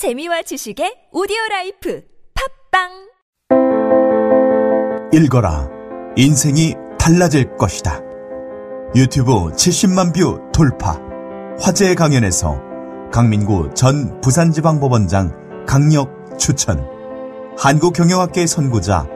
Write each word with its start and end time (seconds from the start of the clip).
재미와 0.00 0.40
지식의 0.40 1.10
오디오 1.12 1.36
라이프 1.50 2.00
팟빵 2.70 2.88
읽어라. 5.12 5.68
인생이 6.16 6.72
달라질 6.98 7.54
것이다. 7.58 8.00
유튜브 8.96 9.50
70만 9.50 10.14
뷰 10.14 10.40
돌파. 10.54 10.98
화제의 11.60 11.96
강연에서 11.96 13.10
강민구 13.12 13.74
전 13.74 14.18
부산지방법원장 14.22 15.66
강력 15.66 16.38
추천. 16.38 16.82
한국경영학계 17.58 18.46
선구자 18.46 19.06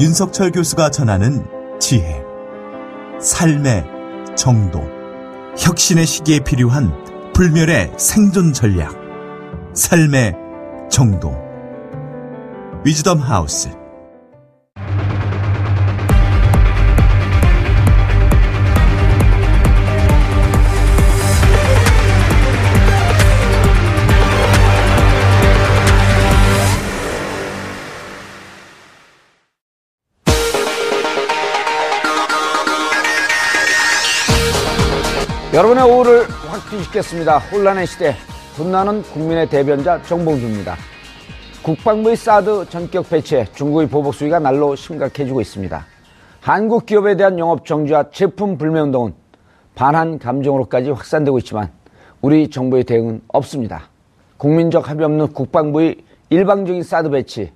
윤석철 0.00 0.50
교수가 0.50 0.90
전하는 0.90 1.46
지혜. 1.78 2.20
삶의 3.20 3.84
정도. 4.34 4.80
혁신의 5.56 6.04
시기에 6.04 6.40
필요한 6.40 7.32
불멸의 7.32 7.92
생존 7.96 8.52
전략. 8.52 9.01
삶의 9.74 10.34
정도. 10.90 11.34
위즈덤 12.84 13.18
하우스. 13.18 13.70
여러분의 35.54 35.84
오후를 35.84 36.28
확 36.48 36.70
뒤집겠습니다. 36.70 37.38
혼란의 37.38 37.86
시대, 37.86 38.16
분나는 38.54 39.02
국민의 39.02 39.48
대변자 39.48 40.02
정봉주입니다. 40.02 40.76
국방부의 41.62 42.16
사드 42.16 42.66
전격 42.68 43.08
배치에 43.08 43.46
중국의 43.54 43.88
보복 43.88 44.14
수위가 44.14 44.40
날로 44.40 44.76
심각해지고 44.76 45.40
있습니다. 45.40 45.86
한국 46.40 46.84
기업에 46.84 47.16
대한 47.16 47.38
영업 47.38 47.64
정지와 47.64 48.10
제품 48.10 48.58
불매 48.58 48.80
운동은 48.80 49.14
반한 49.74 50.18
감정으로까지 50.18 50.90
확산되고 50.90 51.38
있지만 51.38 51.70
우리 52.20 52.50
정부의 52.50 52.84
대응은 52.84 53.22
없습니다. 53.28 53.88
국민적 54.36 54.90
합의 54.90 55.06
없는 55.06 55.32
국방부의 55.32 56.04
일방적인 56.28 56.82
사드 56.82 57.08
배치, 57.10 57.52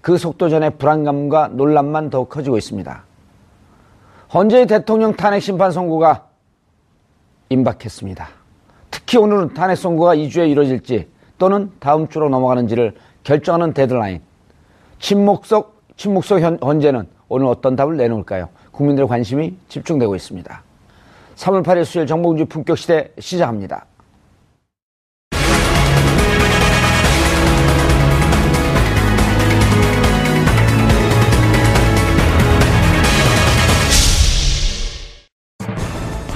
그 0.00 0.18
속도전의 0.18 0.78
불안감과 0.78 1.48
논란만 1.48 2.10
더 2.10 2.24
커지고 2.24 2.58
있습니다. 2.58 3.04
헌재의 4.34 4.66
대통령 4.66 5.14
탄핵 5.14 5.40
심판 5.40 5.70
선고가 5.70 6.26
임박했습니다. 7.50 8.41
특히 9.12 9.22
오늘은 9.22 9.52
탄핵 9.52 9.76
선고가 9.76 10.16
2주에 10.16 10.48
이뤄질지 10.48 11.06
또는 11.36 11.70
다음 11.80 12.08
주로 12.08 12.30
넘어가는지를 12.30 12.94
결정하는 13.24 13.74
데드라인. 13.74 14.22
침묵 15.00 15.44
속, 15.44 15.82
침묵속 15.98 16.40
헌재는 16.40 17.06
오늘 17.28 17.46
어떤 17.46 17.76
답을 17.76 17.98
내놓을까요? 17.98 18.48
국민들의 18.70 19.06
관심이 19.06 19.54
집중되고 19.68 20.16
있습니다. 20.16 20.62
3월 21.36 21.62
8일 21.62 21.84
수요일 21.84 22.06
정봉주 22.06 22.46
품격 22.46 22.78
시대 22.78 23.12
시작합니다. 23.18 23.84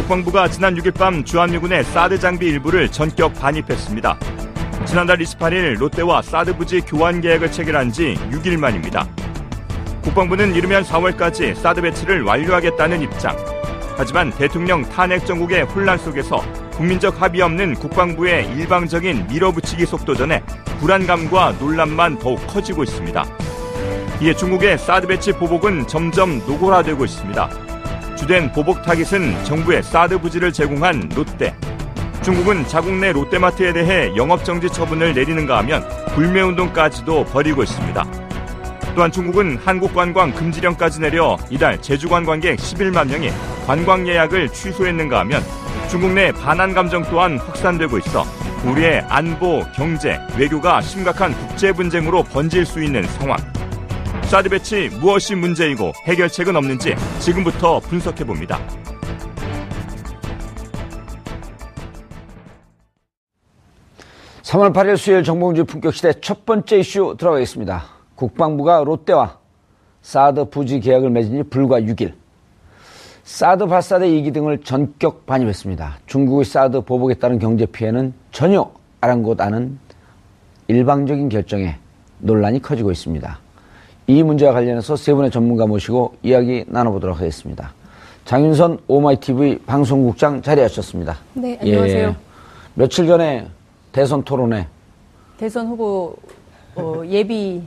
국방부가 0.07 0.47
지난 0.47 0.77
6일 0.77 0.95
밤 0.95 1.25
주한미군의 1.25 1.83
사드 1.83 2.21
장비 2.21 2.47
일부를 2.47 2.89
전격 2.89 3.35
반입했습니다. 3.35 4.17
지난달 4.85 5.19
28일 5.19 5.77
롯데와 5.79 6.23
사드 6.23 6.57
부지 6.57 6.83
교환 6.83 7.21
계약을 7.21 7.51
체결한 7.51 7.91
지 7.91 8.17
6일 8.31 8.57
만입니다. 8.57 9.09
국방부는 10.03 10.55
이르면 10.55 10.85
4월까지 10.85 11.57
사드 11.57 11.83
배치를 11.83 12.23
완료하겠다는 12.23 13.03
입장. 13.03 13.37
하지만 13.97 14.31
대통령 14.31 14.85
탄핵 14.85 15.27
정국의 15.27 15.65
혼란 15.65 15.99
속에서 15.99 16.41
국민적 16.75 17.21
합의 17.21 17.43
없는 17.43 17.75
국방부의 17.75 18.47
일방적인 18.57 19.27
밀어붙이기 19.27 19.87
속도전에 19.87 20.41
불안감과 20.79 21.57
논란만 21.59 22.21
더욱 22.21 22.37
커지고 22.47 22.85
있습니다. 22.85 23.25
이에 24.23 24.35
중국의 24.37 24.79
사드 24.79 25.09
배치 25.09 25.33
보복은 25.33 25.89
점점 25.89 26.39
노골화되고 26.47 27.05
있습니다. 27.05 27.66
주된 28.17 28.51
보복 28.53 28.83
타깃은 28.83 29.45
정부의 29.45 29.83
사드 29.83 30.19
부지를 30.19 30.53
제공한 30.53 31.09
롯데. 31.15 31.55
중국은 32.23 32.67
자국 32.67 32.95
내 32.95 33.13
롯데마트에 33.13 33.73
대해 33.73 34.11
영업정지 34.17 34.69
처분을 34.69 35.15
내리는가 35.15 35.59
하면 35.59 35.87
불매운동까지도 36.15 37.27
벌이고 37.27 37.63
있습니다. 37.63 38.05
또한 38.97 39.13
중국은 39.13 39.59
한국 39.63 39.95
관광 39.95 40.33
금지령까지 40.33 41.01
내려 41.01 41.37
이달 41.51 41.81
제주 41.83 42.09
관광객 42.09 42.57
11만 42.59 43.09
명이 43.09 43.31
관광 43.67 44.09
예약을 44.09 44.49
취소했는가 44.49 45.21
하면 45.21 45.43
중국 45.89 46.13
내 46.13 46.33
반한 46.33 46.73
감정 46.73 47.03
또한 47.05 47.39
확산되고 47.39 47.99
있어 47.99 48.25
우리의 48.65 49.05
안보, 49.09 49.63
경제, 49.75 50.19
외교가 50.37 50.81
심각한 50.81 51.33
국제 51.35 51.73
분쟁으로 51.73 52.25
번질 52.25 52.65
수 52.67 52.83
있는 52.83 53.05
상황. 53.05 53.39
사드 54.27 54.49
배치 54.49 54.89
무엇이 55.01 55.37
문제이고 55.37 55.93
해결책은 56.05 56.57
없는지 56.57 56.97
지금부터 57.21 57.79
분석해 57.79 58.25
봅니다. 58.25 58.59
(3월 64.43 64.73
8일) 64.73 64.97
수요일 64.97 65.23
정봉주 65.23 65.67
품격시대 65.67 66.15
첫 66.21 66.45
번째 66.45 66.79
이슈 66.79 67.15
들어가겠습니다. 67.17 67.85
국방부가 68.17 68.83
롯데와 68.83 69.39
사드 70.03 70.51
부지 70.51 70.81
계약을 70.81 71.11
맺은 71.11 71.45
지 71.45 71.49
불과 71.49 71.81
6일. 71.81 72.15
사드 73.23 73.67
발사대 73.67 74.09
2기 74.09 74.35
등을 74.35 74.63
전격 74.63 75.25
반입했습니다. 75.27 75.99
중국의 76.07 76.45
사드 76.45 76.81
보복에 76.81 77.15
따른 77.15 77.39
경제 77.39 77.65
피해는 77.65 78.13
전혀 78.33 78.73
아랑곳 79.01 79.41
않은 79.41 79.79
일방적인 80.67 81.29
결정에 81.29 81.79
논란이 82.19 82.61
커지고 82.61 82.91
있습니다 82.91 83.46
이 84.09 84.23
문제와 84.23 84.53
관련해서 84.53 84.97
세 84.97 85.13
분의 85.15 85.31
전문가 85.31 85.67
모시고 85.67 86.15
이야기 86.23 86.65
나눠보도록 86.69 87.19
하겠습니다. 87.19 87.73
장윤선 88.25 88.79
오마이TV 88.87 89.59
방송국장 89.67 90.43
자리하셨습니다. 90.43 91.17
네, 91.35 91.59
안녕하세요. 91.61 92.09
예, 92.09 92.17
며칠 92.75 93.07
전에 93.07 93.47
대선 93.93 94.23
토론회. 94.23 94.67
대선 95.39 95.67
후보 95.67 96.15
어, 96.77 97.03
예비 97.07 97.63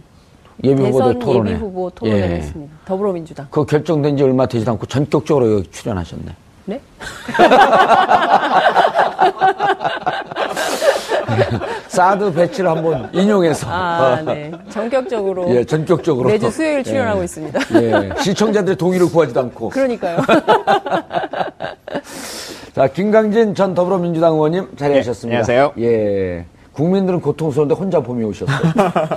예비 0.63 0.83
후보들 0.83 1.19
토론회. 1.19 1.51
예비 1.51 1.59
후보 1.59 1.89
토론회 1.89 2.19
예. 2.19 2.35
했습니다. 2.37 2.73
더불어민주당. 2.85 3.47
그 3.49 3.65
결정된 3.65 4.17
지 4.17 4.23
얼마 4.23 4.45
되지 4.45 4.69
않고 4.69 4.85
전격적으로 4.85 5.53
여기 5.53 5.71
출연하셨네. 5.71 6.35
네? 6.65 6.81
사드 11.87 12.33
배치를 12.33 12.69
한번 12.69 13.09
인용해서. 13.13 13.67
아, 13.69 14.21
네. 14.25 14.51
전격적으로. 14.69 15.49
예, 15.55 15.63
전격적으로. 15.63 16.29
매주 16.29 16.49
수요일 16.51 16.83
출연하고 16.83 17.21
예. 17.21 17.23
있습니다. 17.25 17.59
예. 17.81 18.09
시청자들의 18.21 18.75
동의를 18.75 19.07
구하지도 19.07 19.39
않고. 19.39 19.69
그러니까요. 19.69 20.17
자, 22.73 22.87
김강진 22.87 23.55
전 23.55 23.73
더불어민주당 23.73 24.33
의원님 24.33 24.75
자리하셨습니다. 24.77 25.43
네, 25.43 25.53
안녕하세요. 25.57 25.73
예. 25.83 26.45
국민들은 26.73 27.19
고통스러운데 27.19 27.75
혼자 27.75 27.99
봄이 27.99 28.23
오셨어요. 28.23 28.57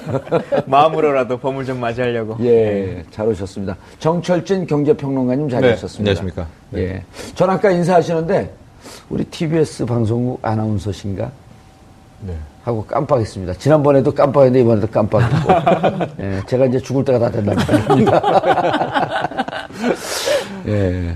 마음으로라도 0.66 1.38
봄을 1.38 1.64
좀 1.64 1.78
맞이하려고. 1.78 2.36
예, 2.40 2.50
네. 2.50 3.04
잘 3.12 3.28
오셨습니다. 3.28 3.76
정철진 4.00 4.66
경제평론가님 4.66 5.48
자리하셨습니다. 5.48 6.12
네, 6.12 6.18
안녕하십니까. 6.18 6.46
네. 6.70 6.80
예. 6.80 7.04
전 7.36 7.50
아까 7.50 7.70
인사하시는데 7.70 8.50
우리 9.10 9.24
TBS 9.24 9.86
방송국 9.86 10.40
아나운서신가? 10.42 11.30
네. 12.22 12.34
하고 12.64 12.84
깜빡했습니다. 12.84 13.54
지난번에도 13.54 14.12
깜빡했는데 14.12 14.60
이번에도 14.60 14.86
깜빡했고. 14.86 15.52
예, 16.22 16.40
제가 16.46 16.66
이제 16.66 16.78
죽을 16.78 17.04
때가 17.04 17.18
다 17.18 17.30
된다는 17.30 17.62
말입니다. 17.88 18.22
예. 20.68 21.14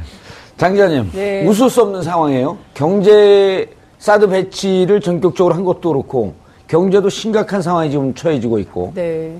장 0.56 0.72
기자님, 0.72 1.10
네. 1.12 1.46
웃을 1.46 1.68
수 1.70 1.82
없는 1.82 2.02
상황이에요. 2.02 2.56
경제 2.74 3.68
사드 3.98 4.28
배치를 4.28 5.00
전격적으로 5.00 5.54
한 5.54 5.64
것도 5.64 5.90
그렇고 5.92 6.34
경제도 6.66 7.08
심각한 7.08 7.62
상황이 7.62 7.90
지금 7.90 8.14
처해지고 8.14 8.58
있고. 8.60 8.92
네. 8.94 9.36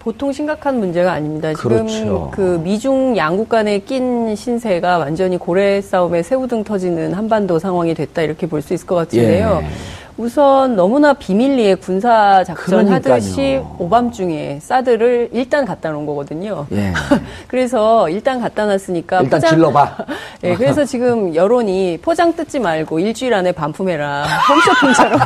보통 0.00 0.32
심각한 0.32 0.78
문제가 0.78 1.12
아닙니다. 1.12 1.52
지금 1.52 1.70
그렇죠. 1.84 2.30
그 2.32 2.60
미중 2.62 3.16
양국 3.16 3.48
간에 3.48 3.80
낀 3.80 4.34
신세가 4.36 4.98
완전히 4.98 5.36
고래 5.36 5.80
싸움에 5.80 6.22
새우등 6.22 6.62
터지는 6.64 7.12
한반도 7.12 7.58
상황이 7.58 7.92
됐다 7.92 8.22
이렇게 8.22 8.46
볼 8.46 8.62
수 8.62 8.72
있을 8.72 8.86
것 8.86 8.94
같은데요. 8.94 9.60
예. 9.62 9.66
우선 10.18 10.76
너무나 10.76 11.12
비밀리에 11.12 11.74
군사 11.74 12.42
작전 12.42 12.86
그러니까요. 12.86 13.14
하듯이 13.14 13.60
오밤중에 13.78 14.60
사드를 14.62 15.28
일단 15.32 15.66
갖다 15.66 15.90
놓은 15.90 16.06
거거든요. 16.06 16.66
예. 16.72 16.92
그래서 17.48 18.08
일단 18.08 18.40
갖다 18.40 18.64
놨으니까 18.64 19.20
일단 19.20 19.40
포장... 19.40 19.50
질러봐. 19.50 19.96
예, 20.44 20.54
그래서 20.54 20.84
지금 20.86 21.34
여론이 21.34 21.98
포장 22.00 22.34
뜯지 22.34 22.60
말고 22.60 22.98
일주일 22.98 23.34
안에 23.34 23.52
반품해라. 23.52 24.24
홈쇼핑처럼. 24.48 25.20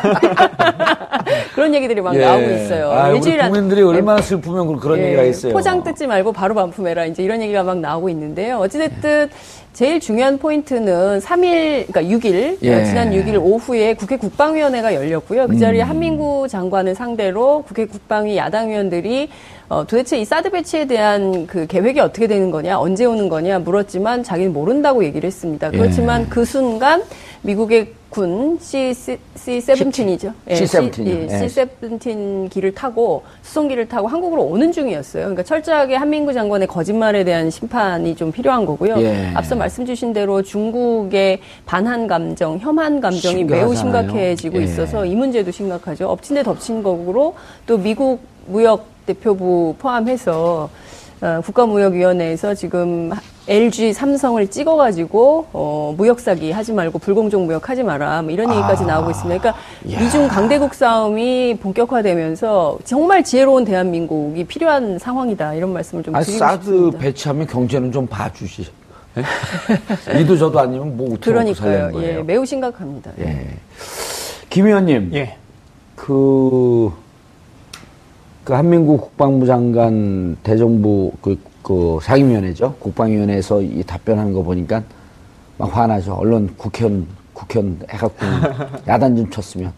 그런 1.54 1.75
얘기들이 1.75 2.00
막 2.00 2.16
예. 2.16 2.25
나오고 2.25 2.50
있어요. 2.50 2.90
아, 2.90 3.08
외질한 3.10 3.52
국민들이 3.52 3.82
얼마나 3.82 4.20
슬프면 4.20 4.76
그런 4.78 4.98
예. 4.98 5.04
얘기가 5.06 5.22
있어요. 5.22 5.52
포장 5.52 5.84
뜯지 5.84 6.08
말고 6.08 6.32
바로 6.32 6.54
반품해라. 6.56 7.06
이제 7.06 7.22
이런 7.22 7.40
얘기가 7.40 7.62
막 7.62 7.78
나오고 7.78 8.08
있는데요. 8.08 8.58
어찌됐든 8.58 9.31
제일 9.72 10.00
중요한 10.00 10.37
포인트는 10.38 11.20
3일, 11.20 11.87
그러니까 11.87 12.02
6일, 12.02 12.58
예. 12.62 12.84
지난 12.84 13.12
6일 13.12 13.40
오후에 13.40 13.94
국회 13.94 14.17
국방위원회가 14.17 14.94
열렸고요. 14.94 15.46
그 15.46 15.58
자리에 15.58 15.82
음. 15.82 15.88
한민구 15.88 16.49
장관을 16.49 16.94
상대로 16.94 17.62
국회 17.62 17.87
국방위 17.87 18.37
야당 18.37 18.70
의원들이 18.70 19.28
어, 19.69 19.87
도대체 19.87 20.19
이 20.19 20.25
사드 20.25 20.50
배치에 20.50 20.87
대한 20.87 21.46
그 21.46 21.67
계획이 21.69 22.00
어떻게 22.00 22.26
되는 22.26 22.50
거냐, 22.50 22.81
언제 22.81 23.05
오는 23.05 23.28
거냐 23.28 23.61
물었지만 23.61 24.25
자기는 24.25 24.52
모른다고 24.52 25.05
얘기를 25.05 25.26
했습니다. 25.26 25.70
그렇지만 25.70 26.23
예. 26.23 26.26
그 26.28 26.44
순간 26.44 27.05
미국의 27.43 27.93
군 28.11 28.59
C, 28.61 28.91
C17이죠. 29.37 30.33
예, 30.49 30.55
C17. 30.55 31.07
예, 31.07 31.27
C17 31.29 32.51
기를 32.51 32.75
타고 32.75 33.23
수송기를 33.43 33.89
타고 33.89 34.09
한국으로 34.09 34.43
오는 34.43 34.73
중이었어요. 34.73 35.23
그러니까 35.23 35.45
철저하게 35.45 35.95
한민구 35.95 36.35
장관의 36.35 36.67
거짓말에 36.67 37.23
대한 37.23 37.51
심판이 37.51 38.17
좀 38.17 38.33
필요한 38.33 38.67
거고요. 38.67 39.01
예. 39.01 39.31
앞서 39.35 39.55
말씀 39.55 39.87
주신 39.87 40.12
대로 40.12 40.43
중국의 40.43 41.39
반한 41.67 42.09
감정, 42.09 42.59
혐한 42.59 43.01
감정이 43.01 43.39
심각하잖아요. 43.39 43.67
매우 43.67 43.77
심각해지고 43.77 44.59
예. 44.59 44.65
있어서 44.65 45.07
이 45.07 45.15
문제도 45.15 45.49
심각하죠. 45.51 46.09
엎친 46.09 46.35
데 46.35 46.43
덮친 46.43 46.83
거로 46.83 47.35
또 47.65 47.79
미국 47.79 48.21
무역 48.47 48.87
대표부 49.07 49.77
포함해서 49.79 50.69
어, 51.20 51.40
국가무역위원회에서 51.44 52.55
지금 52.55 53.11
LG, 53.46 53.93
삼성을 53.93 54.46
찍어가지고 54.49 55.49
어, 55.52 55.94
무역 55.96 56.20
사기 56.20 56.50
하지 56.50 56.72
말고 56.72 56.99
불공정 56.99 57.46
무역 57.46 57.69
하지 57.69 57.82
마라 57.82 58.22
뭐 58.22 58.31
이런 58.31 58.50
얘기까지 58.50 58.84
아, 58.84 58.87
나오고 58.87 59.11
있습니다. 59.11 59.40
그러니까 59.40 59.62
야. 59.93 60.00
미중 60.00 60.28
강대국 60.28 60.72
싸움이 60.72 61.58
본격화되면서 61.61 62.78
정말 62.84 63.22
지혜로운 63.22 63.64
대한민국이 63.64 64.44
필요한 64.44 64.99
상황이다 64.99 65.55
이런 65.55 65.72
말씀을 65.72 66.02
좀 66.02 66.14
드리고 66.14 66.38
사드 66.38 66.64
싶습니다. 66.64 66.99
배치하면 66.99 67.46
경제는 67.46 67.93
좀 67.93 68.06
봐주시. 68.06 68.66
예? 69.19 70.20
이도 70.20 70.37
저도 70.38 70.61
아니면 70.61 70.96
뭐 70.96 71.08
어떻게 71.14 71.32
그러니까요. 71.32 71.90
예, 72.02 72.23
매우 72.23 72.46
심각합니다. 72.46 73.11
예. 73.19 73.49
김 74.49 74.66
의원님, 74.66 75.11
예. 75.14 75.37
그 75.96 76.93
그 78.44 78.52
한민국 78.52 79.00
국방부 79.02 79.46
장관 79.46 80.37
대정부 80.42 81.12
그, 81.20 81.38
그 81.62 81.98
상임위원회죠. 82.02 82.75
국방위원회에서 82.78 83.62
이 83.62 83.82
답변하는 83.87 84.32
거 84.32 84.42
보니까 84.42 84.82
막 85.58 85.76
화나죠. 85.76 86.14
언론 86.14 86.48
국회의원, 86.56 87.06
국회의원 87.34 87.78
해갖고 87.90 88.26
야단 88.88 89.16
좀 89.16 89.31
쳤으면. 89.31 89.72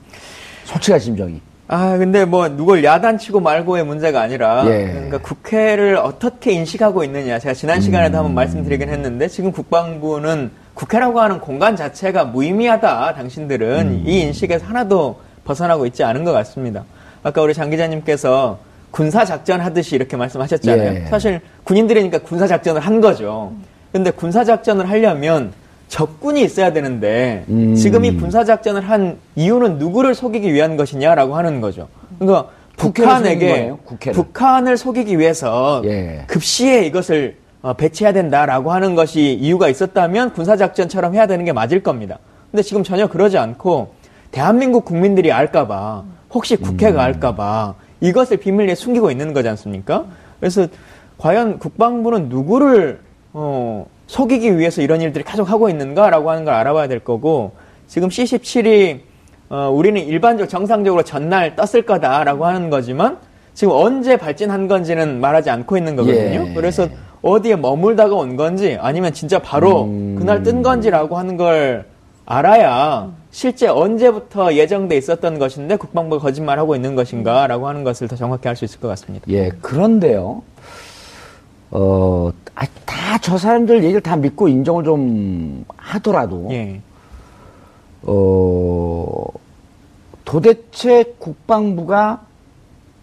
솔직한 0.65 1.01
심정이. 1.01 1.41
아, 1.69 1.97
근데 1.97 2.25
뭐, 2.25 2.49
누굴 2.49 2.85
야단치고 2.85 3.41
말고의 3.41 3.85
문제가 3.85 4.21
아니라, 4.21 4.65
예. 4.67 4.91
그러니까 4.93 5.19
국회를 5.19 5.97
어떻게 5.97 6.53
인식하고 6.53 7.03
있느냐. 7.05 7.39
제가 7.39 7.55
지난 7.55 7.81
시간에도 7.81 8.17
음. 8.17 8.19
한번 8.19 8.35
말씀드리긴 8.35 8.91
했는데, 8.91 9.27
지금 9.29 9.53
국방부는 9.53 10.51
국회라고 10.75 11.21
하는 11.21 11.41
공간 11.41 11.75
자체가 11.75 12.25
무의미하다. 12.27 13.15
당신들은 13.15 13.89
음. 13.89 14.05
이 14.07 14.21
인식에서 14.21 14.67
하나도 14.67 15.21
벗어나고 15.45 15.87
있지 15.87 16.05
않은 16.05 16.25
것 16.25 16.33
같습니다. 16.33 16.85
아까 17.23 17.43
우리 17.43 17.55
장 17.55 17.71
기자님께서 17.71 18.59
군사 18.91 19.25
작전 19.25 19.61
하듯이 19.61 19.95
이렇게 19.95 20.17
말씀하셨잖아요. 20.17 20.95
예. 20.95 21.07
사실 21.07 21.41
군인들이니까 21.65 22.19
군사 22.19 22.47
작전을 22.47 22.81
한 22.81 23.01
거죠. 23.01 23.53
근데 23.91 24.11
군사 24.11 24.45
작전을 24.45 24.89
하려면 24.89 25.53
적군이 25.89 26.43
있어야 26.43 26.73
되는데 26.73 27.45
음. 27.49 27.75
지금 27.75 28.05
이 28.05 28.17
군사 28.17 28.45
작전을 28.45 28.83
한 28.89 29.19
이유는 29.37 29.79
누구를 29.79 30.15
속이기 30.15 30.53
위한 30.53 30.77
것이냐라고 30.77 31.37
하는 31.37 31.61
거죠. 31.61 31.89
그러니까 32.19 32.49
북한에게 32.77 33.75
북한을 34.13 34.77
속이기 34.77 35.19
위해서 35.19 35.83
예. 35.85 36.25
급시에 36.27 36.85
이것을 36.85 37.37
어, 37.63 37.75
배치해야 37.75 38.13
된다라고 38.13 38.73
하는 38.73 38.95
것이 38.95 39.35
이유가 39.35 39.69
있었다면 39.69 40.33
군사 40.33 40.57
작전처럼 40.57 41.15
해야 41.15 41.27
되는 41.27 41.45
게 41.45 41.53
맞을 41.53 41.83
겁니다. 41.83 42.19
근데 42.51 42.63
지금 42.63 42.83
전혀 42.83 43.07
그러지 43.07 43.39
않고 43.39 43.95
대한민국 44.33 44.85
국민들이 44.85 45.31
알까봐 45.31 46.05
혹시 46.33 46.57
국회가 46.57 47.01
음. 47.01 47.07
알까봐 47.07 47.75
이것을 48.01 48.39
비밀리에 48.39 48.75
숨기고 48.75 49.11
있는 49.11 49.33
거지 49.33 49.49
않습니까? 49.49 50.05
그래서 50.41 50.67
과연 51.19 51.59
국방부는 51.59 52.29
누구를 52.29 53.01
어, 53.33 53.87
속이기 54.09 54.59
위해서 54.59 54.83
이런 54.83 55.01
일들이 55.01 55.25
계속 55.25 55.49
하고 55.49 55.69
있는가라고 55.69 56.31
하는 56.31 56.45
걸 56.45 56.55
알아봐야 56.55 56.89
될 56.89 56.99
거고 56.99 57.53
지금 57.87 58.09
C17이 58.09 59.01
어, 59.51 59.71
우리는 59.71 60.01
일반적 60.01 60.49
정상적으로 60.49 61.03
전날 61.03 61.55
떴을 61.55 61.85
거다라고 61.85 62.47
하는 62.47 62.71
거지만 62.71 63.19
지금 63.55 63.75
언제 63.75 64.17
발진한 64.17 64.67
건지는 64.67 65.21
말하지 65.21 65.51
않고 65.51 65.77
있는 65.77 65.95
거거든요. 65.95 66.47
예. 66.49 66.55
그래서 66.55 66.89
어디에 67.21 67.57
머물다가 67.57 68.15
온 68.15 68.37
건지 68.37 68.79
아니면 68.81 69.13
진짜 69.13 69.39
바로 69.39 69.85
음. 69.85 70.17
그날 70.19 70.43
뜬 70.43 70.63
건지라고 70.63 71.19
하는 71.19 71.37
걸 71.37 71.85
알아야 72.25 73.11
실제 73.33 73.67
언제부터 73.67 74.55
예정돼 74.55 74.97
있었던 74.99 75.39
것인데 75.39 75.77
국방부가 75.77 76.21
거짓말하고 76.23 76.77
있는 76.77 76.95
것인가라고 76.95 77.67
하는 77.67 77.83
것을 77.83 78.07
더 78.07 78.15
정확히 78.15 78.47
알 78.49 78.55
수 78.55 78.67
있을 78.67 78.79
것 78.79 78.89
같습니다. 78.89 79.25
예, 79.31 79.49
그런데요. 79.63 80.43
어, 81.71 82.31
아, 82.55 82.67
다저 82.85 83.39
사람들 83.39 83.83
얘기를 83.85 84.03
다 84.03 84.17
믿고 84.17 84.49
인정을 84.49 84.85
좀 84.85 85.65
하더라도 85.79 86.47
예. 86.51 86.83
어, 88.03 89.27
도대체 90.27 91.15
국방부가 91.19 92.21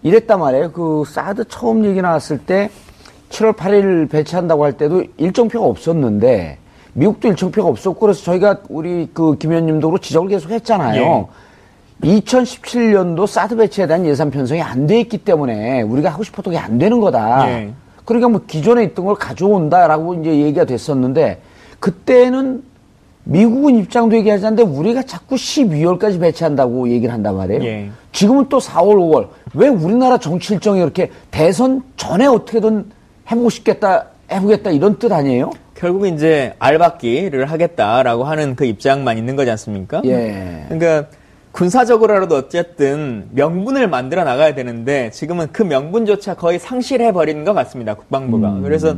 이랬단 0.03 0.39
말이에요. 0.39 0.71
그 0.71 1.03
사드 1.07 1.45
처음 1.49 1.83
얘기 1.85 2.03
나왔을 2.03 2.37
때 2.37 2.69
7월 3.31 3.55
8일 3.55 4.07
배치한다고 4.11 4.63
할 4.63 4.73
때도 4.73 5.05
일정표가 5.17 5.65
없었는데 5.65 6.58
미국도 6.93 7.27
일정표가 7.27 7.67
없었고 7.69 7.99
그래서 7.99 8.23
저희가 8.23 8.59
우리 8.69 9.07
그김 9.13 9.51
의원님도 9.51 9.97
지적을 9.99 10.29
계속 10.29 10.51
했잖아요. 10.51 11.27
예. 12.03 12.07
2017년도 12.07 13.27
사드 13.27 13.57
배치에 13.57 13.87
대한 13.87 14.05
예산 14.05 14.31
편성이 14.31 14.61
안 14.61 14.87
돼 14.87 14.99
있기 15.01 15.19
때문에 15.19 15.81
우리가 15.81 16.09
하고 16.09 16.23
싶었던 16.23 16.53
게 16.53 16.59
안 16.59 16.77
되는 16.77 16.99
거다. 16.99 17.49
예. 17.49 17.73
그러니까 18.05 18.29
뭐 18.29 18.41
기존에 18.47 18.83
있던 18.85 19.05
걸 19.05 19.15
가져온다라고 19.15 20.15
이제 20.15 20.29
얘기가 20.31 20.65
됐었는데 20.65 21.41
그때는 21.79 22.63
미국은 23.25 23.75
입장도 23.75 24.15
얘기하지 24.17 24.45
않는데 24.47 24.63
우리가 24.63 25.03
자꾸 25.03 25.35
12월까지 25.35 26.19
배치한다고 26.19 26.89
얘기를 26.89 27.13
한단 27.13 27.35
말이에요. 27.37 27.63
예. 27.63 27.89
지금은 28.11 28.47
또 28.49 28.57
4월, 28.57 28.95
5월. 28.95 29.27
왜 29.53 29.67
우리나라 29.67 30.17
정치 30.17 30.53
일정이 30.53 30.79
이렇게 30.79 31.11
대선 31.29 31.83
전에 31.97 32.25
어떻게든 32.25 32.85
해보고 33.29 33.49
싶겠다, 33.51 34.05
해보겠다 34.31 34.71
이런 34.71 34.97
뜻 34.97 35.11
아니에요? 35.11 35.51
결국 35.79 36.07
이제 36.07 36.53
알박기를 36.59 37.45
하겠다라고 37.45 38.25
하는 38.25 38.57
그 38.57 38.65
입장만 38.65 39.17
있는 39.17 39.37
거지 39.37 39.49
않습니까? 39.51 40.01
예. 40.03 40.65
그러니까 40.67 41.07
군사적으로라도 41.53 42.35
어쨌든 42.35 43.29
명분을 43.31 43.87
만들어 43.87 44.25
나가야 44.25 44.55
되는데 44.55 45.09
지금은 45.11 45.47
그 45.53 45.63
명분조차 45.63 46.33
거의 46.33 46.59
상실해 46.59 47.13
버린 47.13 47.45
것 47.45 47.53
같습니다. 47.53 47.93
국방부가. 47.93 48.49
음. 48.49 48.61
그래서 48.61 48.93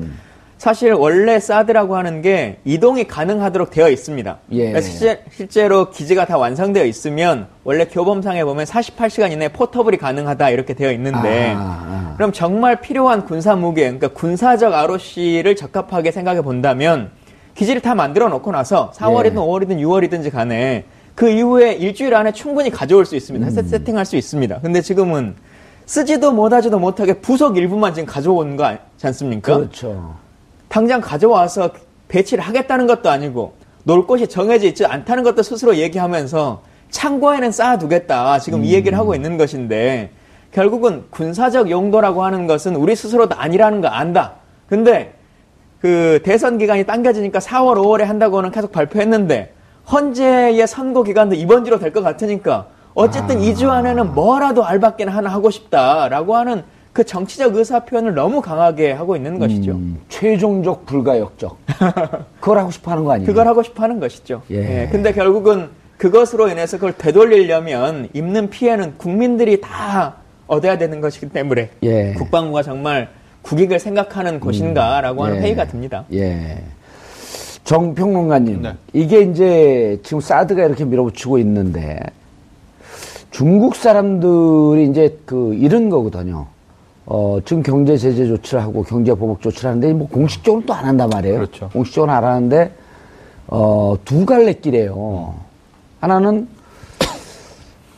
사실 0.61 0.93
원래 0.93 1.39
사드라고 1.39 1.95
하는 1.95 2.21
게 2.21 2.59
이동이 2.65 3.05
가능하도록 3.05 3.71
되어 3.71 3.89
있습니다. 3.89 4.37
예. 4.51 4.79
실제, 4.79 5.23
실제로 5.31 5.89
기지가 5.89 6.27
다 6.27 6.37
완성되어 6.37 6.85
있으면 6.85 7.47
원래 7.63 7.85
교범상에 7.85 8.43
보면 8.43 8.65
48시간 8.65 9.31
이내에 9.31 9.47
포터블이 9.47 9.97
가능하다 9.97 10.51
이렇게 10.51 10.75
되어 10.75 10.91
있는데 10.91 11.55
아, 11.57 11.57
아. 11.57 12.13
그럼 12.15 12.31
정말 12.31 12.79
필요한 12.79 13.25
군사 13.25 13.55
무게, 13.55 13.81
그러니까 13.85 14.09
군사적 14.09 14.71
ROC를 14.71 15.55
적합하게 15.55 16.11
생각해 16.11 16.43
본다면 16.43 17.09
기지를 17.55 17.81
다 17.81 17.95
만들어 17.95 18.29
놓고 18.29 18.51
나서 18.51 18.91
4월이든 18.95 19.31
예. 19.31 19.37
5월이든 19.37 19.79
6월이든지 19.79 20.31
간에 20.31 20.85
그 21.15 21.27
이후에 21.27 21.73
일주일 21.73 22.13
안에 22.13 22.33
충분히 22.33 22.69
가져올 22.69 23.07
수 23.07 23.15
있습니다. 23.15 23.47
음. 23.47 23.67
세팅할 23.67 24.05
수 24.05 24.15
있습니다. 24.15 24.59
근데 24.59 24.81
지금은 24.81 25.33
쓰지도 25.87 26.31
못하지도 26.31 26.77
못하게 26.77 27.13
부속 27.13 27.57
일부만 27.57 27.95
지금 27.95 28.05
가져온 28.05 28.55
거 28.55 28.65
아니지 28.65 29.07
않습니까? 29.07 29.57
그렇죠. 29.57 30.20
당장 30.71 31.01
가져와서 31.01 31.71
배치를 32.07 32.41
하겠다는 32.43 32.87
것도 32.87 33.09
아니고 33.09 33.53
놀 33.83 34.07
곳이 34.07 34.27
정해져 34.27 34.67
있지 34.67 34.85
않다는 34.85 35.23
것도 35.23 35.43
스스로 35.43 35.75
얘기하면서 35.75 36.63
창고에는 36.89 37.51
쌓아두겠다. 37.51 38.39
지금 38.39 38.59
음. 38.59 38.65
이 38.65 38.73
얘기를 38.73 38.97
하고 38.97 39.13
있는 39.13 39.37
것인데 39.37 40.11
결국은 40.53 41.03
군사적 41.09 41.69
용도라고 41.69 42.23
하는 42.23 42.47
것은 42.47 42.77
우리 42.77 42.95
스스로도 42.95 43.35
아니라는 43.35 43.81
거 43.81 43.89
안다. 43.89 44.35
근데 44.67 45.13
그 45.81 46.21
대선 46.23 46.57
기간이 46.57 46.85
당겨지니까 46.85 47.39
4월, 47.39 47.75
5월에 47.75 48.03
한다고는 48.03 48.51
계속 48.51 48.71
발표했는데 48.71 49.53
헌재의 49.91 50.65
선거 50.67 51.03
기간도 51.03 51.35
이번 51.35 51.65
주로 51.65 51.79
될 51.79 51.91
것 51.91 52.01
같으니까 52.01 52.67
어쨌든 52.93 53.37
아. 53.37 53.41
2주 53.41 53.69
안에는 53.69 54.13
뭐라도 54.13 54.63
알바끼는 54.63 55.11
하나 55.11 55.29
하고 55.31 55.49
싶다라고 55.49 56.37
하는 56.37 56.63
그 56.93 57.05
정치적 57.05 57.55
의사 57.55 57.79
표현을 57.85 58.13
너무 58.13 58.41
강하게 58.41 58.91
하고 58.91 59.15
있는 59.15 59.39
것이죠. 59.39 59.71
음, 59.71 59.99
최종적 60.09 60.85
불가역적. 60.85 61.57
그걸 62.41 62.57
하고 62.57 62.71
싶어 62.71 62.91
하는 62.91 63.05
거 63.05 63.13
아니에요? 63.13 63.27
그걸 63.27 63.47
하고 63.47 63.63
싶어 63.63 63.83
하는 63.83 63.99
것이죠. 63.99 64.41
예. 64.51 64.55
예. 64.83 64.89
근데 64.91 65.13
결국은 65.13 65.69
그것으로 65.97 66.49
인해서 66.49 66.77
그걸 66.77 66.93
되돌리려면 66.97 68.09
입는 68.13 68.49
피해는 68.49 68.97
국민들이 68.97 69.61
다 69.61 70.15
얻어야 70.47 70.77
되는 70.77 70.99
것이기 70.99 71.29
때문에 71.29 71.69
예. 71.83 72.13
국방부가 72.13 72.61
정말 72.61 73.09
국익을 73.41 73.79
생각하는 73.79 74.39
곳인가라고 74.41 75.21
음. 75.21 75.25
하는 75.27 75.37
예. 75.37 75.41
회의가 75.43 75.67
듭니다. 75.67 76.03
예. 76.11 76.61
정평론가님, 77.63 78.63
네. 78.63 78.73
이게 78.91 79.21
이제 79.21 79.99
지금 80.03 80.19
사드가 80.19 80.65
이렇게 80.65 80.83
밀어붙이고 80.83 81.37
있는데 81.37 81.99
중국 83.29 83.75
사람들이 83.75 84.89
이제 84.89 85.17
그 85.25 85.53
이런 85.53 85.89
거거든요. 85.89 86.47
어, 87.13 87.39
지금 87.43 87.61
경제 87.61 87.97
제재 87.97 88.25
조치를 88.25 88.63
하고 88.63 88.83
경제 88.83 89.13
보복 89.13 89.41
조치를 89.41 89.69
하는데 89.71 89.91
뭐 89.91 90.07
공식적으로 90.07 90.65
또 90.65 90.73
안 90.73 90.85
한단 90.85 91.09
말이에요. 91.09 91.35
그렇죠. 91.39 91.69
공식적으로 91.73 92.09
안 92.09 92.23
하는데 92.23 92.71
어, 93.47 93.95
두 94.05 94.25
갈래 94.25 94.53
길이에요. 94.53 95.33
하나는 95.99 96.47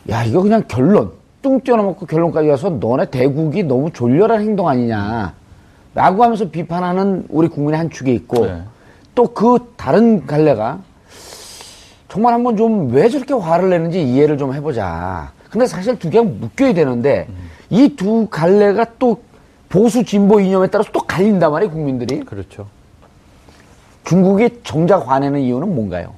야, 0.10 0.24
이거 0.24 0.42
그냥 0.42 0.64
결론. 0.68 1.12
뚱 1.44 1.60
뛰어넘고 1.62 2.08
결론까지 2.08 2.48
가서 2.48 2.70
너네 2.72 3.06
대국이 3.12 3.62
너무 3.64 3.92
졸렬한 3.92 4.42
행동 4.42 4.68
아니냐. 4.68 5.34
라고 5.94 6.24
하면서 6.24 6.50
비판하는 6.50 7.26
우리 7.30 7.48
국민의 7.50 7.78
한 7.78 7.90
축이 7.92 8.12
있고 8.16 8.48
네. 8.48 8.64
또그 9.14 9.74
다른 9.78 10.26
갈래가 10.26 10.80
정말 12.10 12.34
한번 12.34 12.58
좀 12.58 12.90
왜 12.92 13.10
저렇게 13.10 13.36
화를 13.36 13.70
내는지 13.70 14.02
이해를 14.02 14.40
좀 14.40 14.56
해보자. 14.56 15.32
근데 15.52 15.68
사실 15.68 16.00
두 16.00 16.10
개가 16.10 16.24
묶여야 16.24 16.74
되는데 16.74 17.28
음. 17.30 17.36
이 17.74 17.96
두 17.96 18.28
갈래가 18.30 18.86
또 19.00 19.22
보수 19.68 20.04
진보 20.06 20.40
이념에 20.40 20.68
따라서 20.68 20.90
또 20.94 21.00
갈린단 21.02 21.52
말이에요, 21.52 21.72
국민들이. 21.72 22.20
그렇죠. 22.22 22.68
중국이 24.06 24.50
정작 24.64 25.10
화내는 25.10 25.40
이유는 25.42 25.74
뭔가요? 25.74 26.14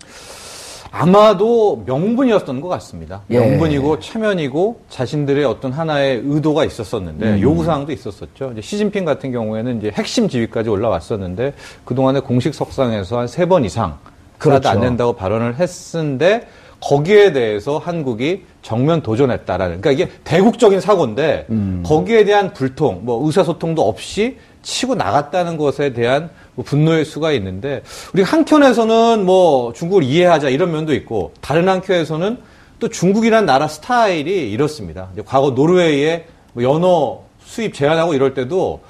아마도 0.92 1.84
명분이었던 1.86 2.62
것 2.62 2.68
같습니다. 2.70 3.22
예. 3.30 3.40
명분이고 3.40 4.00
체면이고 4.00 4.80
자신들의 4.90 5.44
어떤 5.44 5.72
하나의 5.74 6.22
의도가 6.26 6.64
있었었는데 6.66 7.34
음. 7.34 7.42
요구사항도 7.42 7.92
있었었죠. 7.92 8.52
이제 8.54 8.62
시진핑 8.62 9.04
같은 9.04 9.32
경우에는 9.32 9.78
이제 9.80 9.92
핵심 9.94 10.30
지위까지 10.30 10.70
올라왔었는데 10.70 11.54
그동안에 11.86 12.22
공식 12.22 12.54
석상에서 12.56 13.20
한 13.20 13.28
세 13.28 13.46
번 13.46 13.66
이상 13.66 13.98
그렇죠. 14.38 14.70
안 14.70 14.80
된다고 14.82 15.14
발언을 15.14 15.56
했는데 15.60 16.48
거기에 16.82 17.34
대해서 17.34 17.78
한국이 17.78 18.44
정면 18.62 19.02
도전했다라는 19.02 19.82
그러니까 19.82 19.92
이게 19.92 20.12
대국적인 20.24 20.80
사고인데 20.80 21.48
음. 21.50 21.84
거기에 21.86 22.26
대한 22.26 22.54
불통 22.54 23.02
뭐 23.04 23.26
의사소통도 23.26 23.88
없이 23.88 24.38
치고 24.62 24.96
나갔다는 24.96 25.58
것에 25.58 25.94
대한 25.94 26.30
뭐 26.56 26.66
분노의 26.66 27.06
수가 27.06 27.32
있는데 27.34 27.84
우리 28.14 28.24
한켠에서는 28.24 29.26
뭐 29.26 29.74
중국을 29.74 30.04
이해하자 30.04 30.50
이런 30.50 30.72
면도 30.72 30.94
있고 30.94 31.34
다른 31.42 31.70
한켠에서는 31.70 32.38
또 32.80 32.90
중국이란 32.90 33.46
나라 33.46 33.68
스타일이 33.68 34.52
이렇습니다. 34.52 35.10
과거 35.26 35.52
노르웨이에 35.52 36.26
뭐 36.54 36.64
연어 36.64 37.22
수입 37.44 37.74
제한하고 37.74 38.14
이럴 38.14 38.34
때도 38.34 38.82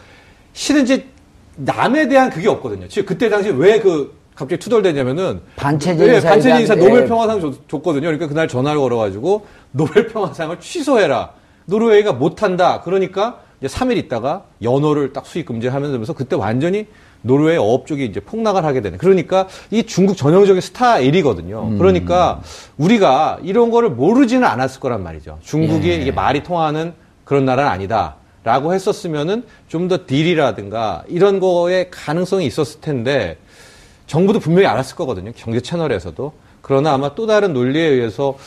실은 0.54 0.84
이제 0.84 1.06
남에 1.56 2.08
대한 2.08 2.30
그게 2.30 2.48
없거든요. 2.50 2.88
즉 2.88 3.06
그때 3.06 3.30
당시 3.30 3.50
왜 3.50 3.80
그 3.80 4.25
갑자기 4.36 4.60
투덜대냐면은 4.60 5.42
반체제 5.56 6.06
인사, 6.06 6.20
네, 6.20 6.30
반체제 6.30 6.60
인사 6.62 6.76
노벨 6.76 7.04
예. 7.04 7.06
평화상 7.08 7.40
줬, 7.40 7.68
거든요 7.82 8.02
그러니까 8.08 8.28
그날 8.28 8.48
전화를 8.48 8.80
걸어가지고 8.80 9.46
노벨 9.72 10.08
평화상을 10.08 10.60
취소해라. 10.60 11.32
노르웨이가 11.66 12.14
못한다. 12.14 12.82
그러니까 12.82 13.40
이제 13.62 13.74
3일 13.74 13.98
있다가 13.98 14.44
연어를 14.62 15.14
딱 15.14 15.26
수입 15.26 15.48
금지하면서 15.48 16.14
그때 16.14 16.36
완전히 16.36 16.88
노르웨이 17.22 17.58
어업 17.58 17.88
쪽이 17.88 18.06
이제 18.06 18.20
폭락을 18.20 18.64
하게 18.66 18.82
되는. 18.82 18.98
그러니까 19.00 19.48
이 19.72 19.84
중국 19.84 20.16
전형적인 20.18 20.62
스타 20.62 21.00
일이거든요. 21.00 21.70
음. 21.70 21.78
그러니까 21.80 22.42
우리가 22.78 23.40
이런 23.42 23.72
거를 23.72 23.90
모르지는 23.90 24.46
않았을 24.46 24.80
거란 24.80 25.02
말이죠. 25.02 25.40
중국이 25.42 25.90
예. 25.90 25.96
이게 25.96 26.12
말이 26.12 26.44
통하는 26.44 26.94
그런 27.24 27.46
나라는 27.46 27.72
아니다. 27.72 28.18
라고 28.44 28.76
했었으면은 28.76 29.44
좀 29.68 29.88
더 29.88 30.06
딜이라든가 30.06 31.04
이런 31.08 31.40
거에 31.40 31.90
가능성이 31.90 32.46
있었을 32.46 32.80
텐데 32.80 33.38
정부도 34.08 34.40
분명히 34.40 34.68
알았을 34.68 34.96
거거든요. 34.96 35.32
경제 35.36 35.60
채널에서도. 35.60 36.34
그러나 36.62 36.94
아마 36.94 37.14
또 37.16 37.28
다른 37.28 37.54
논리에 37.54 37.84
의해서 37.84 38.38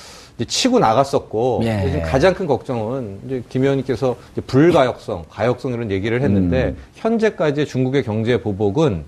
치고 0.46 0.78
나갔었고 0.78 1.60
예. 1.64 1.82
요즘 1.84 2.02
가장 2.02 2.32
큰 2.32 2.46
걱정은 2.46 3.20
이제 3.26 3.42
김 3.48 3.62
의원님께서 3.62 4.16
불가역성, 4.46 5.24
가역성 5.28 5.72
이런 5.72 5.90
얘기를 5.90 6.22
했는데 6.22 6.66
음. 6.66 6.76
현재까지 6.94 7.66
중국의 7.66 8.04
경제 8.04 8.40
보복은 8.40 9.04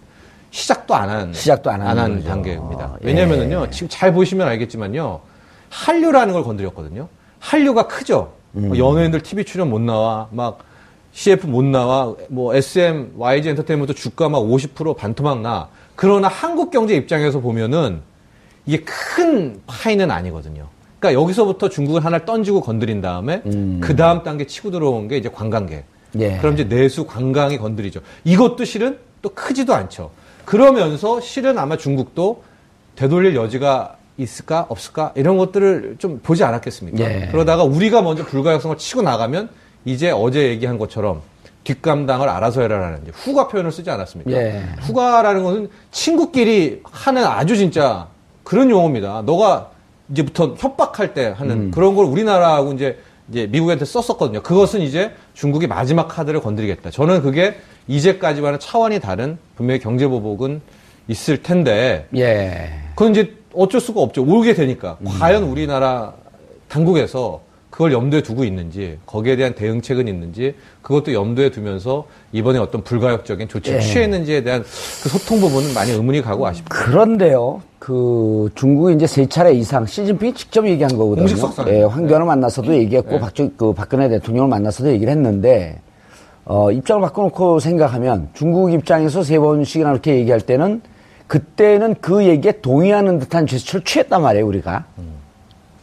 시작도 0.50 0.94
안 0.94 1.08
한, 1.08 1.32
시작도 1.32 1.70
안한 1.70 2.24
단계입니다. 2.24 2.84
어, 2.84 2.96
왜냐면은요, 3.00 3.66
예. 3.66 3.70
지금 3.70 3.88
잘 3.88 4.12
보시면 4.12 4.48
알겠지만요, 4.48 5.20
한류라는 5.68 6.34
걸 6.34 6.42
건드렸거든요. 6.42 7.08
한류가 7.38 7.86
크죠. 7.86 8.32
음. 8.56 8.68
뭐 8.68 8.78
연예인들 8.78 9.20
TV 9.20 9.44
출연 9.44 9.70
못 9.70 9.80
나와, 9.80 10.26
막 10.32 10.58
CF 11.12 11.46
못 11.46 11.64
나와, 11.64 12.14
뭐 12.28 12.54
SM, 12.54 13.12
YG 13.16 13.50
엔터테인먼트 13.50 13.94
주가 13.94 14.28
막 14.28 14.40
50% 14.40 14.96
반토막 14.96 15.40
나. 15.40 15.68
그러나 16.00 16.28
한국 16.28 16.70
경제 16.70 16.96
입장에서 16.96 17.40
보면은 17.40 18.00
이게 18.64 18.82
큰 18.84 19.60
파이는 19.66 20.10
아니거든요. 20.10 20.66
그러니까 20.98 21.20
여기서부터 21.20 21.68
중국을 21.68 22.02
하나를 22.02 22.24
던지고 22.24 22.62
건드린 22.62 23.02
다음에 23.02 23.42
음. 23.44 23.80
그 23.82 23.94
다음 23.96 24.22
단계 24.22 24.46
치고 24.46 24.70
들어온 24.70 25.08
게 25.08 25.18
이제 25.18 25.28
관광객. 25.28 25.84
예. 26.18 26.38
그럼 26.38 26.54
이제 26.54 26.66
내수 26.66 27.04
관광이 27.04 27.58
건드리죠. 27.58 28.00
이것도 28.24 28.64
실은 28.64 28.96
또 29.20 29.28
크지도 29.28 29.74
않죠. 29.74 30.10
그러면서 30.46 31.20
실은 31.20 31.58
아마 31.58 31.76
중국도 31.76 32.44
되돌릴 32.96 33.36
여지가 33.36 33.98
있을까 34.16 34.64
없을까 34.70 35.12
이런 35.16 35.36
것들을 35.36 35.96
좀 35.98 36.20
보지 36.22 36.44
않았겠습니까? 36.44 36.98
예. 37.04 37.28
그러다가 37.30 37.64
우리가 37.64 38.00
먼저 38.00 38.24
불가역성을 38.24 38.78
치고 38.78 39.02
나가면 39.02 39.50
이제 39.84 40.10
어제 40.10 40.48
얘기한 40.48 40.78
것처럼 40.78 41.20
뒷감당을 41.64 42.28
알아서 42.28 42.62
해라라는 42.62 43.02
이제 43.02 43.12
후가 43.14 43.48
표현을 43.48 43.70
쓰지 43.72 43.90
않았습니까? 43.90 44.32
예. 44.32 44.64
후가라는 44.80 45.42
것은 45.42 45.68
친구끼리 45.90 46.82
하는 46.84 47.24
아주 47.24 47.56
진짜 47.56 48.08
그런 48.44 48.70
용어입니다. 48.70 49.22
너가 49.26 49.70
이제부터 50.10 50.54
협박할 50.58 51.14
때 51.14 51.34
하는 51.36 51.56
음. 51.56 51.70
그런 51.70 51.94
걸 51.94 52.06
우리나라하고 52.06 52.72
이제 52.72 52.98
이제 53.30 53.46
미국한테 53.46 53.84
썼었거든요. 53.84 54.42
그것은 54.42 54.80
이제 54.80 55.12
중국이 55.34 55.66
마지막 55.66 56.08
카드를 56.08 56.40
건드리겠다. 56.40 56.90
저는 56.90 57.22
그게 57.22 57.56
이제까지와는 57.86 58.58
차원이 58.58 58.98
다른 58.98 59.38
분명히 59.54 59.80
경제 59.80 60.06
보복은 60.08 60.60
있을 61.06 61.42
텐데. 61.42 62.08
예. 62.16 62.70
그건 62.94 63.12
이제 63.12 63.36
어쩔 63.54 63.80
수가 63.80 64.00
없죠. 64.00 64.24
오게 64.24 64.54
되니까. 64.54 64.96
음. 65.00 65.06
과연 65.06 65.44
우리나라 65.44 66.14
당국에서 66.68 67.40
그걸 67.70 67.92
염두에 67.92 68.22
두고 68.22 68.44
있는지 68.44 68.98
거기에 69.06 69.36
대한 69.36 69.54
대응책은 69.54 70.08
있는지 70.08 70.54
그것도 70.82 71.14
염두에 71.14 71.50
두면서 71.50 72.06
이번에 72.32 72.58
어떤 72.58 72.82
불가역적인 72.82 73.48
조치를 73.48 73.78
예. 73.78 73.82
취했는지에 73.82 74.42
대한 74.42 74.62
그 74.62 75.08
소통 75.08 75.40
부분은 75.40 75.72
많이 75.72 75.92
의문이 75.92 76.20
가고 76.20 76.46
아쉽습니다. 76.46 76.74
그런데요. 76.74 77.62
그 77.78 78.50
중국이 78.56 78.94
이제 78.94 79.06
세 79.06 79.24
차례 79.26 79.54
이상 79.54 79.86
시진핑이 79.86 80.34
직접 80.34 80.66
얘기한 80.66 80.96
거거든요. 80.96 81.26
공식 81.26 81.68
예, 81.68 81.82
황교안을 81.82 82.26
네. 82.26 82.26
만나서도 82.26 82.74
얘기했고 82.74 83.12
네. 83.12 83.20
박정 83.20 83.52
그 83.56 83.72
박근혜 83.72 84.08
대통령을 84.08 84.48
만나서도 84.48 84.90
얘기를 84.90 85.10
했는데 85.12 85.80
어, 86.44 86.72
입장을 86.72 87.00
바꿔놓고 87.00 87.60
생각하면 87.60 88.28
중국 88.34 88.72
입장에서 88.72 89.22
세 89.22 89.38
번씩이나 89.38 89.92
이렇게 89.92 90.16
얘기할 90.16 90.40
때는 90.40 90.82
그때는 91.28 91.94
그 92.00 92.24
얘기에 92.24 92.60
동의하는 92.60 93.20
듯한 93.20 93.46
제스처를 93.46 93.84
취했단 93.84 94.20
말이에요 94.20 94.46
우리가. 94.46 94.84
음. 94.98 95.12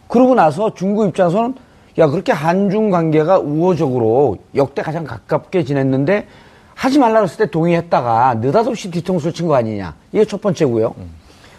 그러고 0.10 0.36
나서 0.36 0.74
중국 0.74 1.08
입장에서는 1.08 1.56
야 1.98 2.08
그렇게 2.08 2.32
한중 2.32 2.92
관계가 2.92 3.40
우호적으로 3.40 4.38
역대 4.56 4.82
가장 4.82 5.04
가깝게 5.04 5.64
지냈는데 5.64 6.28
하지 6.76 7.00
말라 7.00 7.20
그랬을 7.22 7.38
때 7.38 7.46
동의했다가 7.50 8.36
느닷없이 8.36 8.92
뒤통수를 8.92 9.34
친 9.34 9.48
거 9.48 9.56
아니냐 9.56 9.96
이게 10.12 10.26
첫 10.26 10.42
번째고요. 10.42 10.94
음. 10.98 11.10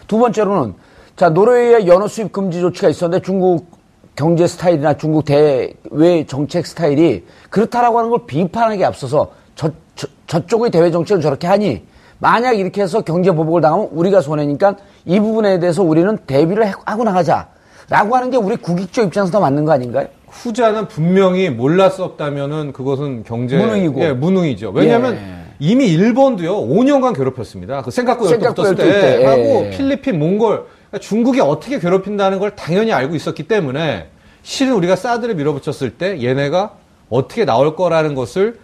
두 0.07 0.19
번째로는 0.19 0.75
자 1.17 1.29
노르웨이의 1.31 1.89
연어 1.89 2.07
수입 2.07 2.31
금지 2.33 2.61
조치가 2.61 2.89
있었는데 2.89 3.25
중국 3.25 3.67
경제 4.15 4.47
스타일이나 4.47 4.97
중국 4.97 5.25
대외 5.25 6.25
정책 6.27 6.67
스타일이 6.67 7.25
그렇다라고 7.51 7.99
하는 7.99 8.11
걸 8.11 8.27
비판하기 8.27 8.85
앞서서 8.85 9.33
저, 9.57 9.71
저, 9.97 10.07
저쪽의 10.29 10.71
대외 10.71 10.93
정책을 10.93 11.21
저렇게 11.21 11.49
하니 11.49 11.85
만약 12.21 12.53
이렇게 12.53 12.83
해서 12.83 13.01
경제 13.01 13.33
보복을 13.33 13.61
당하면 13.61 13.89
우리가 13.93 14.21
손해니까 14.21 14.77
이 15.05 15.19
부분에 15.19 15.59
대해서 15.59 15.83
우리는 15.83 16.17
대비를 16.27 16.73
하고 16.85 17.03
나가자라고 17.05 18.15
하는 18.17 18.31
게 18.31 18.37
우리 18.37 18.57
국익적 18.57 19.07
입장에서 19.07 19.33
더 19.33 19.41
맞는 19.41 19.65
거 19.65 19.73
아닌가요? 19.73 20.07
후자는 20.31 20.89
분명히 20.89 21.51
몰랐었다면은 21.51 22.73
그것은 22.73 23.25
경제 23.25 23.57
무능이고 23.57 24.01
예, 24.03 24.13
무능이죠. 24.13 24.71
왜냐하면 24.71 25.15
예. 25.17 25.39
이미 25.59 25.89
일본도요 25.89 26.69
5년간 26.69 27.17
괴롭혔습니다. 27.17 27.83
그 27.83 27.91
생각고 27.91 28.31
열도 28.31 28.55
붙었을 28.55 28.77
때, 28.77 28.85
때, 28.85 29.25
하고 29.25 29.67
예. 29.67 29.71
필리핀, 29.71 30.19
몽골 30.19 30.67
그러니까 30.91 30.99
중국이 31.01 31.41
어떻게 31.41 31.79
괴롭힌다는 31.79 32.39
걸 32.39 32.55
당연히 32.57 32.93
알고 32.93 33.15
있었기 33.15 33.45
때문에 33.45 34.09
실은 34.43 34.75
우리가 34.75 34.97
사드를 34.97 35.35
밀어붙였을 35.35 35.91
때 35.91 36.23
얘네가 36.23 36.73
어떻게 37.11 37.45
나올 37.45 37.75
거라는 37.77 38.15
것을 38.15 38.59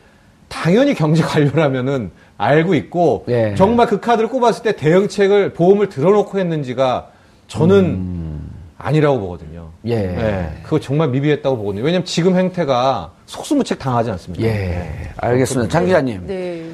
당연히 0.49 0.95
경제 0.95 1.23
관료라면은 1.23 2.11
알고 2.39 2.75
있고 2.75 3.25
예. 3.29 3.55
정말 3.57 3.87
그 3.87 4.01
카드를 4.01 4.29
꼽았을 4.29 4.63
때 4.63 4.77
대응책을 4.77 5.53
보험을 5.55 5.89
들어놓고 5.89 6.39
했는지가 6.39 7.09
저는 7.49 7.85
음. 7.85 8.51
아니라고 8.79 9.19
보거든요. 9.21 9.54
예. 9.87 9.97
네, 9.97 10.51
그거 10.63 10.79
정말 10.81 11.09
미비했다고 11.09 11.57
보거든요. 11.59 11.85
왜냐하면 11.85 12.05
지금 12.07 12.37
행태가 12.37 13.11
속수무책 13.27 13.79
당하지 13.79 14.11
않습니까? 14.13 14.45
예. 14.47 14.51
네. 14.53 15.11
알겠습니다. 15.17 15.71
장 15.71 15.85
기자님. 15.85 16.27
네. 16.27 16.65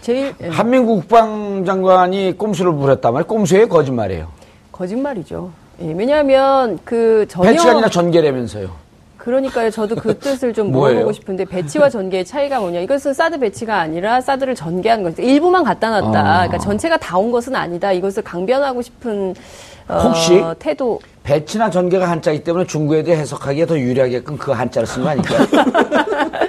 제일 0.00 0.34
예. 0.42 0.48
한민국 0.48 1.00
국방장관이 1.00 2.36
꼼수를 2.36 2.72
부렸다 2.74 3.10
말 3.10 3.24
꼼수예요, 3.24 3.68
거짓말이에요. 3.68 4.28
거짓말이죠. 4.72 5.50
예, 5.82 5.92
왜냐하면 5.92 6.78
그 6.84 7.26
전혀 7.28 7.50
배치가 7.50 7.72
아니라 7.72 7.88
전개라면서요. 7.88 8.70
그러니까요. 9.18 9.70
저도 9.70 9.96
그 9.96 10.16
뜻을 10.20 10.52
좀 10.54 10.70
물어보고 10.70 11.12
싶은데 11.12 11.44
배치와 11.44 11.88
전개의 11.90 12.24
차이가 12.24 12.60
뭐냐? 12.60 12.80
이것은 12.80 13.12
사드 13.14 13.38
배치가 13.40 13.80
아니라 13.80 14.20
사드를 14.20 14.54
전개한 14.54 15.02
거죠. 15.02 15.22
일부만 15.22 15.64
갖다 15.64 15.90
놨다. 16.00 16.20
아. 16.20 16.34
그러니까 16.46 16.58
전체가 16.58 16.96
다 16.98 17.18
온 17.18 17.30
것은 17.32 17.56
아니다. 17.56 17.90
이것을 17.92 18.22
강변하고 18.22 18.82
싶은 18.82 19.30
어, 19.30 19.34
혹시 19.88 20.42
태도 20.58 21.00
배치나 21.22 21.70
전개가 21.70 22.08
한자이기 22.08 22.44
때문에 22.44 22.66
중국에 22.66 23.02
대해 23.02 23.18
해석하기에 23.20 23.66
더 23.66 23.78
유리하게끔 23.78 24.36
그 24.36 24.52
한자를 24.52 24.86
쓴 24.86 25.02
거 25.02 25.08
아닐까요? 25.10 25.46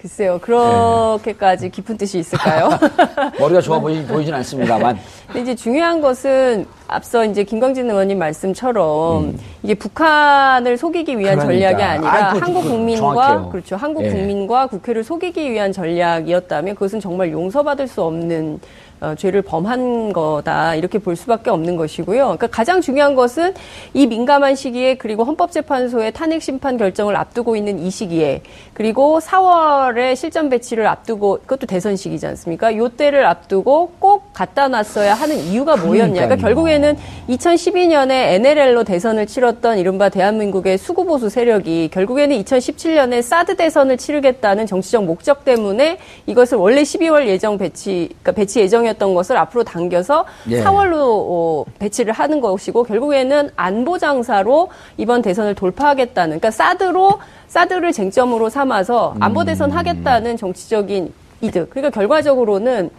글쎄요, 0.00 0.38
그렇게까지 0.38 1.68
깊은 1.70 1.96
뜻이 1.96 2.20
있을까요? 2.20 2.68
머리가 3.40 3.60
좋아 3.60 3.80
보이, 3.80 4.04
보이진 4.04 4.32
않습니다만. 4.34 4.98
근데 5.26 5.40
이제 5.42 5.54
중요한 5.54 6.00
것은 6.00 6.66
앞서 6.88 7.24
이제 7.24 7.42
김광진 7.42 7.90
의원님 7.90 8.18
말씀처럼 8.18 9.24
음. 9.24 9.38
이게 9.62 9.74
북한을 9.74 10.76
속이기 10.76 11.18
위한 11.18 11.38
그러니까. 11.38 11.68
전략이 11.68 11.82
아니라 11.82 12.30
아, 12.30 12.34
한국 12.34 12.62
국민과 12.62 13.00
정확해요. 13.00 13.48
그렇죠. 13.50 13.76
한국 13.76 14.04
예. 14.04 14.10
국민과 14.10 14.68
국회를 14.68 15.02
속이기 15.02 15.50
위한 15.50 15.72
전략이었다면 15.72 16.74
그것은 16.74 17.00
정말 17.00 17.32
용서받을 17.32 17.88
수 17.88 18.02
없는 18.02 18.60
어, 19.00 19.14
죄를 19.14 19.42
범한 19.42 20.12
거다 20.14 20.74
이렇게 20.74 20.98
볼 20.98 21.16
수밖에 21.16 21.50
없는 21.50 21.76
것이고요. 21.76 22.22
그러니까 22.22 22.46
가장 22.46 22.80
중요한 22.80 23.14
것은 23.14 23.52
이 23.92 24.06
민감한 24.06 24.54
시기에 24.54 24.94
그리고 24.96 25.24
헌법재판소의 25.24 26.12
탄핵 26.12 26.40
심판 26.40 26.78
결정을 26.78 27.14
앞두고 27.14 27.56
있는 27.56 27.78
이 27.78 27.90
시기에 27.90 28.42
그리고 28.72 29.18
4월에 29.20 30.16
실전 30.16 30.48
배치를 30.48 30.86
앞두고 30.86 31.40
그것도 31.40 31.66
대선 31.66 31.96
시기지 31.96 32.26
않습니까? 32.26 32.74
요 32.76 32.88
때를 32.88 33.26
앞두고 33.26 33.92
꼭 33.98 34.25
갖다 34.36 34.68
놨어야 34.68 35.14
하는 35.14 35.36
이유가 35.38 35.76
뭐였냐? 35.76 36.26
그러니까 36.26 36.36
결국에는 36.36 36.96
2012년에 37.28 38.10
NLL로 38.34 38.84
대선을 38.84 39.26
치렀던 39.26 39.78
이른바 39.78 40.10
대한민국의 40.10 40.78
수구보수 40.78 41.28
세력이 41.28 41.88
결국에는 41.92 42.40
2017년에 42.42 43.22
사드 43.22 43.56
대선을 43.56 43.96
치르겠다는 43.96 44.66
정치적 44.66 45.04
목적 45.04 45.44
때문에 45.44 45.98
이것을 46.26 46.58
원래 46.58 46.82
12월 46.82 47.26
예정 47.26 47.58
배치 47.58 48.08
그러니까 48.22 48.32
배치 48.32 48.60
예정 48.60 48.76
예정이었던 48.76 49.14
것을 49.14 49.36
앞으로 49.36 49.64
당겨서 49.64 50.24
예. 50.50 50.62
4월로 50.62 50.94
어, 50.94 51.64
배치를 51.78 52.12
하는 52.12 52.40
것이고 52.40 52.84
결국에는 52.84 53.50
안보 53.56 53.98
장사로 53.98 54.68
이번 54.96 55.22
대선을 55.22 55.54
돌파하겠다는 55.54 56.38
그러니까 56.38 56.50
사드로 56.50 57.18
사드를 57.48 57.92
쟁점으로 57.92 58.48
삼아서 58.48 59.14
안보 59.20 59.44
대선 59.44 59.70
음. 59.70 59.76
하겠다는 59.76 60.36
정치적인 60.36 61.12
이득. 61.40 61.70
그러니까 61.70 61.90
결과적으로는 61.90 62.90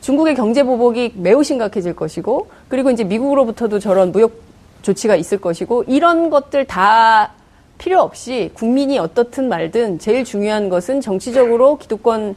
중국의 0.00 0.34
경제 0.34 0.62
보복이 0.62 1.12
매우 1.16 1.42
심각해질 1.42 1.94
것이고 1.94 2.48
그리고 2.68 2.90
이제 2.90 3.04
미국으로부터도 3.04 3.78
저런 3.78 4.12
무역 4.12 4.32
조치가 4.82 5.16
있을 5.16 5.38
것이고 5.38 5.84
이런 5.86 6.30
것들 6.30 6.64
다 6.64 7.32
필요 7.80 8.00
없이 8.00 8.50
국민이 8.52 8.98
어떻든 8.98 9.48
말든 9.48 9.98
제일 9.98 10.22
중요한 10.22 10.68
것은 10.68 11.00
정치적으로 11.00 11.78
기득권을 11.78 12.34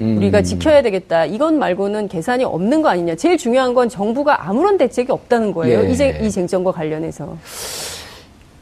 음. 0.00 0.16
우리가 0.16 0.42
지켜야 0.42 0.82
되겠다. 0.82 1.24
이건 1.24 1.60
말고는 1.60 2.08
계산이 2.08 2.42
없는 2.42 2.82
거 2.82 2.88
아니냐. 2.88 3.14
제일 3.14 3.38
중요한 3.38 3.74
건 3.74 3.88
정부가 3.88 4.48
아무런 4.48 4.78
대책이 4.78 5.12
없다는 5.12 5.52
거예요. 5.52 5.84
예. 5.84 5.88
이, 5.88 5.96
쟁, 5.96 6.24
이 6.24 6.28
쟁점과 6.28 6.72
관련해서. 6.72 7.36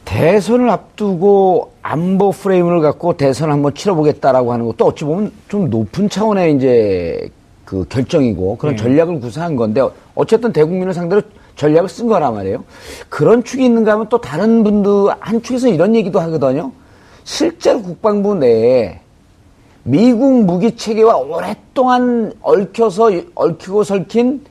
대선을 0.04 0.68
앞두고 0.68 1.72
안보 1.80 2.32
프레임을 2.32 2.80
갖고 2.80 3.16
대선을 3.16 3.54
한번 3.54 3.74
치러보겠다라고 3.74 4.52
하는 4.52 4.66
것도 4.66 4.84
어찌 4.84 5.04
보면 5.04 5.32
좀 5.48 5.70
높은 5.70 6.10
차원의 6.10 6.56
이제 6.56 7.30
그 7.70 7.84
결정이고 7.88 8.56
그런 8.56 8.74
예. 8.74 8.76
전략을 8.76 9.20
구사한 9.20 9.54
건데 9.54 9.80
어쨌든 10.16 10.52
대국민을 10.52 10.92
상대로 10.92 11.22
전략을 11.54 11.88
쓴 11.88 12.08
거란 12.08 12.34
말이에요. 12.34 12.64
그런 13.08 13.44
축이 13.44 13.64
있는가 13.64 13.92
하면 13.92 14.08
또 14.08 14.20
다른 14.20 14.64
분들 14.64 15.14
한 15.20 15.40
축에서 15.40 15.68
이런 15.68 15.94
얘기도 15.94 16.18
하거든요. 16.18 16.72
실제로 17.22 17.80
국방부 17.80 18.34
내에 18.34 18.98
미국 19.84 20.46
무기 20.46 20.74
체계와 20.74 21.18
오랫동안 21.18 22.32
얽혀서 22.42 23.12
얽히고 23.36 23.84
설킨 23.84 24.44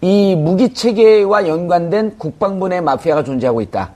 이 0.00 0.36
무기 0.36 0.72
체계와 0.72 1.48
연관된 1.48 2.16
국방부 2.16 2.68
내 2.68 2.80
마피아가 2.80 3.24
존재하고 3.24 3.60
있다. 3.60 3.90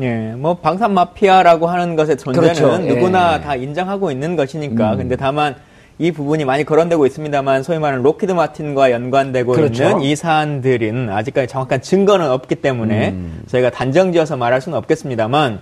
예, 0.00 0.32
뭐 0.38 0.54
방산 0.54 0.94
마피아라고 0.94 1.66
하는 1.66 1.94
것의 1.94 2.16
존재는 2.16 2.54
그렇죠. 2.54 2.78
누구나 2.78 3.34
예. 3.34 3.40
다 3.42 3.54
인정하고 3.54 4.10
있는 4.10 4.34
것이니까. 4.34 4.92
음. 4.92 4.96
근데 4.96 5.14
다만 5.14 5.54
이 5.98 6.10
부분이 6.10 6.44
많이 6.44 6.64
거론되고 6.64 7.06
있습니다만 7.06 7.62
소위 7.62 7.78
말하는 7.78 8.02
록히드 8.02 8.32
마틴과 8.32 8.90
연관되고 8.90 9.52
그렇죠. 9.52 9.84
있는 9.84 10.00
이 10.02 10.16
사안들은 10.16 11.08
아직까지 11.10 11.46
정확한 11.46 11.82
증거는 11.82 12.30
없기 12.30 12.56
때문에 12.56 13.10
음. 13.10 13.42
저희가 13.46 13.70
단정지어서 13.70 14.36
말할 14.36 14.60
수는 14.60 14.76
없겠습니다만 14.78 15.60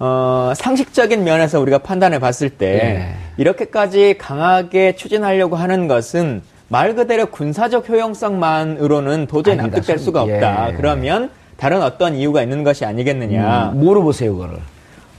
어, 0.00 0.52
상식적인 0.56 1.22
면에서 1.24 1.60
우리가 1.60 1.78
판단해 1.78 2.18
봤을 2.18 2.50
때 2.50 2.72
네. 2.72 3.14
이렇게까지 3.36 4.16
강하게 4.16 4.94
추진하려고 4.94 5.56
하는 5.56 5.86
것은 5.86 6.42
말 6.68 6.94
그대로 6.94 7.26
군사적 7.26 7.88
효용성만으로는 7.88 9.26
도저히 9.26 9.58
아니다, 9.58 9.76
납득될 9.76 9.98
수가 9.98 10.22
없다. 10.22 10.70
예. 10.70 10.74
그러면 10.74 11.30
다른 11.56 11.82
어떤 11.82 12.14
이유가 12.14 12.42
있는 12.42 12.62
것이 12.62 12.84
아니겠느냐. 12.84 13.72
음, 13.72 13.80
뭐로 13.80 14.02
보세요, 14.02 14.32
그거를? 14.32 14.58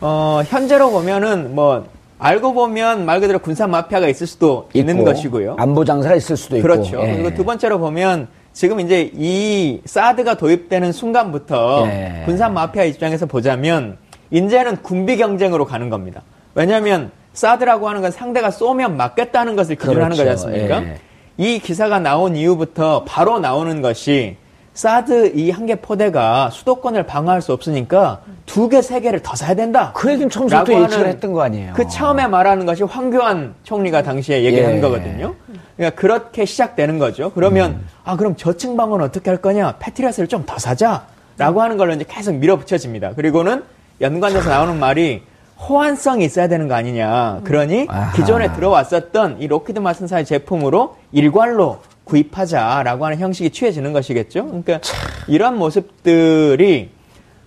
어, 0.01 0.41
현재로 0.45 0.91
보면은 0.91 1.53
뭐 1.55 1.85
알고 2.19 2.53
보면 2.53 3.05
말 3.05 3.21
그대로 3.21 3.39
군사 3.39 3.65
마피아가 3.65 4.07
있을 4.09 4.27
수도 4.27 4.67
있고, 4.69 4.77
있는 4.77 5.03
것이고요. 5.03 5.55
안보 5.57 5.85
장사가 5.85 6.15
있을 6.15 6.35
수도 6.35 6.57
있고. 6.57 6.67
그렇죠. 6.67 7.01
예. 7.01 7.13
그리고 7.13 7.33
두 7.33 7.45
번째로 7.45 7.79
보면 7.79 8.27
지금 8.51 8.81
이제 8.81 9.09
이 9.15 9.79
사드가 9.85 10.35
도입되는 10.35 10.91
순간부터 10.91 11.87
예. 11.87 12.23
군사 12.25 12.49
마피아 12.49 12.83
입장에서 12.83 13.25
보자면 13.25 13.97
이제는 14.31 14.83
군비 14.83 15.15
경쟁으로 15.17 15.65
가는 15.65 15.89
겁니다. 15.89 16.21
왜냐하면 16.55 17.11
사드라고 17.31 17.87
하는 17.87 18.01
건 18.01 18.11
상대가 18.11 18.51
쏘면 18.51 18.97
맞겠다는 18.97 19.55
것을 19.55 19.75
기준으로 19.75 20.03
그렇죠. 20.03 20.03
하는 20.03 20.17
거지 20.17 20.29
않습니까? 20.29 20.83
예. 20.83 20.97
이 21.37 21.59
기사가 21.59 21.99
나온 21.99 22.35
이후부터 22.35 23.05
바로 23.07 23.39
나오는 23.39 23.81
것이 23.81 24.35
사드 24.83 25.33
이 25.35 25.51
한 25.51 25.65
개 25.65 25.75
포대가 25.75 26.49
수도권을 26.51 27.03
방어할 27.05 27.41
수 27.41 27.51
없으니까 27.51 28.21
두 28.45 28.69
개, 28.69 28.81
세 28.81 29.01
개를 29.01 29.21
더 29.21 29.35
사야 29.35 29.53
된다. 29.53 29.91
그 29.93 30.09
얘기는 30.09 30.29
처음부터 30.29 30.71
예측을 30.83 31.05
했던 31.07 31.33
거 31.33 31.41
아니에요. 31.41 31.73
그 31.75 31.85
처음에 31.89 32.27
말하는 32.27 32.65
것이 32.65 32.83
황교안 32.83 33.55
총리가 33.63 34.03
당시에 34.03 34.41
얘기한 34.45 34.77
예. 34.77 34.79
거거든요. 34.79 35.35
그러니까 35.75 35.99
그렇게 35.99 36.45
시작되는 36.45 36.97
거죠. 36.97 37.29
그러면 37.35 37.71
음. 37.71 37.87
아 38.05 38.15
그럼 38.15 38.37
저층 38.37 38.77
방어는 38.77 39.03
어떻게 39.05 39.29
할 39.29 39.41
거냐? 39.41 39.75
패트리어스를 39.79 40.29
좀 40.29 40.45
더 40.45 40.57
사자라고 40.57 41.61
하는 41.61 41.75
걸로 41.75 41.93
이제 41.93 42.05
계속 42.07 42.35
밀어붙여집니다. 42.35 43.15
그리고는 43.15 43.63
연관돼서 43.99 44.49
나오는 44.49 44.79
말이 44.79 45.23
호환성이 45.59 46.23
있어야 46.23 46.47
되는 46.47 46.69
거 46.69 46.75
아니냐. 46.75 47.41
그러니 47.43 47.87
아하. 47.89 48.13
기존에 48.13 48.53
들어왔었던 48.53 49.41
이 49.41 49.47
록히드 49.47 49.79
마틴사의 49.79 50.23
제품으로 50.23 50.95
일괄로 51.11 51.79
구입하자라고 52.09 53.05
하는 53.05 53.19
형식이 53.19 53.51
취해지는 53.51 53.93
것이겠죠. 53.93 54.45
그러니까 54.45 54.81
참. 54.81 54.97
이러한 55.27 55.57
모습들이 55.57 56.89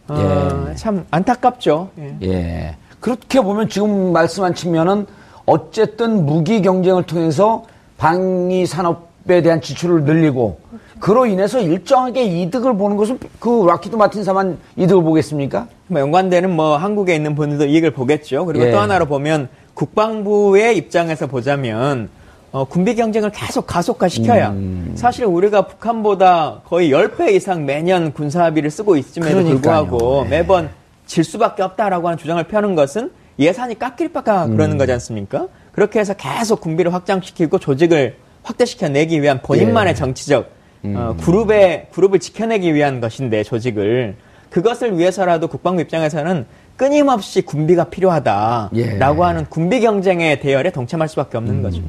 어, 0.08 0.66
예. 0.70 0.74
참 0.76 1.04
안타깝죠. 1.10 1.90
예. 1.98 2.16
예. 2.22 2.76
그렇게 3.00 3.40
보면 3.40 3.68
지금 3.68 4.12
말씀한 4.12 4.54
측면은 4.54 5.06
어쨌든 5.44 6.24
무기 6.24 6.62
경쟁을 6.62 7.02
통해서 7.02 7.64
방위 7.98 8.64
산업에 8.64 9.42
대한 9.42 9.60
지출을 9.60 10.04
늘리고 10.04 10.60
그로 11.00 11.26
인해서 11.26 11.60
일정하게 11.60 12.22
이득을 12.22 12.76
보는 12.76 12.96
것은 12.96 13.18
그 13.40 13.66
록히드 13.66 13.96
마틴사만 13.96 14.58
이득을 14.76 15.02
보겠습니까? 15.02 15.66
뭐 15.88 16.00
연관되는 16.00 16.54
뭐 16.54 16.76
한국에 16.76 17.16
있는 17.16 17.34
분들도 17.34 17.66
이익을 17.66 17.90
보겠죠. 17.90 18.46
그리고 18.46 18.66
예. 18.66 18.70
또 18.70 18.78
하나로 18.78 19.06
보면 19.06 19.48
국방부의 19.74 20.76
입장에서 20.76 21.26
보자면 21.26 22.08
어, 22.52 22.66
군비 22.66 22.94
경쟁을 22.94 23.30
계속 23.30 23.66
가속화 23.66 24.08
시켜야 24.08 24.50
음. 24.50 24.92
사실 24.94 25.24
우리가 25.24 25.66
북한보다 25.66 26.60
거의 26.66 26.90
10배 26.90 27.32
이상 27.32 27.64
매년 27.64 28.12
군사비를 28.12 28.70
쓰고 28.70 28.96
있음에도 28.96 29.42
그러니까요. 29.42 29.86
불구하고 29.86 30.24
네. 30.24 30.30
매번 30.38 30.68
질 31.06 31.24
수밖에 31.24 31.62
없다라고 31.62 32.08
하는 32.08 32.18
주장을 32.18 32.42
펴는 32.44 32.74
것은 32.74 33.10
예산이 33.38 33.78
깎일 33.78 34.12
바가 34.12 34.44
음. 34.44 34.56
그러는 34.56 34.76
거지 34.76 34.92
않습니까? 34.92 35.48
그렇게 35.72 35.98
해서 35.98 36.12
계속 36.14 36.60
군비를 36.60 36.92
확장시키고 36.92 37.58
조직을 37.58 38.16
확대시켜내기 38.42 39.22
위한 39.22 39.40
본인만의 39.40 39.92
예. 39.92 39.94
정치적 39.94 40.50
음. 40.84 40.94
어, 40.96 41.16
그룹의 41.22 41.88
그룹을 41.92 42.18
지켜내기 42.18 42.74
위한 42.74 43.00
것인데 43.00 43.44
조직을 43.44 44.16
그것을 44.50 44.98
위해서라도 44.98 45.48
국방부 45.48 45.80
입장에서는 45.80 46.44
끊임없이 46.76 47.40
군비가 47.40 47.84
필요하다라고 47.84 48.72
예. 48.76 48.98
하는 48.98 49.46
군비 49.48 49.80
경쟁의 49.80 50.40
대열에 50.40 50.70
동참할 50.70 51.08
수밖에 51.08 51.38
없는 51.38 51.54
음. 51.54 51.62
거죠. 51.62 51.80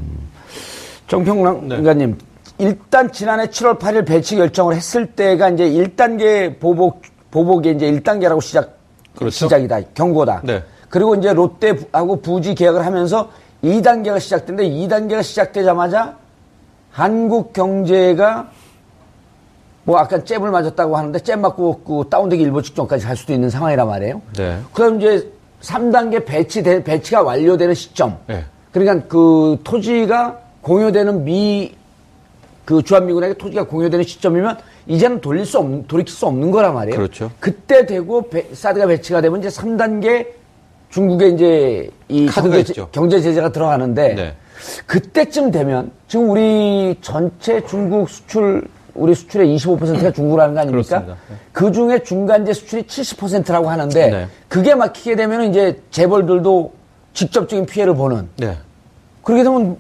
정평랑 1.14 1.68
네. 1.68 2.16
일단 2.58 3.12
지난해 3.12 3.46
7월 3.46 3.78
8일 3.78 4.06
배치 4.08 4.36
결정을 4.36 4.76
했을 4.76 5.06
때가 5.06 5.50
이제 5.50 5.70
1단계 5.70 6.60
보복 6.60 7.04
보복이 7.30 7.72
이제 7.72 7.92
1단계라고 7.92 8.42
시작 8.42 8.78
그렇죠. 9.16 9.46
시작이다. 9.46 9.82
경고다. 9.94 10.42
네. 10.44 10.64
그리고 10.90 11.14
이제 11.14 11.32
롯데하고 11.34 12.22
부지 12.22 12.56
계약을 12.56 12.84
하면서 12.84 13.30
2단계가 13.64 14.20
시작된데 14.20 14.68
2단계가 14.68 15.22
시작되자마자 15.22 16.18
한국 16.90 17.54
경제가 17.54 18.50
뭐 19.84 20.00
아까 20.00 20.24
잽을 20.24 20.50
맞았다고 20.50 20.98
하는데 20.98 21.20
잽 21.20 21.40
맞고 21.40 21.82
그 21.82 22.10
다운되기 22.10 22.42
일보 22.42 22.64
직전까지 22.64 23.06
갈 23.06 23.16
수도 23.16 23.34
있는 23.34 23.52
상황이란 23.52 23.88
말이에요. 23.88 24.22
네. 24.36 24.60
그럼 24.74 25.00
이제 25.00 25.32
3단계 25.62 26.26
배치 26.26 26.64
배치가 26.64 27.22
완료되는 27.22 27.76
시점. 27.76 28.18
네. 28.26 28.44
그러니까 28.72 29.08
그 29.08 29.60
토지가 29.64 30.43
공유되는 30.64 31.24
미 31.24 31.84
그 32.66 32.82
주한미군에게 32.82 33.34
토지가 33.36 33.66
공유되는 33.66 34.06
시점이면 34.06 34.58
이제는 34.88 35.22
돌릴 35.22 35.46
수 35.46 35.60
없는 35.60 35.88
돌이킬 35.88 36.14
수 36.14 36.26
없는 36.26 36.52
거란 36.52 36.74
말이에요. 36.74 36.98
그렇죠. 36.98 37.32
그때 37.40 37.86
되고 37.86 38.30
배, 38.30 38.48
사드가 38.54 38.88
배치가 38.88 39.22
되면 39.22 39.40
이제 39.40 39.50
3단계 39.50 40.28
중국에 40.90 41.30
이제 41.30 41.90
이 42.08 42.28
경제, 42.28 42.64
경제 42.92 43.20
제재가 43.22 43.52
들어가는데 43.52 44.14
네. 44.14 44.36
그때쯤 44.86 45.52
되면 45.52 45.92
지금 46.08 46.30
우리 46.30 46.96
전체 47.02 47.66
중국 47.66 48.10
수출 48.10 48.64
우리 48.94 49.16
수출의 49.16 49.58
25%가 49.58 50.12
중국이라는 50.14 50.54
거 50.54 50.60
아닙니까? 50.62 51.04
네. 51.06 51.14
그 51.52 51.72
중에 51.72 52.04
중간재 52.04 52.54
수출이 52.54 52.84
70%라고 52.84 53.70
하는데 53.70 54.10
네. 54.10 54.28
그게 54.48 54.76
막히게 54.76 55.16
되면 55.16 55.50
이제 55.50 55.82
재벌들도 55.92 56.72
직접적인 57.14 57.66
피해를 57.66 57.96
보는. 57.96 58.30
네. 58.38 58.58
그렇게 59.24 59.44
되면 59.44 59.78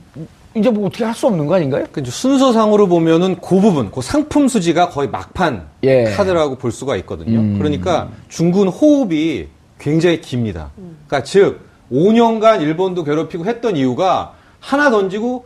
이제 0.55 0.69
뭐 0.69 0.87
어떻게 0.87 1.03
할 1.03 1.13
수 1.13 1.27
없는 1.27 1.45
거 1.47 1.55
아닌가요? 1.55 1.85
그 1.91 2.03
순서상으로 2.03 2.87
보면은 2.87 3.35
그 3.39 3.59
부분, 3.59 3.91
그 3.91 4.01
상품 4.01 4.47
수지가 4.47 4.89
거의 4.89 5.09
막판 5.09 5.67
예. 5.83 6.05
카드라고 6.05 6.55
볼 6.55 6.71
수가 6.71 6.95
있거든요. 6.97 7.39
음. 7.39 7.57
그러니까 7.57 8.09
중국은 8.29 8.67
호흡이 8.67 9.47
굉장히 9.79 10.21
깁니다. 10.21 10.71
그러니까 11.07 11.23
즉 11.23 11.61
5년간 11.91 12.61
일본도 12.61 13.03
괴롭히고 13.03 13.45
했던 13.45 13.75
이유가 13.77 14.33
하나 14.59 14.89
던지고 14.89 15.45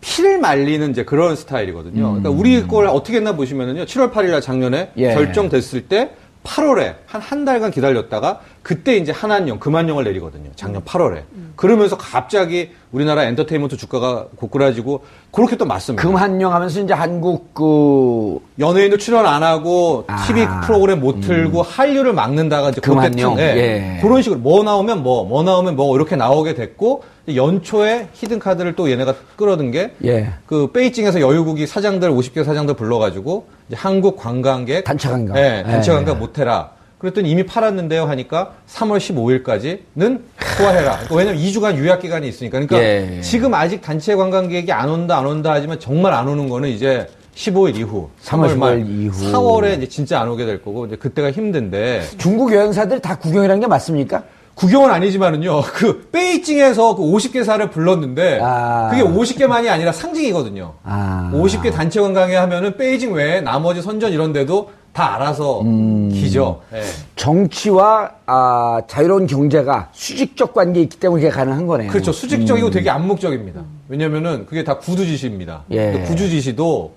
피를 0.00 0.38
말리는 0.38 0.90
이제 0.90 1.04
그런 1.04 1.36
스타일이거든요. 1.36 2.02
그러니까 2.02 2.30
우리 2.30 2.66
걸 2.66 2.86
어떻게 2.88 3.18
했나 3.18 3.36
보시면은요. 3.36 3.84
7월 3.84 4.12
8일 4.12 4.30
날 4.30 4.40
작년에 4.40 4.90
예. 4.96 5.14
결정됐을 5.14 5.82
때 5.88 6.10
8월에 6.44 6.96
한 7.06 7.22
한 7.22 7.44
달간 7.44 7.70
기다렸다가 7.70 8.40
그때 8.62 8.96
이제 8.96 9.10
한한령, 9.10 9.58
금한령을 9.58 10.04
내리거든요. 10.04 10.50
작년 10.54 10.82
8월에. 10.84 11.22
음. 11.32 11.52
그러면서 11.56 11.96
갑자기 11.96 12.70
우리나라 12.92 13.24
엔터테인먼트 13.24 13.76
주가가 13.76 14.26
고꾸라지고 14.36 15.04
그렇게 15.30 15.56
또 15.56 15.64
맞습니다. 15.64 16.02
금한령 16.06 16.52
하면서 16.52 16.80
이제 16.80 16.92
한국 16.92 17.54
그 17.54 18.38
연예인도 18.58 18.98
출연 18.98 19.24
안 19.26 19.42
하고 19.42 20.04
아. 20.08 20.24
TV 20.26 20.46
프로그램 20.64 21.00
못 21.00 21.20
틀고 21.20 21.60
음. 21.60 21.64
한류를 21.66 22.12
막는다가 22.12 22.70
이제 22.70 22.80
금한령 22.80 23.36
네. 23.36 23.96
예. 23.96 24.00
그런 24.02 24.20
식으로 24.22 24.40
뭐 24.40 24.62
나오면 24.62 25.02
뭐, 25.02 25.24
뭐 25.24 25.42
나오면 25.42 25.74
뭐 25.76 25.96
이렇게 25.96 26.16
나오게 26.16 26.54
됐고 26.54 27.02
연초에 27.28 28.08
히든 28.12 28.38
카드를 28.38 28.74
또 28.74 28.90
얘네가 28.90 29.14
끌어든 29.36 29.70
게그 29.70 29.96
예. 30.04 30.32
베이징에서 30.72 31.20
여유국이 31.20 31.66
사장들 31.66 32.10
50개 32.10 32.44
사장들 32.44 32.74
불러가지고 32.74 33.46
한국 33.72 34.16
관광객 34.16 34.84
단체 34.84 35.08
관광, 35.08 35.34
네, 35.34 35.62
단체 35.62 35.92
예. 35.92 35.94
관광 35.94 36.18
못 36.18 36.38
해라. 36.38 36.70
그랬더니 36.98 37.30
이미 37.30 37.44
팔았는데요 37.44 38.04
하니까 38.04 38.54
3월 38.68 38.98
15일까지는 38.98 40.20
소화해라. 40.56 40.98
그러니까 40.98 41.14
왜냐면 41.14 41.42
2주간 41.42 41.76
유약 41.76 42.00
기간이 42.00 42.28
있으니까. 42.28 42.60
그러니까 42.60 42.78
예. 42.78 43.20
지금 43.22 43.54
아직 43.54 43.82
단체 43.82 44.14
관광객이 44.14 44.70
안 44.72 44.88
온다 44.88 45.18
안 45.18 45.26
온다 45.26 45.52
하지만 45.52 45.80
정말 45.80 46.12
안 46.12 46.28
오는 46.28 46.48
거는 46.48 46.68
이제 46.68 47.08
15일 47.34 47.76
이후, 47.76 48.10
3월, 48.22 48.48
3월 48.50 48.58
말 48.58 48.86
이후, 48.86 49.32
4월에 49.32 49.78
이제 49.78 49.88
진짜 49.88 50.20
안 50.20 50.28
오게 50.28 50.44
될 50.44 50.62
거고 50.62 50.86
이제 50.86 50.96
그때가 50.96 51.30
힘든데 51.32 52.02
중국 52.18 52.52
여행사들 52.52 53.00
다 53.00 53.16
구경이라는 53.16 53.60
게 53.60 53.66
맞습니까? 53.66 54.22
구경은 54.54 54.90
아니지만은요, 54.90 55.62
그, 55.74 56.08
베이징에서 56.12 56.96
그 56.96 57.02
50개사를 57.02 57.70
불렀는데, 57.70 58.40
아. 58.42 58.88
그게 58.90 59.02
50개만이 59.02 59.68
아니라 59.68 59.92
상징이거든요. 59.92 60.74
아. 60.84 61.30
50개 61.34 61.72
단체 61.72 62.00
관광회 62.00 62.36
하면은 62.36 62.76
베이징 62.76 63.12
외에 63.12 63.40
나머지 63.40 63.82
선전 63.82 64.12
이런 64.12 64.32
데도 64.32 64.70
다 64.92 65.14
알아서 65.14 65.62
음. 65.62 66.10
기죠. 66.10 66.60
네. 66.70 66.82
정치와 67.16 68.10
아, 68.26 68.82
자유로운 68.86 69.26
경제가 69.26 69.88
수직적 69.92 70.52
관계에 70.52 70.82
있기 70.82 70.98
때문에 70.98 71.22
그게 71.22 71.34
가능한 71.34 71.66
거네요. 71.66 71.90
그렇죠. 71.90 72.12
수직적이고 72.12 72.68
음. 72.68 72.70
되게 72.70 72.90
암묵적입니다. 72.90 73.62
왜냐면은 73.88 74.44
그게 74.44 74.64
다 74.64 74.76
구두지시입니다. 74.78 75.64
예. 75.70 76.04
구두지시도 76.06 76.92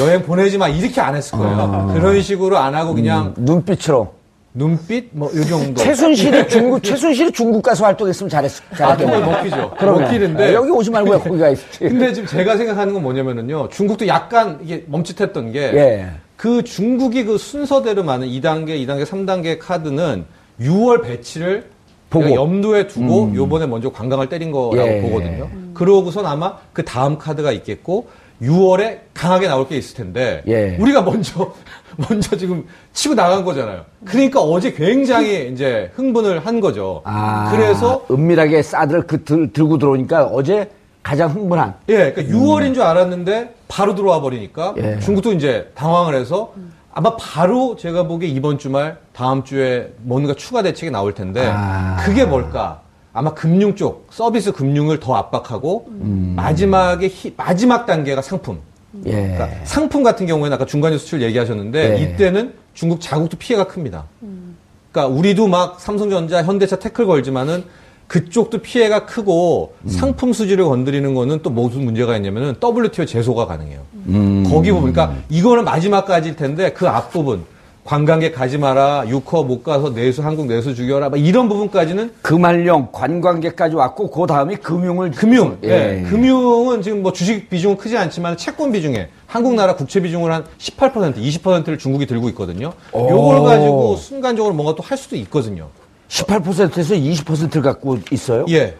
여행 0.00 0.22
보내지 0.22 0.58
마 0.58 0.68
이렇게 0.68 1.00
안 1.00 1.16
했을 1.16 1.38
거예요. 1.38 1.56
어. 1.56 1.90
그런 1.94 2.20
식으로 2.20 2.58
안 2.58 2.74
하고 2.74 2.94
그냥 2.94 3.34
음. 3.38 3.44
눈빛으로 3.44 4.12
눈빛 4.54 5.08
뭐 5.12 5.30
이 5.32 5.44
정도. 5.46 5.80
최순실이 5.82 6.48
중국 6.48 6.82
최순실이 6.82 7.32
중국 7.32 7.62
가서 7.62 7.84
활동했으면 7.84 8.28
잘했 8.28 8.52
잘했겠네. 8.76 9.14
아, 9.14 9.20
먹히죠. 9.20 9.74
먹히는데 9.80 10.44
아, 10.48 10.52
여기 10.52 10.70
오지 10.70 10.90
말고 10.90 11.18
거기 11.20 11.38
가 11.38 11.48
있지. 11.48 11.78
근데 11.78 12.12
지금 12.12 12.28
제가 12.28 12.56
생각하는 12.56 12.92
건 12.92 13.02
뭐냐면은요. 13.02 13.70
중국도 13.70 14.06
약간 14.08 14.58
이게 14.62 14.84
멈칫했던 14.88 15.52
게. 15.52 15.60
예. 15.74 16.10
그 16.36 16.62
중국이 16.64 17.24
그 17.24 17.38
순서대로 17.38 18.02
많은 18.02 18.26
2단계, 18.26 18.70
2단계, 18.84 19.04
3단계 19.04 19.58
카드는 19.60 20.24
6월 20.60 21.02
배치를 21.04 21.70
보고 22.10 22.34
염두에 22.34 22.88
두고 22.88 23.24
음. 23.26 23.34
요번에 23.34 23.66
먼저 23.66 23.90
관광을 23.90 24.28
때린 24.28 24.50
거라고 24.50 24.86
예. 24.88 25.00
보거든요. 25.00 25.48
음. 25.52 25.70
그러고선 25.72 26.26
아마 26.26 26.58
그 26.74 26.84
다음 26.84 27.16
카드가 27.16 27.52
있겠고 27.52 28.08
6월에 28.42 28.98
강하게 29.14 29.46
나올 29.46 29.66
게 29.68 29.76
있을 29.78 29.96
텐데 29.96 30.42
예. 30.48 30.76
우리가 30.78 31.00
먼저 31.02 31.54
먼저 31.96 32.36
지금 32.36 32.66
치고 32.92 33.14
나간 33.14 33.44
거잖아요. 33.44 33.84
그러니까 34.04 34.40
어제 34.40 34.72
굉장히 34.72 35.50
이제 35.52 35.90
흥분을 35.94 36.46
한 36.46 36.60
거죠. 36.60 37.02
아, 37.04 37.50
그래서 37.52 38.04
은밀하게 38.10 38.62
사드를 38.62 39.06
그 39.06 39.24
들, 39.24 39.52
들고 39.52 39.78
들어오니까 39.78 40.26
어제 40.26 40.70
가장 41.02 41.30
흥분한. 41.30 41.74
예, 41.88 42.12
그러니까 42.12 42.22
음. 42.22 42.42
6월인 42.42 42.74
줄 42.74 42.82
알았는데 42.82 43.54
바로 43.68 43.94
들어와 43.94 44.20
버리니까 44.20 44.74
예. 44.78 44.98
중국도 45.00 45.32
이제 45.32 45.70
당황을 45.74 46.14
해서 46.14 46.52
아마 46.92 47.16
바로 47.16 47.76
제가 47.76 48.06
보기에 48.06 48.28
이번 48.28 48.58
주말 48.58 48.98
다음 49.12 49.42
주에 49.44 49.92
뭔가 50.02 50.34
추가 50.34 50.62
대책이 50.62 50.90
나올 50.90 51.14
텐데 51.14 51.42
아. 51.52 51.96
그게 52.04 52.24
뭘까? 52.24 52.82
아마 53.14 53.34
금융 53.34 53.74
쪽 53.74 54.06
서비스 54.10 54.52
금융을 54.52 55.00
더 55.00 55.14
압박하고 55.16 55.86
음. 55.88 56.32
마지막에 56.36 57.08
히, 57.08 57.34
마지막 57.36 57.86
단계가 57.86 58.22
상품. 58.22 58.60
예. 59.06 59.10
그러니까 59.10 59.48
상품 59.64 60.02
같은 60.02 60.26
경우에는 60.26 60.54
아까 60.54 60.66
중간에 60.66 60.98
수출 60.98 61.22
얘기하셨는데 61.22 61.98
예. 61.98 62.02
이때는 62.02 62.54
중국 62.74 63.00
자국도 63.00 63.36
피해가 63.38 63.66
큽니다. 63.66 64.04
음. 64.22 64.56
그러니까 64.90 65.14
우리도 65.14 65.48
막 65.48 65.80
삼성전자, 65.80 66.42
현대차 66.42 66.78
태클 66.78 67.06
걸지만은 67.06 67.64
그쪽도 68.06 68.58
피해가 68.58 69.06
크고 69.06 69.74
음. 69.84 69.88
상품 69.88 70.34
수지를 70.34 70.66
건드리는 70.66 71.14
거는 71.14 71.40
또 71.42 71.48
무슨 71.48 71.84
문제가 71.84 72.14
있냐면은 72.16 72.54
WTO 72.62 73.06
제소가 73.06 73.46
가능해요. 73.46 73.80
음. 74.08 74.44
거기 74.50 74.70
보면 74.70 74.92
그러니까 74.92 75.18
이거는 75.30 75.64
마지막까지일 75.64 76.36
텐데 76.36 76.72
그 76.72 76.88
앞부분 76.88 77.44
관광객 77.84 78.32
가지 78.34 78.58
마라, 78.58 79.04
유커 79.08 79.42
못 79.42 79.64
가서 79.64 79.92
내수 79.92 80.22
한국 80.22 80.46
내수 80.46 80.74
죽여라, 80.74 81.08
막 81.10 81.16
이런 81.18 81.48
부분까지는 81.48 82.12
금할령 82.22 82.88
관광객까지 82.92 83.74
왔고 83.74 84.08
그 84.10 84.26
다음에 84.26 84.54
금융을 84.54 85.10
금융, 85.10 85.58
예. 85.64 85.98
예. 85.98 86.02
금융은 86.08 86.82
지금 86.82 87.02
뭐 87.02 87.12
주식 87.12 87.50
비중은 87.50 87.76
크지 87.76 87.96
않지만 87.96 88.36
채권 88.36 88.70
비중에 88.70 89.08
한국 89.26 89.54
나라 89.54 89.74
국채 89.74 90.00
비중을 90.00 90.32
한 90.32 90.44
18%, 90.58 91.16
20%를 91.16 91.76
중국이 91.78 92.06
들고 92.06 92.28
있거든요. 92.30 92.72
오. 92.92 93.10
요걸 93.10 93.42
가지고 93.42 93.96
순간적으로 93.96 94.54
뭔가 94.54 94.74
또 94.76 94.82
할 94.82 94.96
수도 94.96 95.16
있거든요. 95.16 95.68
18%에서 96.08 96.94
20%를 96.94 97.62
갖고 97.62 97.98
있어요? 98.10 98.44
예. 98.48 98.76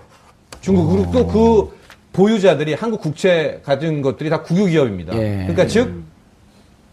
중국 0.61 0.91
그리고 0.91 1.13
또 1.13 1.27
그 1.27 1.83
보유자들이 2.13 2.75
한국 2.75 3.01
국채 3.01 3.61
가진 3.65 4.03
것들이 4.03 4.29
다 4.29 4.43
국유 4.43 4.67
기업입니다. 4.67 5.15
예. 5.17 5.47
그러니까 5.47 5.67
즉 5.67 6.05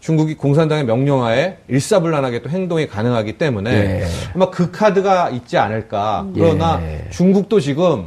중국이 0.00 0.34
공산당의 0.34 0.84
명령하에 0.84 1.58
일사불란하게 1.68 2.42
또 2.42 2.48
행동이 2.50 2.86
가능하기 2.86 3.34
때문에 3.34 3.70
예. 3.70 4.06
아마 4.34 4.50
그 4.50 4.70
카드가 4.70 5.28
있지 5.30 5.58
않을까. 5.58 6.26
그러나 6.34 6.80
예. 6.82 7.10
중국도 7.10 7.60
지금 7.60 8.06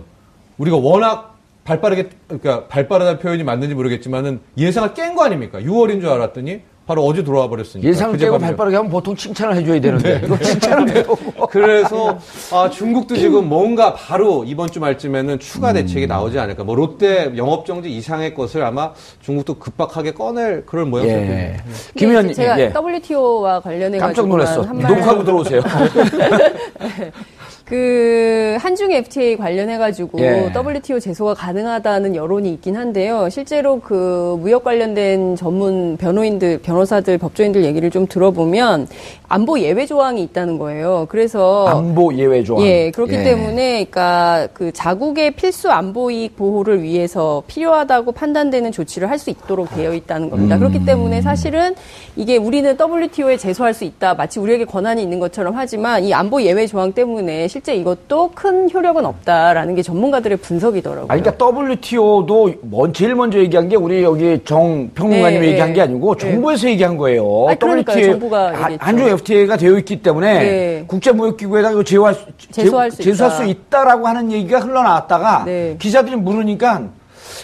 우리가 0.58 0.78
워낙 0.78 1.38
발빠르게 1.64 2.10
그러니까 2.28 2.68
발빠르다는 2.68 3.20
표현이 3.20 3.44
맞는지 3.44 3.76
모르겠지만은 3.76 4.42
예상을 4.58 4.94
깬 4.96 5.16
거 5.16 5.24
아닙니까? 5.24 5.60
6월인 5.62 6.02
줄 6.02 6.10
알았더니 6.10 6.62
바로 6.86 7.06
어제 7.06 7.24
들어와 7.24 7.48
버렸으니까. 7.48 7.88
예상을 7.88 8.18
깨고 8.18 8.40
발빠르게 8.40 8.76
하면 8.76 8.92
보통 8.92 9.16
칭찬을 9.16 9.56
해줘야 9.56 9.80
되는데. 9.80 10.20
네. 10.22 10.40
칭찬을 10.40 10.98
해고 10.98 11.18
그래서 11.50 12.18
아, 12.52 12.70
중국도 12.70 13.16
지금 13.16 13.48
뭔가 13.48 13.94
바로 13.94 14.44
이번 14.46 14.70
주 14.70 14.82
말쯤에는 14.82 15.40
추가 15.40 15.70
음. 15.70 15.76
대책이 15.76 16.08
나오지 16.08 16.38
않을까. 16.40 16.64
뭐 16.66 16.76
롯데 16.76 17.32
영업정지 17.38 17.90
이상의 17.90 18.34
것을 18.34 18.64
아마 18.64 18.92
중국도 19.22 19.56
급박하게 19.60 20.14
꺼낼 20.14 20.66
그런 20.66 20.90
모양새입니다. 20.90 21.34
예. 21.34 21.38
네. 21.38 21.58
김 21.96 22.10
의원님. 22.10 22.34
제가 22.34 22.60
예. 22.60 22.74
WTO와 22.76 23.62
관련해 23.62 23.98
가지고 24.00 24.06
깜짝 24.08 24.28
놀랐어. 24.28 24.62
녹화하고 24.74 25.24
들어오세요. 25.24 25.62
그 27.66 28.58
한중 28.60 28.92
FTA 28.92 29.38
관련해 29.38 29.78
가지고 29.78 30.20
예. 30.20 30.52
WTO 30.54 31.00
제소가 31.00 31.34
가능하다는 31.34 32.16
여론이 32.16 32.52
있긴 32.54 32.76
한데요. 32.76 33.30
실제로 33.30 33.80
그 33.80 34.38
무역 34.40 34.64
관련된 34.64 35.36
전문 35.36 35.98
변호인들, 35.98 36.60
변호사들, 36.60 37.18
법조인들 37.18 37.64
얘기를 37.64 37.90
좀 37.90 38.06
들어보면 38.06 38.88
안보 39.30 39.60
예외 39.60 39.86
조항이 39.88 40.22
있다는 40.24 40.60
거예요. 40.60 41.08
그래서 41.10 41.66
안보 41.68 42.14
예외 42.14 42.44
조항. 42.44 42.66
예, 42.68 42.92
그렇기 42.92 43.16
예. 43.16 43.24
때문에 43.24 43.86
그러니까 43.86 44.48
그 44.54 44.72
자국의 44.72 45.32
필수 45.32 45.72
안보 45.72 46.12
이익 46.12 46.36
보호를 46.36 46.84
위해서 46.84 47.44
필요하다고 47.48 48.12
판단되는 48.12 48.72
조치를 48.72 49.10
할 49.10 49.24
수 49.24 49.30
있도록 49.30 49.74
되어 49.74 49.94
있다는 49.94 50.30
겁니다. 50.30 50.56
음. 50.56 50.60
그렇기 50.60 50.84
때문에 50.86 51.22
사실은 51.22 51.76
이게 52.18 52.36
우리는 52.36 52.76
WTO에 52.78 53.38
제소할 53.38 53.74
수 53.74 53.86
있다. 53.86 54.16
마치 54.16 54.38
우리에게 54.42 54.66
권한이 54.66 55.02
있는 55.02 55.18
것처럼 55.20 55.54
하지만 55.56 56.04
이 56.04 56.14
안보 56.14 56.42
예외 56.42 56.68
조항 56.68 56.92
때문에 56.92 57.48
실제 57.54 57.76
이것도 57.76 58.32
큰 58.34 58.68
효력은 58.68 59.06
없다라는 59.06 59.76
게 59.76 59.84
전문가들의 59.84 60.38
분석이더라고요. 60.38 61.06
아니, 61.08 61.22
그러니까 61.22 61.48
WTO도 61.70 62.52
제일 62.94 63.14
먼저 63.14 63.38
얘기한 63.38 63.70
게 63.70 63.76
우리 63.76 64.02
여기 64.02 64.40
정 64.44 64.90
평론가님이 64.96 65.40
네, 65.40 65.52
얘기한 65.52 65.72
게 65.74 65.82
아니고 65.82 66.16
네. 66.16 66.32
정부에서 66.32 66.68
얘기한 66.70 66.98
거예요. 66.98 67.46
아니, 67.50 67.60
WTO 67.62 68.06
정부가 68.06 68.54
한중 68.80 69.08
FTA가 69.08 69.58
되어 69.58 69.78
있기 69.78 70.02
때문에 70.02 70.34
네. 70.40 70.84
국제무역기구에다 70.88 71.74
이거 71.74 71.84
제소할, 71.84 72.16
제소할, 72.50 72.90
수, 72.90 73.04
제소할 73.04 73.32
수 73.32 73.44
있다라고 73.44 74.08
하는 74.08 74.32
얘기가 74.32 74.58
흘러나왔다가 74.60 75.44
네. 75.46 75.76
기자들이 75.78 76.16
물으니까 76.16 76.90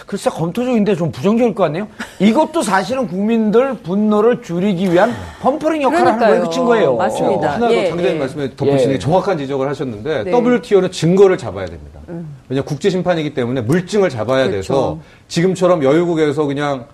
글쎄 0.06 0.30
검토적인데 0.30 0.96
좀 0.96 1.12
부정적일 1.12 1.54
것 1.54 1.64
같네요. 1.64 1.88
이것도 2.18 2.62
사실은 2.62 3.06
국민들 3.06 3.74
분노를 3.74 4.42
줄이기 4.42 4.92
위한 4.92 5.12
펌퍼링 5.40 5.82
역할을 5.82 6.04
그러니까요. 6.04 6.26
하는 6.26 6.38
거에 6.40 6.48
그친 6.48 6.64
거예요. 6.64 6.96
맞습니다. 6.96 7.48
어, 7.48 7.50
하나 7.52 7.68
더 7.68 7.74
예, 7.74 7.88
장기자님 7.88 8.16
예. 8.16 8.18
말씀에 8.18 8.56
덧붙이는 8.56 8.94
예. 8.94 8.98
정확한 8.98 9.38
지적을 9.38 9.68
하셨는데 9.68 10.24
네. 10.24 10.32
WTO는 10.32 10.90
증거를 10.90 11.38
잡아야 11.38 11.66
됩니다. 11.66 12.00
음. 12.08 12.28
왜냐 12.48 12.62
국제 12.62 12.90
심판이기 12.90 13.34
때문에 13.34 13.60
물증을 13.62 14.08
잡아야 14.10 14.48
그렇죠. 14.48 14.56
돼서 14.56 14.98
지금처럼 15.28 15.84
여유국에서 15.84 16.44
그냥 16.46 16.86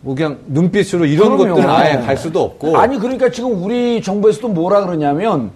뭐 0.00 0.14
그냥 0.14 0.38
눈빛으로 0.46 1.06
이런 1.06 1.36
그럼요. 1.36 1.54
것들은 1.54 1.70
아예 1.70 1.96
갈 1.96 2.16
수도 2.16 2.42
없고 2.42 2.76
아니 2.76 2.98
그러니까 2.98 3.30
지금 3.30 3.62
우리 3.64 4.02
정부에서도 4.02 4.48
뭐라 4.48 4.84
그러냐면 4.84 5.50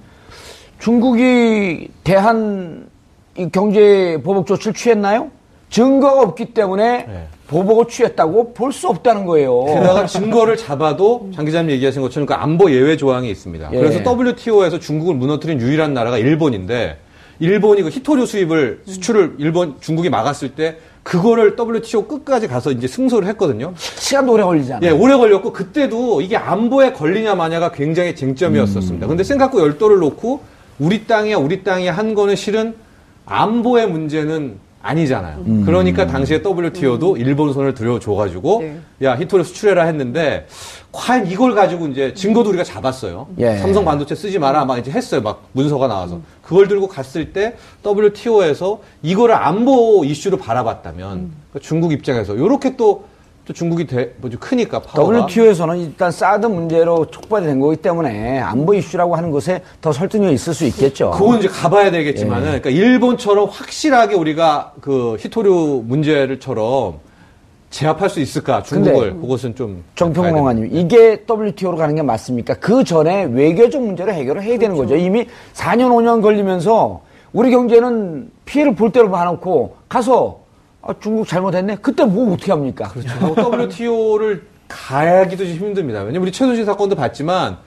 중국이 0.78 1.88
대한 2.04 2.86
경제 3.52 4.18
보복 4.24 4.46
조치를 4.46 4.72
취했나요? 4.74 5.30
증거가 5.70 6.22
없기 6.22 6.46
때문에 6.54 7.04
네. 7.06 7.26
보복을 7.48 7.86
취했다고 7.88 8.52
볼 8.54 8.72
수 8.72 8.88
없다는 8.88 9.24
거예요. 9.24 9.64
게다가 9.64 10.06
증거를 10.06 10.56
잡아도 10.56 11.30
장 11.34 11.44
기자님 11.44 11.70
얘기하신 11.72 12.02
것처럼 12.02 12.26
그 12.26 12.34
안보 12.34 12.70
예외 12.70 12.96
조항이 12.96 13.30
있습니다. 13.30 13.70
예. 13.72 13.76
그래서 13.78 14.00
WTO에서 14.00 14.78
중국을 14.78 15.14
무너뜨린 15.14 15.60
유일한 15.60 15.94
나라가 15.94 16.18
일본인데 16.18 16.98
일본이 17.40 17.82
그 17.82 17.88
히토류 17.88 18.26
수입을 18.26 18.82
수출을 18.86 19.36
일본 19.38 19.76
중국이 19.80 20.10
막았을 20.10 20.50
때 20.54 20.76
그거를 21.02 21.56
WTO 21.58 22.06
끝까지 22.06 22.48
가서 22.48 22.70
이제 22.72 22.86
승소를 22.86 23.26
했거든요. 23.28 23.72
시간도 23.76 24.32
오래 24.32 24.42
걸리잖아요. 24.42 24.86
예, 24.86 24.90
오래 24.94 25.16
걸렸고 25.16 25.52
그때도 25.52 26.20
이게 26.20 26.36
안보에 26.36 26.92
걸리냐 26.92 27.34
마냐가 27.34 27.72
굉장히 27.72 28.14
쟁점이었었습니다. 28.14 29.06
음. 29.06 29.08
근데 29.08 29.24
생각고 29.24 29.60
열도를 29.60 29.98
놓고 30.00 30.40
우리 30.78 31.06
땅이야 31.06 31.36
우리 31.38 31.62
땅이야 31.64 31.92
한 31.92 32.14
거는 32.14 32.36
실은 32.36 32.74
안보의 33.24 33.88
문제는 33.88 34.58
아니잖아요. 34.82 35.44
음. 35.46 35.64
그러니까 35.64 36.06
당시에 36.06 36.42
WTO도 36.44 37.14
음. 37.14 37.16
일본 37.18 37.52
손을 37.52 37.74
들여줘가지고 37.74 38.60
네. 38.60 38.78
야 39.02 39.16
히토를 39.16 39.44
수출해라 39.44 39.84
했는데 39.84 40.46
과연 40.92 41.26
이걸 41.26 41.54
가지고 41.54 41.88
이제 41.88 42.14
증거도 42.14 42.50
우리가 42.50 42.64
잡았어요. 42.64 43.26
예. 43.38 43.56
삼성 43.56 43.84
반도체 43.84 44.14
쓰지 44.14 44.38
마라 44.38 44.64
막 44.64 44.78
이제 44.78 44.90
했어요. 44.90 45.20
막 45.20 45.48
문서가 45.52 45.88
나와서 45.88 46.16
음. 46.16 46.22
그걸 46.42 46.68
들고 46.68 46.88
갔을 46.88 47.32
때 47.32 47.56
WTO에서 47.84 48.80
이거를 49.02 49.34
안보 49.34 50.04
이슈로 50.04 50.38
바라봤다면 50.38 51.12
음. 51.18 51.32
그러니까 51.50 51.66
중국 51.66 51.92
입장에서 51.92 52.34
이렇게 52.34 52.76
또 52.76 53.04
또 53.48 53.54
중국이 53.54 53.86
대, 53.86 54.10
뭐죠 54.18 54.38
크니까 54.38 54.78
파워가. 54.78 55.20
WTO에서는 55.20 55.78
일단 55.78 56.10
사드 56.10 56.44
문제로 56.46 57.06
촉발이 57.06 57.46
된 57.46 57.58
거기 57.58 57.78
때문에 57.78 58.40
안보 58.40 58.74
이슈라고 58.74 59.16
하는 59.16 59.30
것에 59.30 59.62
더 59.80 59.90
설득력이 59.90 60.34
있을 60.34 60.52
수 60.52 60.66
있겠죠. 60.66 61.12
그건 61.12 61.38
이제 61.38 61.48
가봐야 61.48 61.90
되겠지만은, 61.90 62.52
예. 62.52 62.60
그러니까 62.60 62.68
일본처럼 62.68 63.48
확실하게 63.48 64.16
우리가 64.16 64.74
그 64.82 65.16
히토류 65.18 65.84
문제를처럼 65.86 66.98
제압할 67.70 68.10
수 68.10 68.20
있을까 68.20 68.62
중국을 68.62 69.14
그것은 69.18 69.54
좀 69.54 69.82
정평롱아님 69.94 70.68
이게 70.70 71.24
WTO로 71.28 71.78
가는 71.78 71.94
게 71.94 72.02
맞습니까? 72.02 72.52
그 72.54 72.84
전에 72.84 73.24
외교적 73.24 73.82
문제를 73.82 74.12
해결을 74.12 74.42
해야 74.42 74.58
되는 74.58 74.76
그렇죠. 74.76 74.92
거죠. 74.92 75.02
이미 75.02 75.26
4년 75.54 75.88
5년 75.88 76.20
걸리면서 76.20 77.00
우리 77.32 77.50
경제는 77.50 78.30
피해를 78.44 78.74
볼 78.74 78.92
대로 78.92 79.10
봐놓고 79.10 79.76
가서 79.88 80.47
아, 80.82 80.94
중국 81.00 81.26
잘못했네? 81.26 81.76
그때 81.82 82.04
뭐 82.04 82.32
어떻게 82.32 82.52
합니까? 82.52 82.88
그렇죠. 82.88 83.34
WTO를 83.52 84.42
가기도 84.68 85.44
좀 85.44 85.54
힘듭니다. 85.54 86.00
왜냐면 86.00 86.22
우리 86.22 86.32
최순실 86.32 86.64
사건도 86.64 86.94
봤지만 86.94 87.58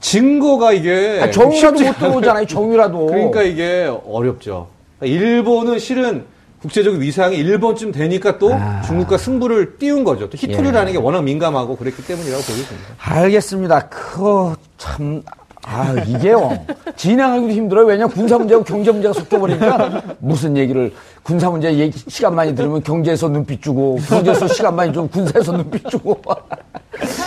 증거가 0.00 0.72
이게 0.72 1.20
아, 1.22 1.30
정유라도 1.30 1.84
못 1.84 1.98
들어오잖아요. 1.98 2.46
정유라도. 2.46 3.06
그러니까 3.06 3.42
이게 3.42 3.90
어렵죠. 4.06 4.68
일본은 5.02 5.78
실은 5.78 6.24
국제적 6.60 6.94
위상이 6.94 7.36
일본쯤 7.36 7.92
되니까 7.92 8.38
또 8.38 8.54
아... 8.54 8.80
중국과 8.82 9.18
승부를 9.18 9.78
띄운 9.78 10.04
거죠. 10.04 10.28
또 10.28 10.36
히토류라는 10.36 10.88
예. 10.88 10.92
게 10.92 10.98
워낙 10.98 11.22
민감하고 11.22 11.76
그랬기 11.76 12.04
때문이라고 12.04 12.42
보여집니다. 12.42 12.88
알겠습니다. 12.98 13.88
그거 13.88 14.56
참 14.78 15.22
아, 15.68 15.92
이게요. 16.06 16.64
진행하기도 16.94 17.52
힘들어요. 17.52 17.86
왜냐면 17.86 18.14
군사 18.14 18.38
문제하고 18.38 18.64
경제 18.64 18.92
문제가 18.92 19.12
섞여버리니까 19.12 20.02
무슨 20.20 20.56
얘기를 20.56 20.92
군사 21.24 21.50
문제 21.50 21.74
얘기 21.76 21.98
시간 22.08 22.36
많이 22.36 22.54
들으면 22.54 22.82
경제에서 22.82 23.28
눈빛 23.28 23.60
주고 23.60 23.98
경제에서 24.08 24.46
시간 24.46 24.76
많이 24.76 24.92
좀 24.92 25.08
군사에서 25.08 25.52
눈빛 25.52 25.88
주고. 25.90 26.20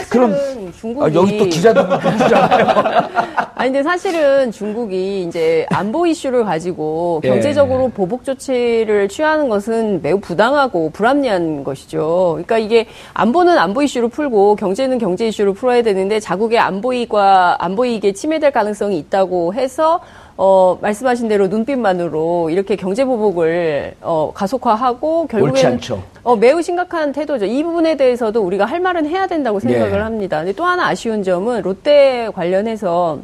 그럼 0.10 0.36
중국이 0.80 1.06
아, 1.06 1.14
여기 1.14 1.38
또 1.38 1.46
기자들 1.46 1.88
눈빛이잖아요. 1.88 3.10
아니 3.56 3.72
근데 3.72 3.84
사실은 3.84 4.52
중국이 4.52 5.24
이제 5.24 5.66
안보 5.70 6.08
이슈를 6.08 6.46
가지고 6.46 7.20
예. 7.26 7.30
경제적으로 7.30 7.86
예. 7.86 7.90
보복 7.90 8.24
조치를 8.24 9.10
취하는 9.10 9.50
것은 9.50 10.02
매우 10.02 10.20
부당하고 10.20 10.92
불합리한 10.92 11.66
것이죠. 11.66 12.30
그러니까 12.34 12.58
이게 12.58 12.88
안보는 13.14 13.58
안보 13.58 13.82
이슈로 13.82 14.08
풀고 14.10 14.56
경제는 14.56 14.98
경제 14.98 15.28
이슈로 15.28 15.54
풀어야 15.54 15.82
되는데 15.82 16.22
자국의 16.22 16.58
안보 16.58 16.94
이익과 16.94 17.58
안보 17.60 17.84
이익에 17.86 18.14
침해될 18.14 18.52
가능성이 18.52 18.98
있다고 18.98 19.54
해서 19.54 20.00
어, 20.42 20.78
말씀하신 20.80 21.28
대로 21.28 21.50
눈빛만으로 21.50 22.50
이렇게 22.50 22.78
경제 22.78 23.04
보복을 23.04 23.96
어, 24.00 24.32
가속화하고 24.34 25.28
결국에는 25.28 25.78
어, 26.24 26.38
매우 26.38 26.62
심각한 26.62 27.12
태도죠. 27.12 27.44
이 27.44 27.62
부분에 27.62 27.98
대해서도 27.98 28.42
우리가 28.42 28.64
할 28.64 28.80
말은 28.80 29.06
해야 29.06 29.28
된다고 29.28 29.60
생각을 29.60 29.92
네. 29.92 29.98
합니다. 29.98 30.38
근데 30.38 30.54
또 30.54 30.64
하나 30.64 30.88
아쉬운 30.88 31.24
점은 31.24 31.62
롯데 31.62 32.30
관련해서 32.34 33.20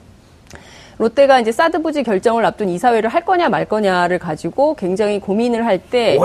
롯데가 0.98 1.40
이제 1.40 1.54
사드 1.54 1.82
부지 1.84 2.04
결정을 2.04 2.46
앞둔 2.46 2.68
이사회를 2.68 3.10
할 3.10 3.24
거냐 3.24 3.48
말 3.48 3.64
거냐를 3.64 4.20
가지고 4.20 4.74
굉장히 4.76 5.22
고민을 5.22 5.66
할 5.66 5.80
때 5.80 6.18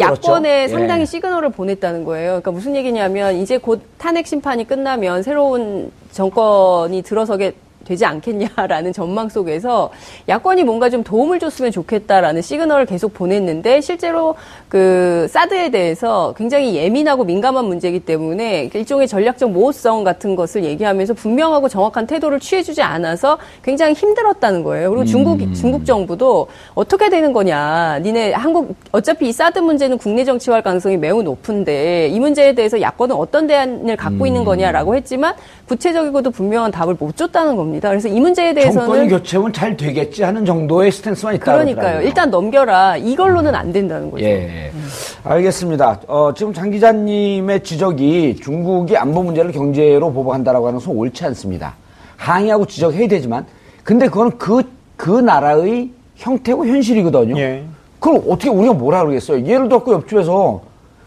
야권에 0.00 0.62
예. 0.62 0.68
상당히 0.68 1.04
시그널을 1.04 1.50
보냈다는 1.50 2.04
거예요. 2.04 2.28
그러니까 2.30 2.52
무슨 2.52 2.74
얘기냐면 2.74 3.34
이제 3.36 3.58
곧 3.58 3.82
탄핵 3.98 4.26
심판이 4.26 4.66
끝나면 4.66 5.22
새로운 5.22 5.92
정권이 6.12 7.02
들어서게 7.02 7.52
되지 7.88 8.04
않겠냐라는 8.04 8.92
전망 8.92 9.30
속에서 9.30 9.90
야권이 10.28 10.62
뭔가 10.64 10.90
좀 10.90 11.02
도움을 11.02 11.38
줬으면 11.38 11.72
좋겠다라는 11.72 12.42
시그널을 12.42 12.84
계속 12.84 13.14
보냈는데 13.14 13.80
실제로 13.80 14.34
그 14.68 15.26
사드에 15.30 15.70
대해서 15.70 16.34
굉장히 16.36 16.74
예민하고 16.74 17.24
민감한 17.24 17.64
문제이기 17.64 18.00
때문에 18.00 18.70
일종의 18.74 19.08
전략적 19.08 19.50
모호성 19.52 20.04
같은 20.04 20.36
것을 20.36 20.64
얘기하면서 20.64 21.14
분명하고 21.14 21.68
정확한 21.68 22.06
태도를 22.06 22.40
취해주지 22.40 22.82
않아서 22.82 23.38
굉장히 23.62 23.94
힘들었다는 23.94 24.62
거예요. 24.62 24.90
그리고 24.90 25.06
중국 25.06 25.40
음. 25.40 25.54
중국 25.54 25.86
정부도 25.86 26.48
어떻게 26.74 27.08
되는 27.08 27.32
거냐? 27.32 28.00
니네 28.00 28.32
한국 28.32 28.74
어차피 28.92 29.28
이 29.28 29.32
사드 29.32 29.60
문제는 29.60 29.96
국내 29.96 30.24
정치화할 30.24 30.62
가능성이 30.62 30.98
매우 30.98 31.22
높은데 31.22 32.08
이 32.08 32.20
문제에 32.20 32.54
대해서 32.54 32.80
야권은 32.80 33.16
어떤 33.16 33.46
대안을 33.46 33.96
갖고 33.96 34.24
음. 34.24 34.26
있는 34.26 34.44
거냐라고 34.44 34.94
했지만 34.94 35.34
구체적이고도 35.66 36.30
분명한 36.30 36.70
답을 36.70 36.96
못 36.98 37.16
줬다는 37.16 37.56
겁니다. 37.56 37.77
그래서 37.80 38.08
이 38.08 38.18
문제에 38.20 38.52
대해서는 38.54 38.86
정권 38.86 39.08
교체면 39.08 39.52
잘 39.52 39.76
되겠지 39.76 40.22
하는 40.22 40.44
정도의 40.44 40.90
스탠스만 40.92 41.34
있다. 41.36 41.52
그러니까요. 41.52 42.02
일단 42.02 42.30
넘겨라. 42.30 42.96
이걸로는 42.96 43.54
안 43.54 43.72
된다는 43.72 44.10
거죠. 44.10 44.24
예. 44.24 44.70
음. 44.74 44.88
알겠습니다. 45.24 46.00
어, 46.06 46.32
지금 46.34 46.52
장 46.52 46.70
기자님의 46.70 47.62
지적이 47.62 48.36
중국이 48.42 48.96
안보 48.96 49.22
문제를 49.22 49.52
경제로 49.52 50.12
보복한다라고 50.12 50.66
하는 50.66 50.78
것은 50.78 50.92
옳지 50.92 51.24
않습니다. 51.26 51.74
항의하고 52.16 52.66
지적해야 52.66 53.06
되지만, 53.08 53.46
근데 53.84 54.08
그거는 54.08 54.38
그, 54.38 54.62
그 54.96 55.10
나라의 55.20 55.90
형태고 56.16 56.66
현실이거든요. 56.66 57.38
예. 57.38 57.64
그럼 58.00 58.22
어떻게 58.28 58.48
우리가 58.48 58.74
뭐라 58.74 59.00
그러겠어요? 59.02 59.44
예를 59.44 59.68
들어 59.68 59.82
그 59.82 59.92
옆집에서 59.92 60.62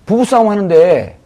부부싸움 0.06 0.50
하는데 0.50 1.18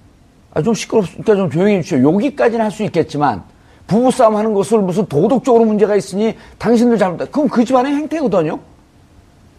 아, 0.53 0.61
좀 0.61 0.73
시끄럽으니까 0.73 1.35
좀 1.35 1.49
조용히 1.49 1.75
해주세요. 1.77 2.07
여기까지는 2.07 2.63
할 2.65 2.71
수 2.71 2.83
있겠지만 2.83 3.43
부부싸움 3.87 4.35
하는 4.35 4.53
것을 4.53 4.79
무슨 4.79 5.05
도덕적으로 5.05 5.65
문제가 5.65 5.95
있으니 5.95 6.35
당신들 6.57 6.97
잘못다. 6.97 7.25
그럼 7.25 7.47
그 7.47 7.63
집안의 7.63 7.93
행태거든요. 7.93 8.59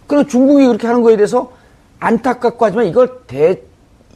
그러나 0.07 0.27
중국이 0.27 0.67
그렇게 0.67 0.87
하는 0.87 1.03
거에 1.03 1.17
대해서 1.17 1.53
안타깝고 1.99 2.65
하지만 2.65 2.87
이걸 2.87 3.21
대, 3.27 3.61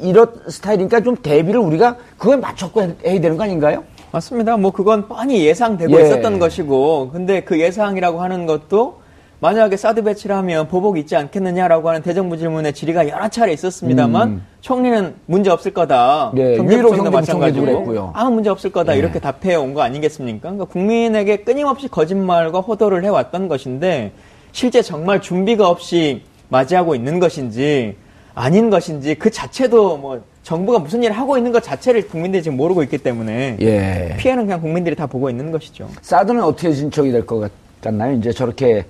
이런 0.00 0.32
스타일이니까 0.48 1.02
좀 1.02 1.16
대비를 1.16 1.60
우리가 1.60 1.96
그거에 2.18 2.36
맞춰고 2.36 2.82
해야 2.82 3.20
되는 3.20 3.36
거 3.36 3.44
아닌가요? 3.44 3.84
맞습니다. 4.12 4.56
뭐 4.56 4.72
그건 4.72 5.06
뻔히 5.06 5.44
예상되고 5.46 5.92
예. 5.98 6.06
있었던 6.06 6.38
것이고, 6.38 7.10
근데 7.12 7.42
그 7.42 7.60
예상이라고 7.60 8.20
하는 8.20 8.46
것도 8.46 8.99
만약에 9.40 9.76
사드 9.78 10.02
배치를 10.04 10.36
하면 10.36 10.68
보복 10.68 10.98
있지 10.98 11.16
않겠느냐라고 11.16 11.88
하는 11.88 12.02
대정부 12.02 12.36
질문에 12.36 12.72
질의가 12.72 13.08
여러 13.08 13.28
차례 13.28 13.52
있었습니다만 13.54 14.28
음. 14.28 14.46
총리는 14.60 15.14
문제 15.24 15.48
없을 15.50 15.72
거다. 15.72 16.32
예, 16.36 16.56
유일로 16.56 17.10
마찬가지고 17.10 18.10
아무 18.12 18.34
문제 18.34 18.50
없을 18.50 18.70
거다 18.70 18.94
예. 18.94 18.98
이렇게 18.98 19.18
답해 19.18 19.54
온 19.54 19.72
거 19.72 19.80
아니겠습니까? 19.80 20.40
그러니까 20.40 20.64
국민에게 20.66 21.38
끊임없이 21.38 21.88
거짓말과 21.88 22.60
호도를 22.60 23.02
해왔던 23.04 23.48
것인데 23.48 24.12
실제 24.52 24.82
정말 24.82 25.22
준비가 25.22 25.68
없이 25.70 26.22
맞이하고 26.50 26.94
있는 26.94 27.18
것인지 27.18 27.96
아닌 28.34 28.68
것인지 28.68 29.14
그 29.14 29.30
자체도 29.30 29.96
뭐 29.96 30.20
정부가 30.42 30.80
무슨 30.80 31.02
일을 31.02 31.16
하고 31.16 31.38
있는 31.38 31.50
것 31.52 31.62
자체를 31.62 32.08
국민들이 32.08 32.42
지금 32.42 32.58
모르고 32.58 32.82
있기 32.82 32.98
때문에 32.98 33.56
예. 33.62 34.16
피해는 34.18 34.44
그냥 34.44 34.60
국민들이 34.60 34.94
다 34.96 35.06
보고 35.06 35.30
있는 35.30 35.50
것이죠. 35.50 35.88
사드는 36.02 36.42
어떻게 36.42 36.72
진척이 36.74 37.10
될 37.10 37.24
것 37.24 37.50
같나요? 37.80 38.12
이제 38.18 38.32
저렇게 38.32 38.84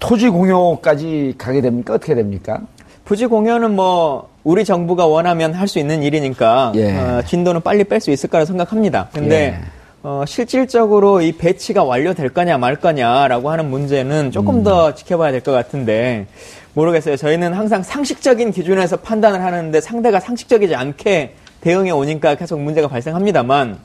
토지 0.00 0.28
공여까지 0.28 1.34
가게 1.38 1.60
됩니까? 1.60 1.94
어떻게 1.94 2.14
됩니까? 2.14 2.60
부지 3.04 3.26
공여는 3.26 3.74
뭐 3.76 4.28
우리 4.44 4.64
정부가 4.64 5.06
원하면 5.06 5.52
할 5.52 5.68
수 5.68 5.78
있는 5.78 6.02
일이니까 6.02 6.72
예. 6.76 6.96
어, 6.96 7.22
진도는 7.26 7.60
빨리 7.60 7.84
뺄 7.84 8.00
수 8.00 8.10
있을 8.10 8.28
거라 8.30 8.44
생각합니다. 8.44 9.08
근데 9.12 9.36
예. 9.36 9.58
어, 10.02 10.24
실질적으로 10.26 11.20
이 11.20 11.32
배치가 11.32 11.84
완료될 11.84 12.30
거냐 12.30 12.56
말 12.56 12.76
거냐라고 12.76 13.50
하는 13.50 13.68
문제는 13.70 14.30
조금 14.30 14.56
음. 14.56 14.64
더 14.64 14.94
지켜봐야 14.94 15.30
될 15.32 15.42
것 15.42 15.52
같은데 15.52 16.26
모르겠어요. 16.72 17.16
저희는 17.16 17.52
항상 17.52 17.82
상식적인 17.82 18.52
기준에서 18.52 18.96
판단을 18.98 19.42
하는데 19.42 19.78
상대가 19.80 20.20
상식적이지 20.20 20.74
않게 20.74 21.34
대응해 21.60 21.90
오니까 21.90 22.36
계속 22.36 22.58
문제가 22.60 22.88
발생합니다만 22.88 23.76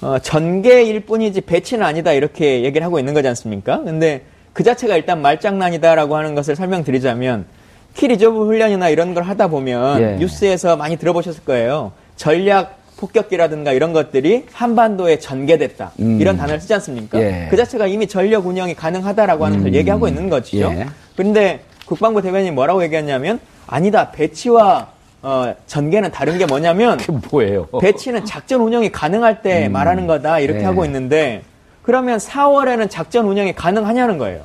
어, 0.00 0.18
전개일 0.20 1.00
뿐이지 1.06 1.42
배치는 1.42 1.84
아니다 1.86 2.12
이렇게 2.12 2.64
얘기를 2.64 2.84
하고 2.84 2.98
있는 2.98 3.14
거지 3.14 3.28
않습니까? 3.28 3.82
근데 3.84 4.22
그 4.56 4.62
자체가 4.62 4.96
일단 4.96 5.20
말장난이다라고 5.20 6.16
하는 6.16 6.34
것을 6.34 6.56
설명드리자면 6.56 7.44
키 7.92 8.08
리졸브 8.08 8.46
훈련이나 8.46 8.88
이런 8.88 9.12
걸 9.12 9.22
하다 9.24 9.48
보면 9.48 10.00
예. 10.00 10.16
뉴스에서 10.16 10.76
많이 10.76 10.96
들어보셨을 10.96 11.44
거예요. 11.44 11.92
전략 12.16 12.78
폭격기라든가 12.96 13.72
이런 13.72 13.92
것들이 13.92 14.46
한반도에 14.50 15.18
전개됐다. 15.18 15.92
음. 16.00 16.18
이런 16.22 16.38
단어를 16.38 16.58
쓰지 16.58 16.72
않습니까? 16.72 17.20
예. 17.20 17.48
그 17.50 17.56
자체가 17.58 17.86
이미 17.86 18.06
전력 18.06 18.46
운영이 18.46 18.74
가능하다라고 18.74 19.44
하는 19.44 19.58
음. 19.58 19.64
걸 19.64 19.74
얘기하고 19.74 20.08
있는 20.08 20.30
것이죠. 20.30 20.72
예. 20.74 20.86
그런데 21.16 21.60
국방부 21.84 22.22
대변인이 22.22 22.52
뭐라고 22.52 22.82
얘기했냐면 22.82 23.40
아니다. 23.66 24.10
배치와 24.10 24.88
어, 25.20 25.54
전개는 25.66 26.12
다른 26.12 26.38
게 26.38 26.46
뭐냐면 26.46 26.96
그 26.96 27.20
뭐예요? 27.30 27.66
배치는 27.78 28.24
작전 28.24 28.62
운영이 28.62 28.90
가능할 28.90 29.42
때 29.42 29.66
음. 29.66 29.72
말하는 29.72 30.06
거다. 30.06 30.38
이렇게 30.38 30.60
예. 30.60 30.64
하고 30.64 30.86
있는데 30.86 31.42
그러면 31.86 32.18
4월에는 32.18 32.90
작전 32.90 33.26
운영이 33.26 33.54
가능하냐는 33.54 34.18
거예요. 34.18 34.42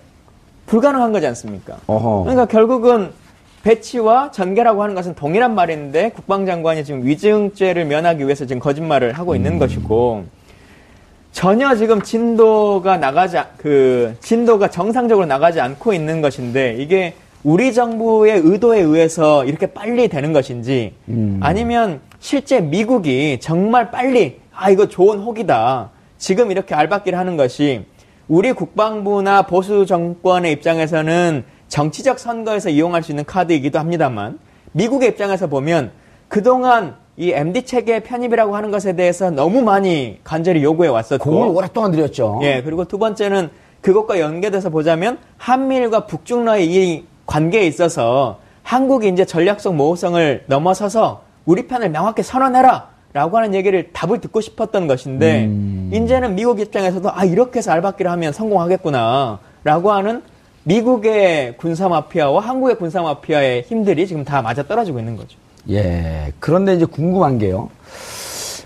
불가능한 0.68 1.12
거지 1.12 1.26
않습니까? 1.26 1.78
어허. 1.88 2.22
그러니까 2.22 2.46
결국은 2.46 3.10
배치와 3.64 4.30
전개라고 4.32 4.84
하는 4.84 4.94
것은 4.94 5.16
동일한 5.16 5.56
말인데 5.56 6.12
국방장관이 6.12 6.86
지금 6.86 7.04
위증죄를 7.04 7.86
면하기 7.86 8.24
위해서 8.24 8.46
지금 8.46 8.60
거짓말을 8.60 9.14
하고 9.14 9.36
있는 9.36 9.54
음. 9.54 9.60
것이고 9.60 10.26
전혀 11.32 11.76
지금 11.76 12.04
진도가 12.04 12.98
나가지 12.98 13.38
그 13.58 14.16
진도가 14.20 14.70
정상적으로 14.70 15.26
나가지 15.26 15.60
않고 15.60 15.94
있는 15.94 16.22
것인데 16.22 16.76
이게 16.78 17.16
우리 17.44 17.74
정부의 17.74 18.40
의도에 18.44 18.82
의해서 18.82 19.46
이렇게 19.46 19.66
빨리 19.66 20.08
되는 20.10 20.32
것인지 20.32 20.94
음. 21.10 21.40
아니면 21.42 22.02
실제 22.20 22.62
미국이 22.62 23.40
정말 23.42 23.90
빨리 23.90 24.40
아 24.54 24.70
이거 24.70 24.88
좋은 24.88 25.20
혹이다 25.20 25.90
지금 26.22 26.52
이렇게 26.52 26.76
알박기를 26.76 27.18
하는 27.18 27.36
것이 27.36 27.84
우리 28.28 28.54
국방부나 28.54 29.42
보수 29.48 29.88
정권의 29.88 30.52
입장에서는 30.54 31.44
정치적 31.68 32.20
선거에서 32.20 32.70
이용할 32.70 33.02
수 33.02 33.12
있는 33.12 33.26
카드이기도 33.26 33.80
합니다만 33.80 34.40
미국의 34.74 35.10
입장에서 35.10 35.48
보면 35.48 35.92
그동안 36.28 36.96
이 37.18 37.32
MD 37.32 37.64
체계 37.64 38.02
편입이라고 38.02 38.56
하는 38.56 38.70
것에 38.70 38.96
대해서 38.96 39.32
너무 39.32 39.64
많이 39.64 40.20
간절히 40.24 40.64
요구해 40.64 40.90
왔었고 40.90 41.28
공을 41.28 41.48
오랫동안 41.48 41.92
들였죠. 41.92 42.40
예, 42.44 42.62
그리고 42.64 42.86
두 42.86 43.00
번째는 43.00 43.50
그것과 43.82 44.20
연계돼서 44.20 44.70
보자면 44.70 45.18
한미일과 45.38 46.06
북중러의 46.06 46.68
이 46.68 47.06
관계에 47.26 47.66
있어서 47.66 48.40
한국이 48.62 49.10
이제 49.10 49.26
전략적 49.26 49.74
모호성을 49.74 50.44
넘어서서 50.46 51.24
우리 51.46 51.66
편을 51.66 51.90
명확히 51.90 52.22
선언해라. 52.22 52.91
라고 53.13 53.38
하는 53.38 53.54
얘기를 53.54 53.91
답을 53.91 54.21
듣고 54.21 54.39
싶었던 54.39 54.88
것인데 54.88 55.45
음. 55.45 55.91
이제는 55.93 56.36
미국 56.36 56.60
입장에서도 56.62 57.10
아 57.12 57.26
이렇게 57.26 57.60
해서 57.60 57.71
알박기를 57.71 58.10
하면 58.12 58.32
성공하겠구나 58.32 59.39
라고 59.63 59.91
하는 59.91 60.21
미국의 60.63 61.58
군사 61.58 61.89
마피아와 61.89 62.41
한국의 62.41 62.78
군사 62.78 63.02
마피아의 63.02 63.63
힘들이 63.63 64.08
지금 64.08 64.24
다 64.24 64.41
맞아 64.41 64.63
떨어지고 64.63 65.00
있는 65.00 65.17
거죠. 65.17 65.38
예. 65.69 66.32
그런데 66.39 66.76
이제 66.76 66.86
궁금한 66.86 67.38
게요. 67.38 67.69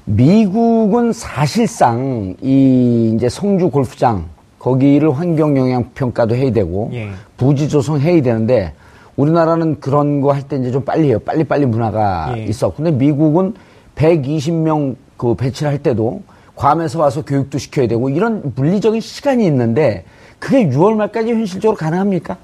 미국은 0.06 1.14
사실상 1.14 2.36
이 2.42 3.14
이제 3.16 3.28
성주 3.30 3.70
골프장 3.72 4.26
거기를 4.60 5.18
환경 5.18 5.58
영향 5.58 5.90
평가도 5.96 6.36
해야 6.36 6.52
되고 6.52 6.90
예. 6.94 7.10
부지 7.38 7.68
조성 7.70 8.00
해야 8.00 8.22
되는데 8.22 8.74
우리나라는 9.16 9.80
그런 9.80 10.22
거 10.22 10.32
할 10.34 10.44
때 10.44 10.58
이제 10.58 10.70
좀 10.72 10.84
빨리 10.86 11.08
해요. 11.08 11.20
빨리빨리 11.20 11.66
문화가 11.66 12.36
예. 12.38 12.44
있어. 12.44 12.72
근데 12.74 12.92
미국은 12.92 13.56
120명 13.96 14.96
그 15.18 15.36
배치를 15.36 15.72
할 15.72 15.80
때도 15.82 16.24
괌에서 16.56 17.00
와서 17.00 17.24
교육도 17.24 17.58
시켜야 17.58 17.88
되고 17.88 18.10
이런 18.10 18.54
물리적인 18.56 19.02
시간이 19.02 19.46
있는데 19.46 20.06
그게 20.40 20.68
6월 20.68 20.96
말까지 20.96 21.32
현실적으로 21.32 21.78
가능합니까? 21.78 22.38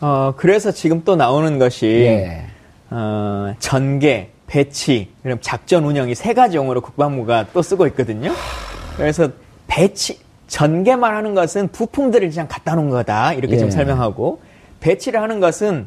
어, 0.00 0.34
그래서 0.36 0.72
지금 0.72 1.02
또 1.04 1.16
나오는 1.16 1.58
것이 1.58 1.86
예. 1.86 2.46
어, 2.90 3.54
전개, 3.58 4.28
배치, 4.46 5.10
그럼 5.22 5.38
작전 5.40 5.84
운영이 5.84 6.14
세 6.14 6.34
가지 6.34 6.49
용어로 6.49 6.80
국방부가 6.80 7.46
또 7.52 7.62
쓰고 7.62 7.86
있거든요. 7.88 8.32
그래서 8.96 9.28
배치, 9.66 10.20
전개만 10.46 11.14
하는 11.14 11.34
것은 11.34 11.68
부품들을 11.68 12.30
그냥 12.30 12.46
갖다 12.48 12.74
놓은 12.74 12.90
거다. 12.90 13.32
이렇게 13.34 13.54
예. 13.54 13.58
좀 13.58 13.70
설명하고 13.70 14.40
배치를 14.80 15.20
하는 15.20 15.40
것은 15.40 15.86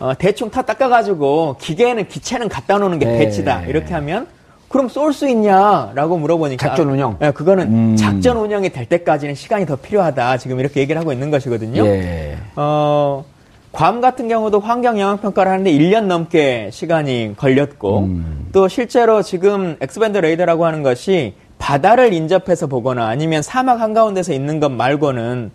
어, 0.00 0.12
대충 0.18 0.50
터 0.50 0.62
닦아가지고 0.62 1.56
기계는 1.60 2.08
기체는 2.08 2.48
갖다 2.48 2.78
놓는 2.78 2.98
게 2.98 3.06
네. 3.06 3.18
배치다. 3.18 3.62
이렇게 3.66 3.94
하면 3.94 4.26
그럼 4.74 4.88
쏠 4.88 5.12
수 5.12 5.28
있냐라고 5.28 6.18
물어보니까 6.18 6.66
작전 6.66 6.90
운영. 6.90 7.16
네, 7.20 7.30
그거는 7.30 7.66
음. 7.72 7.96
작전 7.96 8.36
운영이 8.36 8.70
될 8.70 8.86
때까지는 8.86 9.36
시간이 9.36 9.66
더 9.66 9.76
필요하다. 9.76 10.38
지금 10.38 10.58
이렇게 10.58 10.80
얘기를 10.80 11.00
하고 11.00 11.12
있는 11.12 11.30
것이거든요. 11.30 11.86
예. 11.86 12.36
어, 12.56 13.24
괌 13.70 14.00
같은 14.00 14.26
경우도 14.26 14.58
환경 14.58 14.98
영향 14.98 15.18
평가를 15.18 15.52
하는데 15.52 15.70
1년 15.70 16.06
넘게 16.06 16.70
시간이 16.72 17.34
걸렸고 17.36 17.98
음. 18.00 18.48
또 18.50 18.66
실제로 18.66 19.22
지금 19.22 19.76
X-band 19.80 20.18
레이더라고 20.18 20.66
하는 20.66 20.82
것이 20.82 21.34
바다를 21.58 22.12
인접해서 22.12 22.66
보거나 22.66 23.06
아니면 23.06 23.42
사막 23.42 23.80
한가운데서 23.80 24.32
있는 24.32 24.58
것 24.58 24.72
말고는 24.72 25.52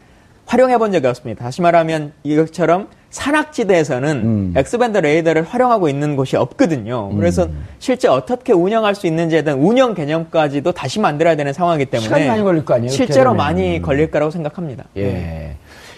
활용해 0.50 0.80
본 0.80 0.92
적이 0.92 1.06
없습니다. 1.08 1.44
다시 1.46 1.62
말하면 1.62 2.12
이것처럼 2.24 2.88
산악지대에서는 3.12 4.10
음. 4.18 4.54
X-band 4.56 4.98
레이더를 4.98 5.44
활용하고 5.44 5.90
있는 5.90 6.16
곳이 6.16 6.38
없거든요. 6.38 7.16
그래서 7.16 7.44
음. 7.44 7.68
실제 7.78 8.08
어떻게 8.08 8.52
운영할 8.52 8.96
수 8.96 9.06
있는지에 9.06 9.44
대한 9.44 9.60
운영 9.60 9.94
개념까지도 9.94 10.72
다시 10.72 11.00
만들어야 11.00 11.36
되는 11.36 11.54
상황이기 11.54 11.92
때문에 11.92 12.04
시간이 12.04 12.28
많이 12.28 12.42
걸릴 12.42 12.66
거 12.66 12.74
아니에요? 12.74 12.90
실제로 12.92 13.36
많이 13.36 13.78
음. 13.78 13.82
걸릴 13.84 14.10
거라고 14.10 14.32
생각합니다. 14.32 14.86
예. 14.96 15.04
네. 15.04 15.56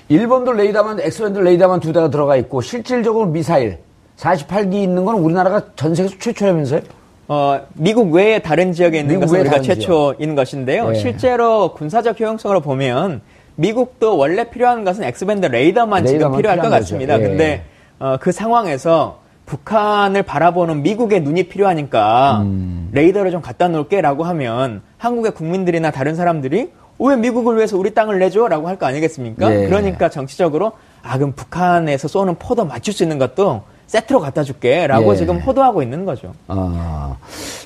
일본도 0.10 0.52
레이더만 0.52 1.00
X-band 1.00 1.40
레이더만 1.40 1.80
두 1.80 1.94
대가 1.94 2.10
들어가 2.10 2.36
있고 2.36 2.60
실질적으로 2.60 3.28
미사일 3.28 3.78
48기 4.18 4.74
있는 4.74 5.06
건 5.06 5.16
우리나라가 5.16 5.64
전 5.78 5.96
세계에서 5.96 6.18
최초라면서요? 6.20 6.82
어, 7.30 7.62
미국 7.76 8.12
외에 8.12 8.40
다른 8.40 8.74
지역에 8.74 9.00
있는 9.00 9.22
것은 9.22 9.40
우리가 9.40 9.62
최초인. 9.62 10.36
것인데요. 10.36 10.90
예. 10.90 10.96
실제로 10.96 11.74
군사적 11.74 12.20
효용성으로 12.20 12.60
보면 12.60 13.22
미국도 13.56 14.18
원래 14.18 14.50
필요한 14.50 14.84
것은 14.84 15.04
X-band 15.04 15.46
레이더만, 15.46 16.04
레이더만 16.04 16.06
지금 16.08 16.38
필요할 16.38 16.60
것 16.60 16.70
같습니다. 16.70 17.20
예. 17.20 17.24
근데 17.24 17.64
어, 18.00 18.18
그 18.20 18.32
상황에서 18.32 19.20
북한을 19.46 20.24
바라보는 20.24 20.82
미국의 20.82 21.22
눈이 21.22 21.44
필요하니까 21.50 22.42
음. 22.44 22.90
레이더를 22.94 23.32
좀 23.32 23.42
갖다 23.42 23.68
놓을게라고 23.68 24.24
하면 24.24 24.82
한국의 24.98 25.34
국민들이나 25.34 25.92
다른 25.92 26.16
사람들이 26.16 26.72
왜 27.00 27.16
미국을 27.16 27.58
위해서 27.58 27.78
우리 27.78 27.94
땅을 27.94 28.20
내줘라고 28.20 28.68
할 28.68 28.78
거 28.78 28.86
아니겠습니까? 28.86 29.54
예. 29.54 29.66
그러니까 29.68 30.10
정치적으로 30.10 30.72
아 31.04 31.18
그럼 31.18 31.34
북한에서 31.36 32.08
쏘는 32.08 32.36
포도 32.40 32.64
맞출 32.66 32.94
수 32.94 33.04
있는 33.04 33.18
것도 33.18 33.64
세트로 33.88 34.22
갖다 34.22 34.44
줄게라고 34.44 35.12
예. 35.12 35.18
지금 35.18 35.38
호도하고 35.40 35.82
있는 35.82 36.06
거죠. 36.06 36.34
아, 36.48 37.18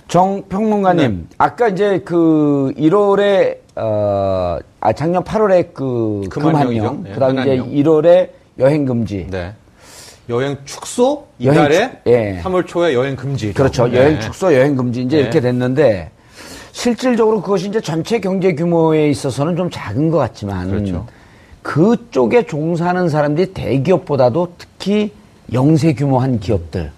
정 0.07 0.41
평론가님, 0.49 1.27
네. 1.29 1.36
아까 1.38 1.67
이제 1.67 1.99
그 2.03 2.73
1월에 2.77 3.57
어, 3.76 4.57
아 4.80 4.93
작년 4.93 5.23
8월에 5.23 5.73
그 5.73 6.23
금한령, 6.30 7.03
네, 7.03 7.11
그다음 7.13 7.39
에 7.39 7.41
이제 7.41 7.57
1월에 7.57 8.30
여행 8.59 8.86
금지. 8.86 9.28
네. 9.30 9.53
여행 10.28 10.57
축소 10.65 11.28
이달에 11.38 11.76
여행 11.76 11.89
축, 11.89 11.99
예. 12.07 12.41
3월 12.43 12.65
초에 12.65 12.93
여행 12.93 13.15
금지. 13.15 13.53
그렇죠. 13.53 13.88
네. 13.88 13.97
여행 13.97 14.19
축소 14.19 14.53
여행 14.53 14.76
금지 14.76 15.01
이제 15.01 15.17
네. 15.17 15.21
이렇게 15.23 15.39
됐는데 15.39 16.09
실질적으로 16.71 17.41
그것이 17.41 17.67
이제 17.67 17.80
전체 17.80 18.19
경제 18.19 18.55
규모에 18.55 19.09
있어서는 19.09 19.55
좀 19.55 19.69
작은 19.69 20.09
것 20.09 20.17
같지만 20.17 20.69
그렇죠. 20.69 21.05
그쪽에 21.61 22.45
종사하는 22.45 23.09
사람들이 23.09 23.53
대기업보다도 23.53 24.53
특히 24.57 25.11
영세 25.53 25.93
규모한 25.93 26.39
기업들 26.39 26.91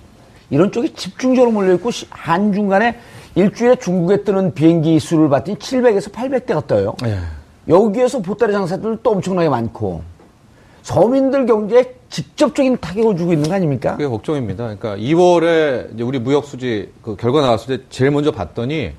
이런 0.49 0.71
쪽에 0.71 0.93
집중적으로 0.93 1.51
몰려있고 1.51 1.89
한중간에 2.09 2.97
일주일에 3.38 3.75
중국에 3.75 4.23
뜨는 4.23 4.55
비행기 4.55 4.99
수를 4.99 5.29
봤더니 5.29 5.59
700에서 5.59 6.11
800대가 6.11 6.65
떠요. 6.65 6.95
네. 7.03 7.19
여기에서 7.67 8.19
보따리 8.19 8.51
장사들도 8.51 9.07
엄청나게 9.07 9.47
많고 9.47 10.01
서민들 10.81 11.45
경제에 11.45 11.93
직접적인 12.09 12.77
타격을 12.77 13.15
주고 13.15 13.33
있는 13.33 13.47
거 13.47 13.53
아닙니까? 13.55 13.91
그게 13.91 14.07
걱정입니다. 14.07 14.75
그러니까 14.75 14.97
2월에 14.97 16.01
우리 16.01 16.17
무역 16.17 16.45
수지 16.45 16.91
그 17.03 17.15
결과 17.15 17.41
나왔을 17.41 17.77
때 17.77 17.83
제일 17.89 18.09
먼저 18.09 18.31
봤더니 18.31 18.93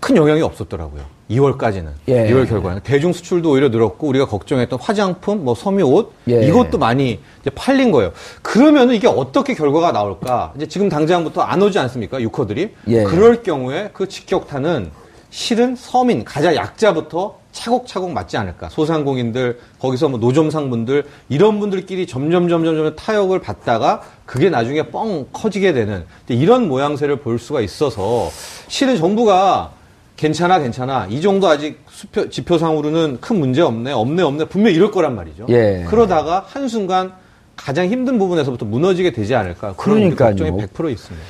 큰 0.00 0.16
영향이 0.16 0.42
없었더라고요. 0.42 1.04
2월까지는. 1.30 1.88
예. 2.08 2.28
2월 2.30 2.48
결과는. 2.48 2.80
대중 2.82 3.12
수출도 3.12 3.50
오히려 3.50 3.68
늘었고 3.68 4.06
우리가 4.08 4.26
걱정했던 4.26 4.78
화장품, 4.80 5.44
뭐 5.44 5.54
섬유 5.54 5.84
옷 5.84 6.12
예. 6.28 6.46
이것도 6.46 6.78
많이 6.78 7.20
이제 7.40 7.50
팔린 7.50 7.92
거예요. 7.92 8.12
그러면은 8.42 8.94
이게 8.94 9.06
어떻게 9.06 9.54
결과가 9.54 9.92
나올까? 9.92 10.52
이제 10.56 10.66
지금 10.66 10.88
당장부터 10.88 11.42
안 11.42 11.62
오지 11.62 11.78
않습니까? 11.78 12.20
유커들이. 12.20 12.74
예. 12.88 13.04
그럴 13.04 13.42
경우에 13.42 13.90
그 13.92 14.08
직격탄은 14.08 14.90
실은 15.30 15.76
서민, 15.76 16.24
가장 16.24 16.56
약자부터 16.56 17.38
차곡차곡 17.52 18.12
맞지 18.12 18.36
않을까. 18.36 18.68
소상공인들, 18.68 19.58
거기서 19.80 20.08
뭐 20.08 20.18
노점상분들, 20.18 21.04
이런 21.28 21.60
분들끼리 21.60 22.06
점점, 22.06 22.48
점점, 22.48 22.76
점점 22.76 22.96
타격을 22.96 23.40
받다가 23.40 24.02
그게 24.26 24.50
나중에 24.50 24.84
뻥 24.84 25.26
커지게 25.32 25.72
되는 25.72 26.04
이런 26.28 26.68
모양새를 26.68 27.16
볼 27.16 27.38
수가 27.38 27.60
있어서 27.60 28.28
실은 28.68 28.96
정부가 28.96 29.72
괜찮아, 30.20 30.58
괜찮아. 30.58 31.06
이 31.08 31.22
정도 31.22 31.48
아직 31.48 31.80
수표, 31.88 32.28
지표상으로는 32.28 33.22
큰 33.22 33.40
문제 33.40 33.62
없네, 33.62 33.90
없네, 33.90 34.22
없네. 34.22 34.44
분명 34.44 34.74
이럴 34.74 34.90
거란 34.90 35.16
말이죠. 35.16 35.46
예. 35.48 35.86
그러다가 35.88 36.44
한순간 36.46 37.12
가장 37.56 37.86
힘든 37.86 38.18
부분에서부터 38.18 38.66
무너지게 38.66 39.12
되지 39.12 39.34
않을까. 39.34 39.72
그런 39.78 40.14
걱정이 40.14 40.50
100% 40.50 40.90
있습니다. 40.90 41.26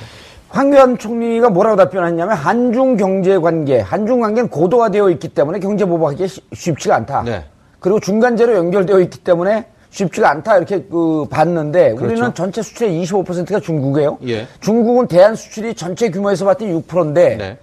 황교안 0.49 0.97
총리가 0.97 1.49
뭐라고 1.49 1.77
답변했냐면 1.77 2.35
한중 2.35 2.97
경제 2.97 3.37
관계, 3.37 3.79
한중 3.79 4.19
관계는 4.19 4.49
고도화되어 4.49 5.09
있기 5.11 5.29
때문에 5.29 5.61
경제 5.61 5.85
보복하기 5.85 6.27
쉽지가 6.51 6.97
않다. 6.97 7.23
네. 7.23 7.45
그리고 7.79 8.01
중간재로 8.01 8.55
연결되어 8.55 8.99
있기 8.99 9.19
때문에 9.19 9.67
쉽지가 9.91 10.29
않다 10.31 10.57
이렇게 10.57 10.81
그 10.91 11.25
봤는데 11.29 11.93
그렇죠. 11.95 12.13
우리는 12.13 12.33
전체 12.33 12.61
수출의 12.61 13.01
25%가 13.05 13.61
중국이에요. 13.61 14.17
예. 14.27 14.47
중국은 14.59 15.07
대한 15.07 15.33
수출이 15.33 15.75
전체 15.75 16.11
규모에서 16.11 16.43
봤더니 16.43 16.73
6%인데 16.81 17.37
네. 17.37 17.57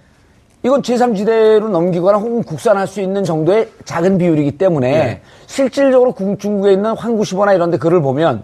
이건 0.63 0.81
제3지대로 0.81 1.69
넘기거나 1.69 2.17
혹은 2.17 2.43
국산화할 2.43 2.85
수 2.85 2.99
있는 3.01 3.23
정도의 3.23 3.69
작은 3.85 4.17
비율이기 4.17 4.57
때문에 4.57 4.91
네. 4.91 5.21
실질적으로 5.47 6.13
중국에 6.37 6.73
있는 6.73 6.95
환구시보나 6.97 7.53
이런 7.53 7.71
데 7.71 7.77
글을 7.77 8.01
보면 8.01 8.43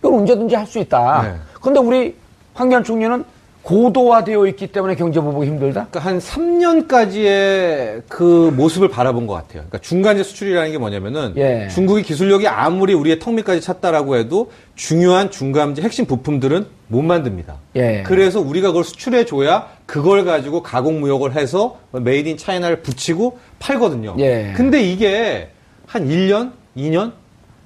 이건 0.00 0.14
언제든지 0.20 0.54
할 0.54 0.66
수 0.66 0.78
있다. 0.78 1.22
네. 1.22 1.34
그런데 1.60 1.80
우리 1.80 2.16
황교안 2.54 2.84
총리는 2.84 3.24
고도화되어 3.62 4.46
있기 4.48 4.68
때문에 4.68 4.94
경제 4.94 5.20
보복이 5.20 5.46
힘들다? 5.46 5.88
그러니까 5.90 6.00
한 6.00 6.18
3년까지의 6.18 8.02
그 8.08 8.52
모습을 8.56 8.88
바라본 8.88 9.26
것 9.26 9.34
같아요. 9.34 9.64
그러니까 9.68 9.78
중간재 9.78 10.22
수출이라는 10.22 10.72
게 10.72 10.78
뭐냐면은 10.78 11.34
예. 11.36 11.68
중국이 11.68 12.02
기술력이 12.02 12.48
아무리 12.48 12.94
우리의 12.94 13.18
턱 13.18 13.34
밑까지 13.34 13.60
찼다라고 13.60 14.16
해도 14.16 14.50
중요한 14.74 15.30
중간재 15.30 15.82
핵심 15.82 16.06
부품들은 16.06 16.66
못 16.88 17.02
만듭니다. 17.02 17.58
예. 17.76 18.02
그래서 18.04 18.40
우리가 18.40 18.68
그걸 18.68 18.84
수출해 18.84 19.24
줘야 19.26 19.68
그걸 19.86 20.24
가지고 20.24 20.62
가공 20.62 21.00
무역을 21.00 21.36
해서 21.36 21.78
made 21.92 22.28
in 22.28 22.36
China를 22.36 22.82
붙이고 22.82 23.38
팔거든요. 23.58 24.16
예. 24.18 24.52
근데 24.56 24.82
이게 24.82 25.50
한 25.86 26.08
1년, 26.08 26.52
2년, 26.76 27.12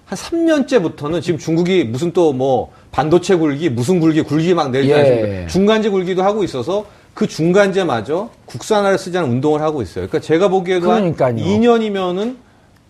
한 0.06 0.18
3년째부터는 0.18 1.22
지금 1.22 1.38
중국이 1.38 1.84
무슨 1.84 2.12
또뭐 2.12 2.72
반도체 2.94 3.34
굴기, 3.34 3.70
무슨 3.70 3.98
굴기, 3.98 4.22
굴기 4.22 4.54
막 4.54 4.70
내지 4.70 4.90
예. 4.90 4.94
않습니까? 4.94 5.46
중간재 5.48 5.88
굴기도 5.88 6.22
하고 6.22 6.44
있어서 6.44 6.86
그 7.12 7.26
중간재마저 7.26 8.30
국산화를 8.46 8.98
쓰자는 8.98 9.28
운동을 9.30 9.62
하고 9.62 9.82
있어요. 9.82 10.06
그러니까 10.06 10.20
제가 10.20 10.46
보기에도 10.46 10.86
그러니까요. 10.86 11.30
한 11.30 11.36
2년이면은 11.36 12.36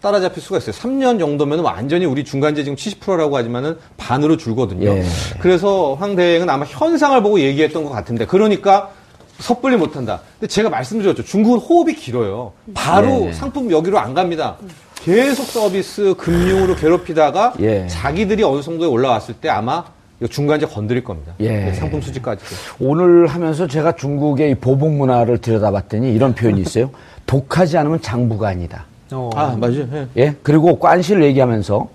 따라잡힐 0.02 0.42
수가 0.42 0.58
있어요. 0.58 0.72
3년 0.72 1.18
정도면 1.18 1.60
완전히 1.60 2.04
우리 2.04 2.22
중간재 2.22 2.64
지금 2.64 2.76
70%라고 2.76 3.34
하지만은 3.38 3.78
반으로 3.96 4.36
줄거든요. 4.36 4.90
예. 4.90 5.04
그래서 5.40 5.94
황 5.94 6.16
대행은 6.16 6.50
아마 6.50 6.66
현상을 6.66 7.22
보고 7.22 7.40
얘기했던 7.40 7.82
것 7.84 7.88
같은데 7.88 8.26
그러니까 8.26 8.90
섣불리 9.38 9.78
못한다. 9.78 10.20
근데 10.38 10.52
제가 10.52 10.68
말씀드렸죠. 10.68 11.24
중국은 11.24 11.60
호흡이 11.60 11.94
길어요. 11.94 12.52
바로 12.74 13.28
예. 13.28 13.32
상품 13.32 13.70
여기로 13.70 13.98
안 13.98 14.12
갑니다. 14.12 14.58
계속 15.04 15.44
서비스 15.44 16.14
금융으로 16.16 16.76
괴롭히다가 16.76 17.52
예. 17.60 17.86
자기들이 17.88 18.42
어느 18.42 18.62
정도에 18.62 18.88
올라왔을 18.88 19.34
때 19.34 19.50
아마 19.50 19.84
중간재 20.30 20.64
건드릴 20.64 21.04
겁니다. 21.04 21.34
예. 21.40 21.64
네, 21.64 21.72
상품 21.74 22.00
수지까지. 22.00 22.42
오늘 22.80 23.26
하면서 23.26 23.66
제가 23.66 23.96
중국의 23.96 24.54
보복 24.54 24.92
문화를 24.92 25.38
들여다봤더니 25.38 26.14
이런 26.14 26.34
표현이 26.34 26.58
있어요. 26.62 26.88
독하지 27.26 27.76
않으면 27.76 28.00
장부가 28.00 28.48
아니다. 28.48 28.86
어. 29.12 29.28
아, 29.34 29.54
맞아요. 29.60 29.86
예. 29.92 30.08
예. 30.16 30.36
그리고 30.42 30.78
관시를 30.78 31.22
얘기하면서 31.24 31.86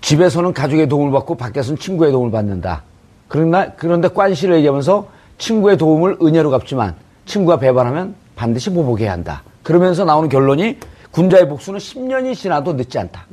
집에서는 0.00 0.52
가족의 0.52 0.88
도움을 0.88 1.12
받고 1.12 1.36
밖에서는 1.36 1.78
친구의 1.78 2.10
도움을 2.10 2.32
받는다. 2.32 2.82
그러나, 3.28 3.70
그런데 3.76 4.08
관시를 4.08 4.56
얘기하면서 4.56 5.06
친구의 5.38 5.78
도움을 5.78 6.18
은혜로 6.20 6.50
갚지만 6.50 6.96
친구가 7.26 7.60
배반하면 7.60 8.16
반드시 8.34 8.70
보복해야 8.70 9.12
한다. 9.12 9.44
그러면서 9.62 10.04
나오는 10.04 10.28
결론이 10.28 10.78
군자의 11.14 11.48
복수는 11.48 11.78
10년이 11.78 12.34
지나도 12.34 12.72
늦지 12.72 12.98
않다. 12.98 13.26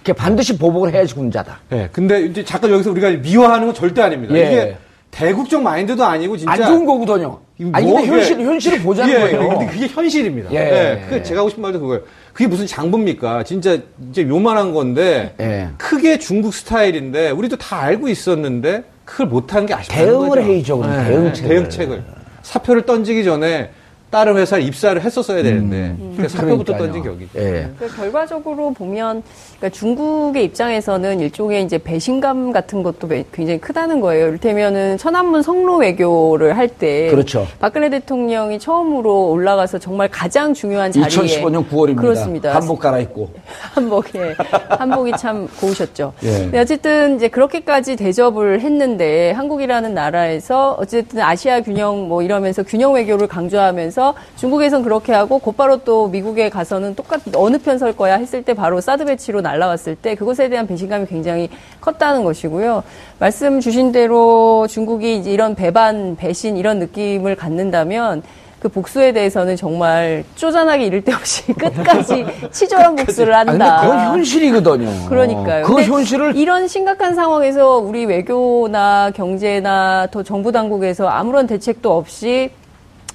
그게 0.00 0.12
반드시 0.12 0.58
보복을 0.58 0.92
해야지 0.92 1.14
군자다. 1.14 1.60
예. 1.72 1.88
근데 1.90 2.20
이제 2.20 2.44
잠깐 2.44 2.70
여기서 2.70 2.90
우리가 2.90 3.10
미워하는 3.10 3.66
건 3.66 3.74
절대 3.74 4.02
아닙니다. 4.02 4.34
예. 4.34 4.40
이게 4.40 4.76
대국적 5.10 5.62
마인드도 5.62 6.04
아니고 6.04 6.36
진짜 6.36 6.52
안 6.52 6.66
좋은 6.66 6.84
거거든요. 6.84 7.40
아니 7.72 7.86
뭐, 7.86 7.96
근데 7.96 8.08
현실 8.08 8.40
예. 8.40 8.44
현실을 8.44 8.82
보자는 8.82 9.14
예. 9.14 9.18
거예요. 9.20 9.48
근데 9.48 9.66
그게 9.66 9.86
현실입니다. 9.86 10.52
예. 10.52 10.56
예. 10.56 11.06
그 11.08 11.22
제가 11.22 11.40
하고 11.40 11.48
싶은 11.48 11.62
말도 11.62 11.80
그거예요. 11.80 12.02
그게 12.34 12.46
무슨 12.46 12.66
장부입니까? 12.66 13.44
진짜 13.44 13.78
이제 14.10 14.28
요만한 14.28 14.74
건데 14.74 15.34
예. 15.40 15.70
크게 15.78 16.18
중국 16.18 16.52
스타일인데 16.52 17.30
우리도 17.30 17.56
다 17.56 17.80
알고 17.80 18.08
있었는데 18.08 18.84
그걸 19.06 19.28
못하는 19.28 19.64
게 19.64 19.72
아쉽다는 19.72 20.04
대응을 20.04 20.28
거죠. 20.28 20.40
해야죠. 20.42 20.82
예. 20.84 21.04
대응책을. 21.08 21.48
대응책을 21.48 22.04
사표를 22.42 22.82
던지기 22.82 23.24
전에 23.24 23.70
다른 24.14 24.36
회사에 24.36 24.60
입사를 24.60 25.02
했었어야 25.02 25.42
되는데 25.42 25.96
음. 25.98 26.14
그 26.16 26.28
사표부터 26.28 26.76
던진 26.76 27.02
격이죠. 27.02 27.30
예. 27.36 27.68
그 27.76 27.88
결과적으로 27.96 28.72
보면 28.72 29.24
그러니까 29.56 29.76
중국의 29.76 30.44
입장에서는 30.44 31.18
일종의 31.18 31.64
이제 31.64 31.78
배신감 31.78 32.52
같은 32.52 32.84
것도 32.84 33.08
굉장히 33.32 33.60
크다는 33.60 34.00
거예요. 34.00 34.28
이를테면은 34.28 34.98
천안문 34.98 35.42
성로 35.42 35.78
외교를 35.78 36.56
할 36.56 36.68
때 36.68 37.08
그렇죠. 37.10 37.46
박근혜 37.60 37.88
대통령이 37.90 38.58
처음으로 38.58 39.30
올라가서 39.30 39.78
정말 39.78 40.08
가장 40.08 40.54
중요한 40.54 40.92
자리에 40.92 41.08
2015년 41.08 41.68
9월입니다. 41.68 41.96
그렇습니다. 41.96 42.54
한복 42.54 42.78
갈아입고 42.80 43.30
한복에 43.74 44.34
한복이 44.68 45.12
참 45.18 45.48
고우셨죠. 45.60 46.12
예. 46.22 46.58
어쨌든 46.58 47.16
이제 47.16 47.26
그렇게까지 47.28 47.96
대접을 47.96 48.60
했는데 48.60 49.32
한국이라는 49.32 49.92
나라에서 49.92 50.76
어쨌든 50.78 51.20
아시아 51.20 51.60
균형 51.62 52.08
뭐 52.08 52.22
이러면서 52.22 52.62
균형 52.62 52.94
외교를 52.94 53.26
강조하면서 53.26 54.03
해서 54.04 54.14
중국에선 54.36 54.82
그렇게 54.82 55.12
하고 55.12 55.38
곧바로 55.38 55.78
또 55.78 56.08
미국에 56.08 56.50
가서는 56.50 56.94
똑같 56.94 57.22
어느 57.34 57.56
편 57.58 57.74
설 57.78 57.96
거야 57.96 58.16
했을 58.16 58.42
때 58.44 58.54
바로 58.54 58.80
사드 58.80 59.04
배치로 59.06 59.40
날라왔을 59.40 59.96
때 59.96 60.14
그것에 60.14 60.48
대한 60.48 60.66
배신감이 60.66 61.06
굉장히 61.06 61.48
컸다는 61.80 62.22
것이고요. 62.22 62.84
말씀 63.18 63.58
주신 63.60 63.90
대로 63.90 64.66
중국이 64.68 65.16
이제 65.16 65.32
이런 65.32 65.54
배반, 65.56 66.14
배신 66.16 66.56
이런 66.56 66.78
느낌을 66.78 67.34
갖는다면 67.34 68.22
그 68.60 68.68
복수에 68.68 69.12
대해서는 69.12 69.56
정말 69.56 70.24
쪼잔하게 70.36 70.86
이를 70.86 71.02
데 71.02 71.12
없이 71.12 71.52
끝까지 71.52 72.24
치졸한 72.52 72.94
복수를 72.96 73.34
한다. 73.34 73.80
아니, 73.80 73.90
그건 73.90 74.04
현실이거든요. 74.14 75.08
그러니까요. 75.08 75.64
그 75.66 75.82
현실을 75.82 76.36
이런 76.36 76.68
심각한 76.68 77.14
상황에서 77.14 77.78
우리 77.78 78.06
외교나 78.06 79.10
경제나 79.14 80.06
또 80.12 80.22
정부 80.22 80.52
당국에서 80.52 81.08
아무런 81.08 81.46
대책도 81.46 81.94
없이 81.94 82.50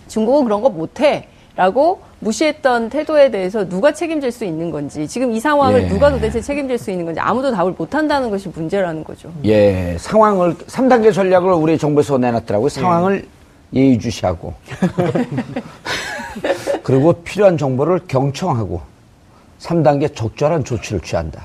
중국은 0.10 0.44
그런 0.44 0.62
거 0.62 0.70
못해. 0.70 1.28
라고 1.56 2.00
무시했던 2.20 2.90
태도에 2.90 3.32
대해서 3.32 3.68
누가 3.68 3.92
책임질 3.92 4.32
수 4.32 4.46
있는 4.46 4.72
건지 4.72 5.06
지금 5.10 5.32
이 5.32 5.42
상황을 5.42 5.84
예. 5.84 5.88
누가 5.90 6.10
도대체 6.10 6.40
책임질 6.40 6.78
수 6.78 6.90
있는 6.90 7.04
건지 7.04 7.20
아무도 7.20 7.52
답을 7.52 7.74
못 7.78 7.94
한다는 7.94 8.30
것이 8.30 8.48
문제라는 8.48 9.04
거죠. 9.04 9.30
예, 9.44 9.98
상황을 10.00 10.56
3단계 10.56 11.14
전략을 11.14 11.52
우리 11.52 11.78
정부에서 11.78 12.18
내놨더라고요. 12.18 12.70
상황을 12.70 13.26
예. 13.76 13.80
예의주시하고 13.82 14.54
그리고 16.82 17.12
필요한 17.24 17.58
정보를 17.58 18.02
경청하고 18.08 18.80
3단계 19.60 20.16
적절한 20.16 20.64
조치를 20.64 21.02
취한다. 21.02 21.44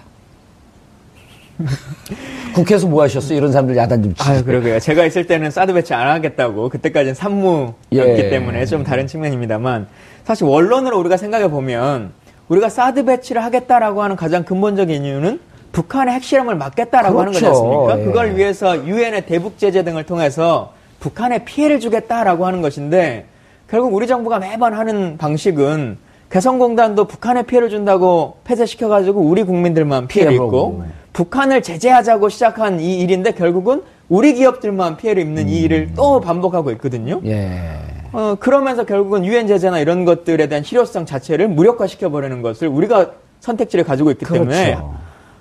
국회에서 2.54 2.86
뭐 2.86 3.02
하셨어요? 3.02 3.36
이런 3.36 3.52
사람들 3.52 3.76
야단 3.76 4.02
좀 4.02 4.14
치세요. 4.14 4.36
아유, 4.36 4.44
그러게요. 4.44 4.80
제가 4.80 5.04
있을 5.04 5.26
때는 5.26 5.50
사드 5.50 5.72
배치 5.72 5.94
안 5.94 6.08
하겠다고 6.08 6.68
그때까지는 6.68 7.14
산무였기 7.14 7.74
예. 7.92 8.30
때문에 8.30 8.66
좀 8.66 8.84
다른 8.84 9.06
측면입니다만 9.06 9.86
사실 10.24 10.46
원론으로 10.46 10.98
우리가 11.00 11.16
생각해 11.16 11.48
보면 11.50 12.12
우리가 12.48 12.68
사드 12.68 13.04
배치를 13.04 13.42
하겠다라고 13.42 14.02
하는 14.02 14.16
가장 14.16 14.44
근본적인 14.44 15.04
이유는 15.04 15.40
북한의 15.72 16.14
핵실험을 16.14 16.54
막겠다라고 16.54 17.16
그렇죠. 17.16 17.20
하는 17.20 17.32
거지 17.32 17.46
않습니까? 17.46 18.00
예. 18.00 18.04
그걸 18.04 18.36
위해서 18.36 18.86
유엔의 18.86 19.26
대북 19.26 19.58
제재 19.58 19.82
등을 19.82 20.04
통해서 20.04 20.72
북한에 21.00 21.44
피해를 21.44 21.80
주겠다라고 21.80 22.46
하는 22.46 22.62
것인데 22.62 23.26
결국 23.68 23.92
우리 23.94 24.06
정부가 24.06 24.38
매번 24.38 24.74
하는 24.74 25.16
방식은 25.18 25.98
개성공단도 26.30 27.04
북한에 27.06 27.42
피해를 27.42 27.70
준다고 27.70 28.36
폐쇄시켜가지고 28.44 29.20
우리 29.20 29.42
국민들만 29.42 30.06
피해를 30.06 30.34
입고 30.34 30.84
북한을 31.18 31.62
제재하자고 31.62 32.28
시작한 32.28 32.80
이 32.80 33.00
일인데 33.00 33.32
결국은 33.32 33.82
우리 34.10 34.34
기업들만 34.34 34.98
피해를 34.98 35.22
입는 35.22 35.44
음. 35.44 35.48
이 35.48 35.60
일을 35.62 35.92
또 35.96 36.20
반복하고 36.20 36.70
있거든요. 36.72 37.20
예. 37.24 37.78
어, 38.12 38.36
그러면서 38.38 38.84
결국은 38.84 39.24
유엔 39.24 39.46
제재나 39.46 39.78
이런 39.78 40.04
것들에 40.04 40.48
대한 40.48 40.62
실효성 40.62 41.06
자체를 41.06 41.48
무력화시켜 41.48 42.10
버리는 42.10 42.42
것을 42.42 42.68
우리가 42.68 43.12
선택지를 43.40 43.84
가지고 43.84 44.10
있기 44.10 44.24
그렇죠. 44.24 44.44
때문에 44.50 44.78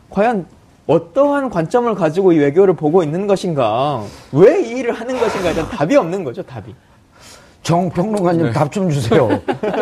과연 0.09 0.45
어떠한 0.88 1.49
관점을 1.49 1.93
가지고 1.95 2.34
이 2.34 2.38
외교를 2.39 2.76
보고 2.76 3.03
있는 3.03 3.26
것인가? 3.28 4.03
왜 4.32 4.63
이 4.63 4.78
일을 4.80 4.91
하는 4.93 5.17
것인가? 5.19 5.49
일단 5.49 5.69
답이 5.69 5.95
없는 5.95 6.24
거죠, 6.24 6.43
답이. 6.43 6.74
정평론가님 7.64 8.43
네. 8.43 8.51
답좀 8.51 8.89
주세요. 8.89 9.30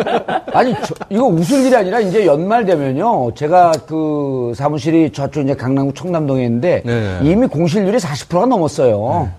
아니, 0.54 0.74
저, 0.86 0.94
이거 1.10 1.26
웃을 1.26 1.66
일이 1.66 1.76
아니라 1.76 2.00
이제 2.00 2.26
연말 2.26 2.66
되면요. 2.66 3.34
제가 3.34 3.72
그 3.88 4.54
사무실이 4.56 5.12
저쪽 5.12 5.44
이제 5.44 5.56
강남구 5.56 5.94
청담동에 5.94 6.46
있는데 6.46 6.84
네. 6.86 7.20
이미 7.24 7.48
공실률이 7.48 7.98
40%가 7.98 8.46
넘었어요. 8.46 9.26
네. 9.26 9.32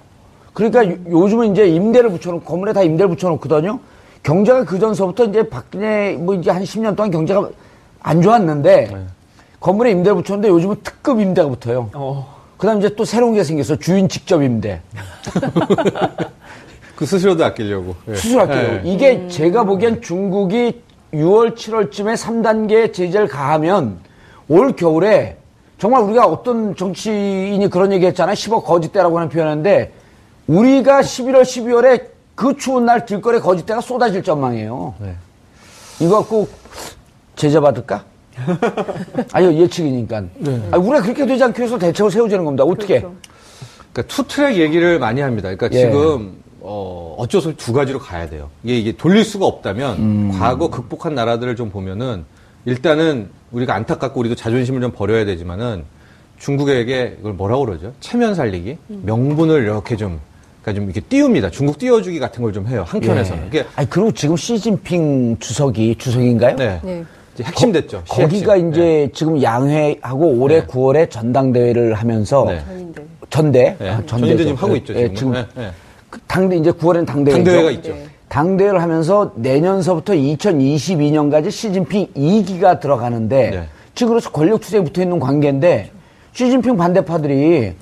그러니까 0.52 0.86
요 1.10 1.28
즘은 1.28 1.52
이제 1.52 1.66
임대를 1.68 2.10
붙여놓고 2.10 2.44
건물에 2.44 2.72
다 2.72 2.82
임대를 2.82 3.08
붙여놓거든요. 3.10 3.78
경제가 4.22 4.64
그 4.64 4.78
전서부터 4.78 5.24
이제 5.24 5.48
박근혜 5.48 6.12
뭐 6.12 6.34
이제 6.34 6.50
한 6.50 6.62
10년 6.62 6.94
동안 6.96 7.10
경제가 7.10 7.48
안 8.00 8.20
좋았는데 8.20 8.90
네. 8.92 8.96
건물에 9.60 9.92
임대를 9.92 10.20
붙였는데 10.22 10.48
요즘은 10.48 10.76
특급 10.82 11.20
임대가 11.20 11.48
붙어요. 11.48 11.90
어. 11.94 12.42
그 12.56 12.66
다음 12.66 12.78
이제 12.78 12.94
또 12.94 13.04
새로운 13.04 13.34
게 13.34 13.42
생겼어. 13.44 13.76
주인 13.76 14.08
직접 14.08 14.42
임대. 14.42 14.80
그 17.02 17.06
수수료도 17.06 17.44
아끼려고. 17.44 17.96
예. 18.06 18.14
수수료 18.14 18.42
아끼려고. 18.42 18.74
예. 18.74 18.82
이게 18.84 19.16
음. 19.16 19.28
제가 19.28 19.64
보기엔 19.64 20.02
중국이 20.02 20.82
6월, 21.12 21.56
7월쯤에 21.56 22.16
3단계 22.16 22.92
제재를 22.92 23.26
가하면 23.26 23.98
올 24.48 24.76
겨울에 24.76 25.36
정말 25.78 26.02
우리가 26.02 26.26
어떤 26.26 26.76
정치인이 26.76 27.68
그런 27.70 27.92
얘기 27.92 28.06
했잖아요. 28.06 28.34
10억 28.34 28.62
거짓대라고 28.62 29.18
하는 29.18 29.28
표현인데 29.30 29.92
우리가 30.46 31.00
11월, 31.00 31.42
12월에 31.42 32.04
그 32.36 32.56
추운 32.56 32.86
날 32.86 33.04
들거래 33.04 33.40
거짓대가 33.40 33.80
쏟아질 33.80 34.22
전망이에요. 34.22 34.94
네. 35.00 35.16
이거 35.98 36.18
갖고 36.18 36.48
제재 37.34 37.58
받을까? 37.58 38.04
아니요, 39.32 39.52
예측이니까. 39.54 40.20
네. 40.36 40.68
아니, 40.70 40.82
우리가 40.84 41.02
그렇게 41.02 41.26
되지 41.26 41.42
않기 41.42 41.58
위해서 41.58 41.76
대책을 41.78 42.12
세우자는 42.12 42.44
겁니다. 42.44 42.62
어떻게? 42.62 43.00
그렇죠. 43.00 43.16
그러니까 43.92 44.14
투트랙 44.14 44.56
얘기를 44.56 45.00
많이 45.00 45.20
합니다. 45.20 45.52
그러니까 45.52 45.68
예. 45.76 45.86
지금 45.86 46.42
어, 46.64 47.16
어쩔 47.18 47.40
수 47.40 47.48
없이 47.48 47.56
두 47.64 47.72
가지로 47.72 47.98
가야 47.98 48.28
돼요. 48.28 48.48
이게, 48.62 48.78
이게 48.78 48.92
돌릴 48.92 49.24
수가 49.24 49.46
없다면 49.46 49.96
음. 49.98 50.30
과거 50.38 50.68
극복한 50.70 51.14
나라들을 51.14 51.56
좀 51.56 51.70
보면은 51.70 52.24
일단은 52.64 53.28
우리가 53.50 53.74
안타깝고 53.74 54.20
우리도 54.20 54.34
자존심을 54.36 54.80
좀 54.80 54.92
버려야 54.92 55.24
되지만은 55.24 55.84
중국에게 56.38 57.16
이걸 57.20 57.32
뭐라고 57.32 57.64
그러죠? 57.66 57.92
체면 58.00 58.34
살리기? 58.34 58.78
음. 58.90 59.02
명분을 59.04 59.62
이렇게 59.62 59.96
좀 59.96 60.20
그러니까 60.62 60.80
좀 60.80 60.84
이렇게 60.90 61.00
띄웁니다. 61.00 61.50
중국 61.50 61.78
띄워주기 61.78 62.18
같은 62.20 62.42
걸 62.42 62.52
좀 62.52 62.66
해요. 62.68 62.84
한켠에서는. 62.86 63.50
예. 63.54 63.66
아니 63.74 63.90
그리고 63.90 64.12
지금 64.12 64.36
시진핑 64.36 65.38
주석이 65.40 65.96
주석인가요? 65.96 66.56
네. 66.56 66.80
네. 66.84 67.04
이제 67.34 67.44
핵심 67.44 67.72
됐죠. 67.72 68.02
거, 68.08 68.28
기가 68.28 68.56
이제 68.56 68.80
네. 68.80 69.10
지금 69.12 69.42
양회하고 69.42 70.26
올해 70.38 70.60
네. 70.60 70.66
9월에 70.66 71.10
전당대회를 71.10 71.94
하면서 71.94 72.44
네. 72.44 72.62
전대 73.30 73.76
네. 73.80 73.90
아, 73.90 74.02
전대 74.06 74.36
지금 74.36 74.54
하고 74.54 74.76
있죠. 74.76 74.92
지금. 74.94 75.14
지금 75.14 75.32
네. 75.56 75.70
네. 76.12 76.18
그 76.18 76.20
당대 76.26 76.56
이제 76.56 76.70
9월에는 76.70 77.06
당대회 77.06 77.34
당대회가 77.36 77.70
있죠. 77.72 77.94
당대회를 78.28 78.80
하면서 78.80 79.32
내년서부터 79.34 80.12
2022년까지 80.14 81.50
시진핑 81.50 82.08
2기가 82.14 82.80
들어가는데 82.80 83.68
지금으로서 83.94 84.30
권력 84.30 84.60
투쟁에 84.60 84.84
붙어 84.84 85.02
있는 85.02 85.18
관계인데 85.20 85.90
시진핑 86.32 86.76
반대파들이 86.76 87.74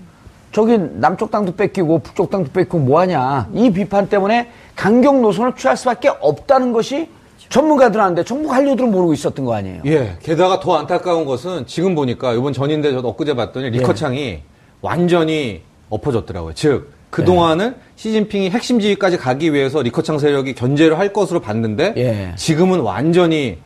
저기 0.52 0.78
남쪽 0.78 1.30
땅도 1.30 1.54
뺏기고 1.54 2.00
북쪽 2.00 2.30
땅도 2.30 2.50
뺏기고 2.50 2.78
뭐하냐 2.78 3.50
이 3.54 3.70
비판 3.70 4.08
때문에 4.08 4.48
강경 4.74 5.22
노선을 5.22 5.54
취할 5.54 5.76
수밖에 5.76 6.08
없다는 6.08 6.72
것이 6.72 7.08
전문가들한테 7.48 8.24
전부 8.24 8.48
관료들은 8.48 8.90
모르고 8.90 9.12
있었던 9.12 9.44
거 9.44 9.54
아니에요. 9.54 9.82
예. 9.86 10.16
게다가 10.22 10.60
더 10.60 10.76
안타까운 10.76 11.24
것은 11.24 11.66
지금 11.66 11.94
보니까 11.94 12.32
이번 12.32 12.52
전인대 12.52 12.92
저도 12.92 13.08
엊그제 13.08 13.34
봤더니 13.34 13.66
예. 13.66 13.70
리커창이 13.70 14.20
예. 14.20 14.42
완전히 14.80 15.62
엎어졌더라고요. 15.88 16.54
즉 16.54 16.92
그동안은 17.10 17.74
예. 17.76 17.90
시진핑이 17.96 18.50
핵심 18.50 18.80
지위까지 18.80 19.18
가기 19.18 19.52
위해서 19.52 19.82
리커창 19.82 20.18
세력이 20.18 20.54
견제를 20.54 20.98
할 20.98 21.12
것으로 21.12 21.40
봤는데 21.40 21.94
예. 21.96 22.32
지금은 22.36 22.80
완전히 22.80 23.58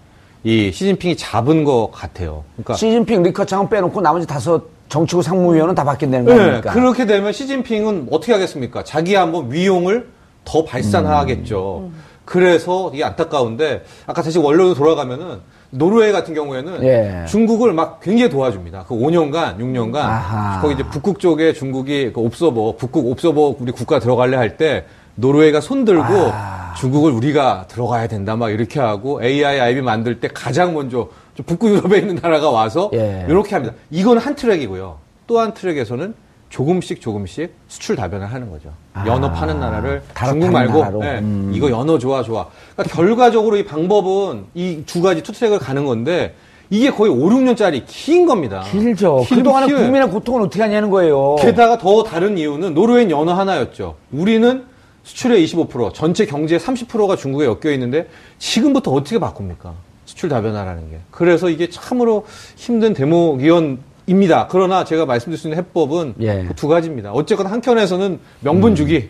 이 0.43 0.71
시진핑이 0.73 1.17
잡은 1.17 1.65
것 1.65 1.91
같아요. 1.93 2.45
그러니까 2.57 2.75
시진핑 2.75 3.23
리커창은 3.23 3.69
빼놓고 3.69 4.01
나머지 4.01 4.27
다섯 4.27 4.65
정치부 4.89 5.23
상무위원은 5.23 5.75
다 5.75 5.85
바뀐다는 5.85 6.25
거니까. 6.25 6.61
네, 6.61 6.71
그렇게 6.71 7.07
되면 7.07 7.33
시진핑은 7.33 8.09
어떻게 8.11 8.33
하겠습니까? 8.33 8.85
자기 8.85 9.15
한번 9.15 9.51
위용을 9.51 10.09
더 10.45 10.65
발산하겠죠. 10.65 11.91
음. 11.91 11.95
그래서 12.25 12.91
이게 12.95 13.05
안타까운데 13.05 13.85
아까 14.07 14.23
다시 14.23 14.39
원로로 14.39 14.75
돌아가면은 14.75 15.41
노르웨이 15.79 16.13
같은 16.13 16.35
경우에는 16.35 16.83
예. 16.85 17.25
중국을 17.29 17.73
막 17.73 18.01
굉장히 18.01 18.31
도와줍니다. 18.31 18.85
그 18.89 18.95
5년간, 18.95 19.59
6년간 19.59 19.97
아하. 19.97 20.61
거기 20.61 20.75
이제 20.75 20.83
북극 20.85 21.19
쪽에 21.19 21.53
중국이 21.53 22.13
그 22.13 22.21
옵서버, 22.21 22.77
북극 22.77 23.07
옵서버 23.07 23.57
우리 23.59 23.73
국가 23.73 23.99
들어갈래 23.99 24.37
할 24.37 24.57
때 24.57 24.85
노르웨이가 25.17 25.61
손들고 25.61 26.05
아. 26.33 26.75
중국을 26.77 27.11
우리가 27.13 27.67
들어가야 27.69 28.07
된다 28.09 28.37
막 28.37 28.51
이렇게 28.51 28.79
하고 28.81 29.23
AI, 29.23 29.59
IB 29.61 29.81
만들 29.83 30.21
때 30.21 30.29
가장 30.33 30.75
먼저 30.75 31.09
북극 31.47 31.71
유럽에 31.73 31.99
있는 31.99 32.19
나라가 32.23 32.51
와서 32.51 32.91
예. 32.95 33.25
이렇게 33.29 33.55
합니다. 33.55 33.75
이건 33.91 34.19
한 34.19 34.35
트랙이고요. 34.37 34.99
또 35.27 35.41
한 35.41 35.55
트랙에서는 35.55 36.15
조금씩 36.59 37.01
조금씩 37.01 37.53
수출 37.67 37.97
다변을 37.97 38.29
하는 38.33 38.49
거죠. 38.49 38.71
아, 38.93 39.05
연어 39.09 39.33
파는 39.33 39.59
나라를 39.59 40.03
중국 40.17 40.53
말고 40.53 41.01
네, 41.01 41.19
음. 41.19 41.51
이거 41.53 41.69
연어 41.69 41.99
좋아 41.99 42.23
좋아. 42.23 42.47
그러니까 42.77 42.95
결과적으로 42.95 43.57
이 43.57 43.65
방법은 43.65 44.45
이 44.55 44.85
두 44.87 45.03
가지 45.03 45.21
투트랙을 45.25 45.59
가는 45.59 45.85
건데 45.85 46.37
이게 46.71 46.91
거의 46.91 47.11
5, 47.11 47.17
6년짜리 47.17 47.83
긴 47.87 48.25
겁니다. 48.27 48.63
길죠. 48.71 49.25
그동안은 49.29 49.67
길. 49.67 49.77
국민의 49.79 50.09
고통을 50.11 50.43
어떻게 50.43 50.63
하냐는 50.63 50.91
거예요. 50.91 51.35
게다가 51.41 51.77
더 51.79 52.05
다른 52.05 52.39
이유는 52.39 52.73
노르웨이는 52.75 53.11
연어 53.11 53.33
하나였죠. 53.35 53.97
우리는 54.13 54.65
수출의 55.03 55.45
25%, 55.45 55.93
전체 55.93 56.25
경제의 56.25 56.61
30%가 56.61 57.17
중국에 57.17 57.47
엮여 57.47 57.73
있는데 57.75 58.09
지금부터 58.39 58.93
어떻게 58.93 59.19
바꿉니까? 59.19 59.73
수출 60.05 60.29
다변화라는 60.29 60.91
게. 60.91 60.99
그래서 61.11 61.51
이게 61.51 61.69
참으로 61.69 62.27
힘든 62.57 62.95
대목이었 62.95 63.79
입니다. 64.07 64.49
그러나 64.51 64.85
제가 64.85 65.07
말씀드릴 65.07 65.39
수 65.39 65.49
있는 65.49 65.59
해법은 65.59 66.15
예. 66.21 66.45
그두 66.49 66.69
가지입니다. 66.69 67.13
어쨌거나 67.13 67.51
한켠에서는 67.51 68.19
명분 68.41 68.73
음. 68.73 68.75
주기, 68.77 69.09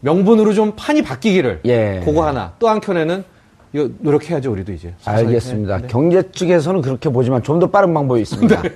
명분으로 0.00 0.52
좀 0.52 0.72
판이 0.76 1.02
바뀌기를 1.02 1.60
예. 1.64 2.02
그거 2.04 2.26
하나. 2.26 2.52
또 2.58 2.68
한켠에는 2.68 3.24
이거 3.72 3.88
노력해야죠, 3.98 4.52
우리도 4.52 4.72
이제. 4.72 4.94
알겠습니다. 5.04 5.78
네. 5.78 5.86
경제 5.88 6.30
측에서는 6.30 6.82
그렇게 6.82 7.08
보지만 7.08 7.42
좀 7.42 7.58
더 7.58 7.70
빠른 7.70 7.92
방법이 7.94 8.20
있습니다. 8.20 8.60
네. 8.62 8.70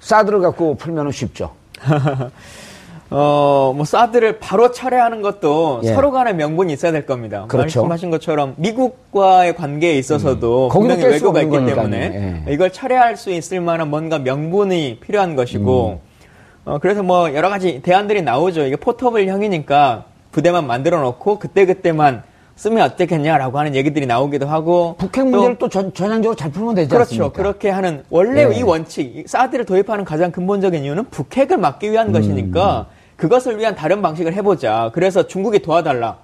사드를 0.00 0.40
갖고 0.40 0.76
풀면 0.76 1.10
쉽죠. 1.12 1.52
어, 3.16 3.72
뭐, 3.76 3.84
사드를 3.84 4.40
바로 4.40 4.72
철회하는 4.72 5.22
것도 5.22 5.82
예. 5.84 5.94
서로 5.94 6.10
간의 6.10 6.34
명분이 6.34 6.72
있어야 6.72 6.90
될 6.90 7.06
겁니다. 7.06 7.44
그렇죠. 7.46 7.80
말씀하신 7.80 8.10
것처럼 8.10 8.54
미국과의 8.56 9.54
관계에 9.54 9.96
있어서도 9.98 10.66
음. 10.66 10.68
분명히 10.70 11.04
외교가 11.04 11.40
있기 11.42 11.50
거니까요. 11.50 11.76
때문에 11.76 12.44
예. 12.48 12.52
이걸 12.52 12.72
철회할 12.72 13.16
수 13.16 13.30
있을 13.30 13.60
만한 13.60 13.88
뭔가 13.88 14.18
명분이 14.18 14.98
필요한 15.00 15.36
것이고, 15.36 16.00
음. 16.00 16.14
어, 16.64 16.78
그래서 16.80 17.04
뭐 17.04 17.32
여러 17.34 17.48
가지 17.50 17.80
대안들이 17.82 18.22
나오죠. 18.22 18.66
이게 18.66 18.74
포터블 18.74 19.28
형이니까 19.28 20.06
부대만 20.32 20.66
만들어 20.66 21.00
놓고 21.00 21.38
그때그때만 21.38 22.24
쓰면 22.56 22.82
어떻겠냐라고 22.82 23.58
하는 23.58 23.74
얘기들이 23.76 24.06
나오기도 24.06 24.46
하고 24.46 24.96
북핵 24.98 25.26
문제를 25.26 25.56
또, 25.58 25.66
또 25.66 25.68
전, 25.68 25.92
전향적으로 25.92 26.36
잘 26.36 26.50
풀면 26.50 26.76
되지 26.76 26.88
그렇죠. 26.88 27.02
않습니까? 27.02 27.32
그렇게 27.32 27.68
하는 27.68 28.02
원래 28.10 28.46
네. 28.46 28.58
이 28.58 28.62
원칙 28.62 29.24
사드를 29.26 29.64
도입하는 29.64 30.04
가장 30.04 30.32
근본적인 30.32 30.84
이유는 30.84 31.04
북핵을 31.10 31.58
막기 31.58 31.90
위한 31.90 32.08
음. 32.08 32.12
것이니까 32.12 32.86
그것을 33.16 33.58
위한 33.58 33.74
다른 33.74 34.02
방식을 34.02 34.34
해보자. 34.34 34.90
그래서 34.94 35.26
중국이 35.26 35.60
도와달라. 35.60 36.18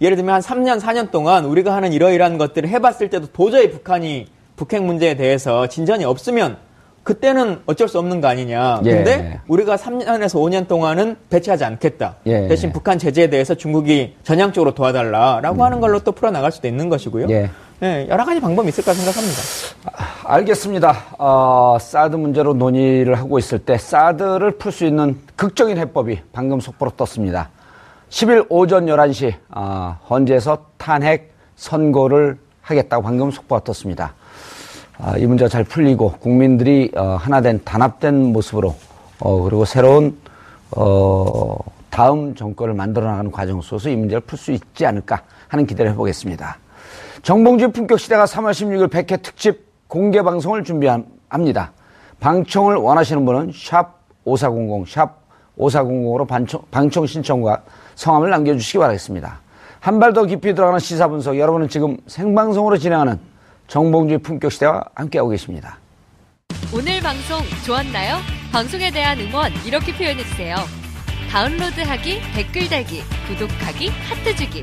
예를 0.00 0.16
들면 0.16 0.36
한 0.36 0.40
3년, 0.40 0.80
4년 0.80 1.10
동안 1.10 1.44
우리가 1.44 1.74
하는 1.74 1.92
이러이러한 1.92 2.38
것들을 2.38 2.68
해봤을 2.68 3.10
때도 3.10 3.28
도저히 3.32 3.70
북한이 3.70 4.28
북핵 4.56 4.82
문제에 4.82 5.16
대해서 5.16 5.66
진전이 5.66 6.04
없으면 6.04 6.56
그때는 7.02 7.60
어쩔 7.66 7.88
수 7.88 7.98
없는 7.98 8.20
거 8.20 8.28
아니냐. 8.28 8.82
예. 8.84 8.92
근데 8.92 9.40
우리가 9.48 9.76
3년에서 9.76 10.34
5년 10.34 10.68
동안은 10.68 11.16
배치하지 11.30 11.64
않겠다. 11.64 12.16
예. 12.26 12.46
대신 12.48 12.70
북한 12.70 12.98
제재에 12.98 13.30
대해서 13.30 13.54
중국이 13.54 14.14
전향적으로 14.24 14.74
도와달라라고 14.74 15.56
음. 15.56 15.62
하는 15.62 15.80
걸로 15.80 16.00
또 16.00 16.12
풀어나갈 16.12 16.52
수도 16.52 16.68
있는 16.68 16.88
것이고요. 16.90 17.26
예. 17.30 17.50
네, 17.80 18.08
여러 18.08 18.24
가지 18.24 18.40
방법이 18.40 18.68
있을까 18.70 18.92
생각합니다. 18.92 19.40
아, 19.84 20.34
알겠습니다. 20.34 21.04
어, 21.16 21.78
사드 21.80 22.16
문제로 22.16 22.52
논의를 22.52 23.14
하고 23.14 23.38
있을 23.38 23.60
때 23.60 23.78
사드를 23.78 24.58
풀 24.58 24.72
수 24.72 24.84
있는 24.84 25.16
극적인 25.36 25.78
해법이 25.78 26.18
방금 26.32 26.58
속보로 26.58 26.90
떴습니다. 26.96 27.50
10일 28.10 28.46
오전 28.48 28.86
11시 28.86 29.32
어, 29.50 29.96
헌재에서 30.10 30.66
탄핵 30.76 31.32
선고를 31.54 32.38
하겠다고 32.62 33.00
방금 33.02 33.30
속보가 33.30 33.62
떴습니다. 33.62 34.14
아, 34.98 35.16
이 35.16 35.26
문제가 35.26 35.48
잘 35.48 35.62
풀리고 35.62 36.14
국민들이 36.18 36.90
어, 36.96 37.16
하나된 37.20 37.60
단합된 37.64 38.32
모습으로 38.32 38.74
어, 39.20 39.42
그리고 39.42 39.64
새로운 39.64 40.18
어, 40.72 41.56
다음 41.90 42.34
정권을 42.34 42.74
만들어 42.74 43.06
나가는 43.06 43.30
과정 43.30 43.60
속에서 43.60 43.88
이 43.88 43.94
문제를 43.94 44.20
풀 44.22 44.36
수 44.36 44.50
있지 44.50 44.84
않을까 44.84 45.22
하는 45.46 45.64
기대를 45.64 45.92
해보겠습니다. 45.92 46.58
정봉주 47.28 47.72
품격 47.72 48.00
시대가 48.00 48.24
3월 48.24 48.52
16일 48.52 48.88
100회 48.88 49.20
특집 49.20 49.66
공개 49.86 50.22
방송을 50.22 50.64
준비합니다. 50.64 51.72
방청을 52.20 52.76
원하시는 52.76 53.22
분은 53.26 53.52
샵 53.54 53.98
5400, 54.24 54.88
샵 54.88 55.20
5400으로 55.58 56.26
방청, 56.26 56.62
방청 56.70 57.04
신청과 57.06 57.64
성함을 57.96 58.30
남겨주시기 58.30 58.78
바라겠습니다. 58.78 59.42
한 59.78 59.98
발 60.00 60.14
더 60.14 60.24
깊이 60.24 60.54
들어가는 60.54 60.80
시사 60.80 61.08
분석, 61.08 61.38
여러분은 61.38 61.68
지금 61.68 61.98
생방송으로 62.06 62.78
진행하는 62.78 63.20
정봉주의 63.66 64.20
품격 64.20 64.50
시대와 64.50 64.84
함께하고 64.94 65.28
계십니다. 65.28 65.76
오늘 66.74 66.98
방송 67.02 67.42
좋았나요? 67.66 68.16
방송에 68.50 68.90
대한 68.90 69.20
응원 69.20 69.52
이렇게 69.66 69.94
표현해주세요. 69.94 70.56
다운로드하기, 71.30 72.20
댓글 72.34 72.70
달기, 72.70 73.02
구독하기, 73.28 73.90
하트 73.90 74.34
주기. 74.34 74.62